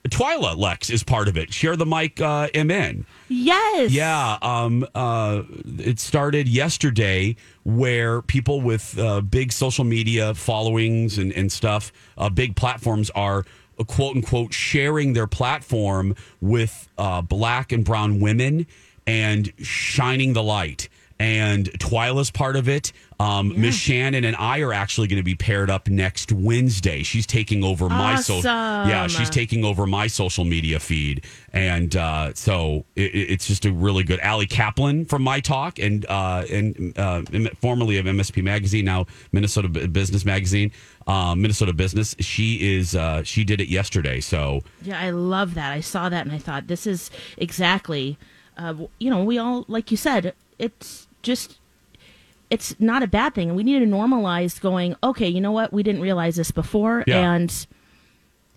Twyla 0.08 0.56
Lex 0.56 0.90
is 0.90 1.02
part 1.02 1.28
of 1.28 1.36
it. 1.36 1.52
Share 1.52 1.76
the 1.76 1.86
mic, 1.86 2.20
uh, 2.20 2.48
MN. 2.54 3.06
Yes. 3.28 3.90
Yeah. 3.90 4.38
Um. 4.42 4.86
Uh. 4.94 5.42
It 5.78 5.98
started 6.00 6.48
yesterday, 6.48 7.36
where 7.64 8.22
people 8.22 8.60
with 8.60 8.98
uh, 8.98 9.20
big 9.20 9.52
social 9.52 9.84
media 9.84 10.34
followings 10.34 11.18
and 11.18 11.32
and 11.32 11.50
stuff, 11.50 11.92
uh, 12.18 12.28
big 12.28 12.56
platforms 12.56 13.10
are 13.10 13.44
uh, 13.78 13.84
quote 13.84 14.16
unquote 14.16 14.52
sharing 14.52 15.12
their 15.12 15.26
platform 15.26 16.14
with 16.40 16.88
uh, 16.98 17.22
black 17.22 17.72
and 17.72 17.84
brown 17.84 18.20
women 18.20 18.66
and 19.06 19.52
shining 19.58 20.32
the 20.32 20.42
light. 20.42 20.88
And 21.18 21.70
Twyla's 21.78 22.30
part 22.30 22.56
of 22.56 22.68
it. 22.68 22.92
Um, 23.18 23.58
Miss 23.60 23.74
Shannon 23.74 24.24
and 24.24 24.36
I 24.36 24.60
are 24.60 24.72
actually 24.74 25.06
going 25.08 25.16
to 25.18 25.22
be 25.24 25.34
paired 25.34 25.70
up 25.70 25.88
next 25.88 26.32
Wednesday. 26.32 27.02
She's 27.02 27.26
taking 27.26 27.64
over 27.64 27.88
my 27.88 28.16
social. 28.16 28.42
Yeah, 28.88 29.06
she's 29.06 29.30
taking 29.30 29.64
over 29.64 29.86
my 29.86 30.06
social 30.06 30.44
media 30.44 30.78
feed, 30.80 31.24
and 31.52 31.96
uh, 31.96 32.34
so 32.34 32.84
it, 32.94 33.14
it- 33.14 33.30
it's 33.30 33.46
just 33.46 33.64
a 33.64 33.72
really 33.72 34.04
good. 34.04 34.20
Allie 34.20 34.46
Kaplan 34.46 35.06
from 35.06 35.22
My 35.22 35.40
Talk 35.40 35.78
and 35.78 36.04
uh, 36.06 36.44
and 36.50 36.92
uh, 36.98 37.22
formerly 37.60 37.96
of 37.98 38.04
MSP 38.06 38.42
Magazine, 38.42 38.84
now 38.84 39.06
Minnesota 39.32 39.68
Business 39.68 40.24
Magazine, 40.26 40.70
uh, 41.06 41.34
Minnesota 41.34 41.72
Business. 41.72 42.14
She 42.20 42.76
is 42.76 42.94
uh, 42.94 43.22
she 43.22 43.44
did 43.44 43.60
it 43.62 43.68
yesterday. 43.68 44.20
So 44.20 44.60
Yeah, 44.82 45.00
I 45.00 45.08
love 45.10 45.54
that. 45.54 45.72
I 45.72 45.80
saw 45.80 46.08
that 46.10 46.26
and 46.26 46.34
I 46.34 46.38
thought 46.38 46.66
this 46.66 46.86
is 46.86 47.10
exactly, 47.38 48.18
uh, 48.58 48.74
you 48.98 49.08
know, 49.08 49.24
we 49.24 49.38
all 49.38 49.64
like 49.68 49.90
you 49.90 49.96
said, 49.96 50.34
it's 50.58 51.06
just, 51.22 51.58
it's 52.50 52.78
not 52.78 53.02
a 53.02 53.06
bad 53.06 53.34
thing, 53.34 53.48
and 53.48 53.56
we 53.56 53.62
need 53.64 53.80
to 53.80 53.86
normalize 53.86 54.60
going. 54.60 54.94
Okay, 55.02 55.28
you 55.28 55.40
know 55.40 55.52
what? 55.52 55.72
We 55.72 55.82
didn't 55.82 56.00
realize 56.00 56.36
this 56.36 56.50
before, 56.50 57.04
Yeah. 57.06 57.32
and 57.34 57.66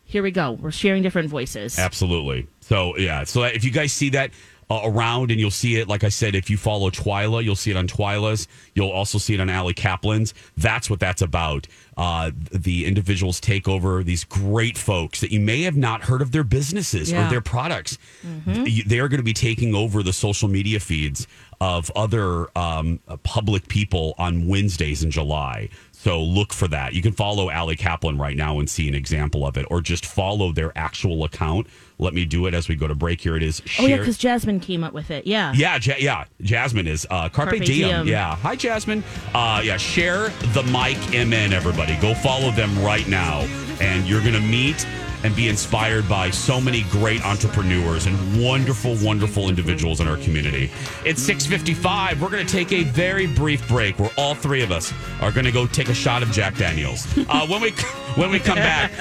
here 0.06 0.24
we 0.24 0.32
go. 0.32 0.52
We're 0.54 0.72
sharing 0.72 1.04
different 1.04 1.30
voices. 1.30 1.78
Absolutely. 1.80 2.48
So 2.62 2.98
yeah. 2.98 3.24
So 3.24 3.44
if 3.44 3.64
you 3.64 3.72
guys 3.72 3.92
see 3.92 4.10
that 4.10 4.32
uh, 4.70 4.82
around, 4.84 5.32
and 5.32 5.40
you'll 5.40 5.50
see 5.52 5.78
it, 5.78 5.88
like 5.88 6.04
I 6.04 6.10
said, 6.10 6.36
if 6.36 6.50
you 6.50 6.58
follow 6.58 6.90
Twyla, 6.92 7.44
you'll 7.44 7.56
see 7.56 7.72
it 7.72 7.78
on 7.78 7.88
Twyla's. 7.88 8.48
You'll 8.76 8.92
also 8.92 9.18
see 9.18 9.34
it 9.34 9.40
on 9.40 9.50
Allie 9.50 9.74
Kaplan's. 9.74 10.34
That's 10.58 10.90
what 10.90 11.00
that's 11.00 11.22
about. 11.22 11.68
Uh, 11.98 12.32
the 12.52 12.86
individuals 12.86 13.40
take 13.40 13.68
over 13.68 14.04
these 14.04 14.24
great 14.24 14.78
folks 14.78 15.20
that 15.22 15.32
you 15.32 15.40
may 15.40 15.64
have 15.64 15.76
not 15.76 16.04
heard 16.04 16.22
of 16.22 16.32
their 16.32 16.44
businesses 16.44 17.12
Yeah. 17.12 17.26
or 17.28 17.30
their 17.30 17.42
products. 17.42 17.98
You- 18.46 18.84
They 18.84 19.00
are 19.00 19.08
going 19.10 19.18
to 19.20 19.24
be 19.24 19.34
taking 19.34 19.74
over 19.76 20.04
the 20.04 20.14
social 20.14 20.48
media 20.48 20.80
feeds 20.80 21.28
of 21.62 21.92
other 21.96 22.48
um, 22.58 23.00
uh, 23.08 23.18
public 23.18 23.68
people 23.68 24.14
on 24.18 24.48
Wednesdays 24.48 25.04
in 25.04 25.12
July. 25.12 25.68
So 26.02 26.22
look 26.24 26.54
for 26.54 26.70
that. 26.70 26.94
You 26.94 27.02
can 27.02 27.12
follow 27.12 27.50
Allie 27.50 27.76
Kaplan 27.76 28.18
right 28.18 28.38
now 28.38 28.60
and 28.60 28.70
see 28.70 28.88
an 28.88 28.96
example 28.96 29.46
of 29.46 29.58
it, 29.58 29.66
or 29.70 29.82
just 29.82 30.06
follow 30.06 30.54
their 30.54 30.72
actual 30.78 31.26
account. 31.26 31.68
Let 31.98 32.14
me 32.14 32.24
do 32.24 32.46
it 32.46 32.54
as 32.54 32.70
we 32.70 32.76
go 32.76 32.88
to 32.88 32.96
break. 32.96 33.20
Here 33.20 33.36
it 33.36 33.44
is. 33.44 33.62
Oh 33.78 33.82
yeah, 33.82 33.88
Share- 33.90 33.98
because 33.98 34.18
Jasmine 34.18 34.62
came 34.62 34.82
up 34.82 34.94
with 34.94 35.12
it. 35.12 35.28
Yeah. 35.28 35.52
yeah, 35.54 35.78
ja- 35.82 35.96
yeah. 36.00 36.24
Jasmine 36.42 36.88
is 36.88 37.06
uh, 37.10 37.28
Carpe, 37.28 37.50
Carpe 37.50 37.66
diem. 37.66 37.90
diem. 37.90 38.08
Yeah. 38.08 38.38
Hi, 38.38 38.56
Jasmine. 38.56 39.04
Uh, 39.34 39.62
yeah. 39.62 39.76
Share 39.76 40.30
the 40.54 40.64
mic, 40.72 40.98
MN. 41.12 41.52
Everybody, 41.52 41.98
go 41.98 42.14
follow 42.14 42.52
them 42.52 42.82
right 42.82 43.08
now, 43.10 43.42
and 43.82 44.08
you're 44.08 44.24
gonna 44.24 44.40
meet 44.40 44.88
and 45.24 45.36
be 45.36 45.48
inspired 45.48 46.08
by 46.08 46.30
so 46.30 46.60
many 46.62 46.84
great 46.84 47.26
entrepreneurs 47.26 48.06
and 48.06 48.44
wonderful, 48.44 48.96
wonderful 49.02 49.50
individuals 49.50 50.00
in 50.00 50.08
our 50.08 50.18
community. 50.18 50.72
It's 51.06 51.22
6:55. 51.22 52.22
We're 52.22 52.30
gonna 52.30 52.46
take 52.46 52.72
a 52.72 52.84
very 52.84 53.28
brief 53.28 53.68
break 53.68 54.00
where 54.00 54.12
all 54.18 54.36
three 54.36 54.62
of 54.62 54.72
us 54.72 54.94
are 55.22 55.32
gonna 55.32 55.52
go 55.52 55.68
take 55.68 55.90
a 55.90 55.94
shot 55.94 56.24
of 56.24 56.32
Jack 56.32 56.58
Daniels. 56.58 57.06
Uh, 57.30 57.46
when 57.48 57.62
we 57.62 57.72
when 58.16 58.32
we 58.32 58.40
come 58.40 58.56
back, 58.56 58.92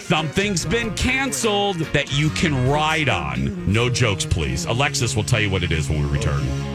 something's 0.00 0.64
been 0.64 0.94
canceled 0.94 1.78
that 1.92 2.12
you 2.12 2.30
can 2.30 2.68
ride 2.68 3.08
on. 3.08 3.72
No 3.72 3.88
jokes, 3.88 4.24
please. 4.24 4.64
Alexis 4.66 5.14
will 5.14 5.24
tell 5.24 5.40
you 5.40 5.50
what 5.50 5.62
it 5.62 5.72
is 5.72 5.88
when 5.88 6.02
we 6.02 6.08
return. 6.08 6.73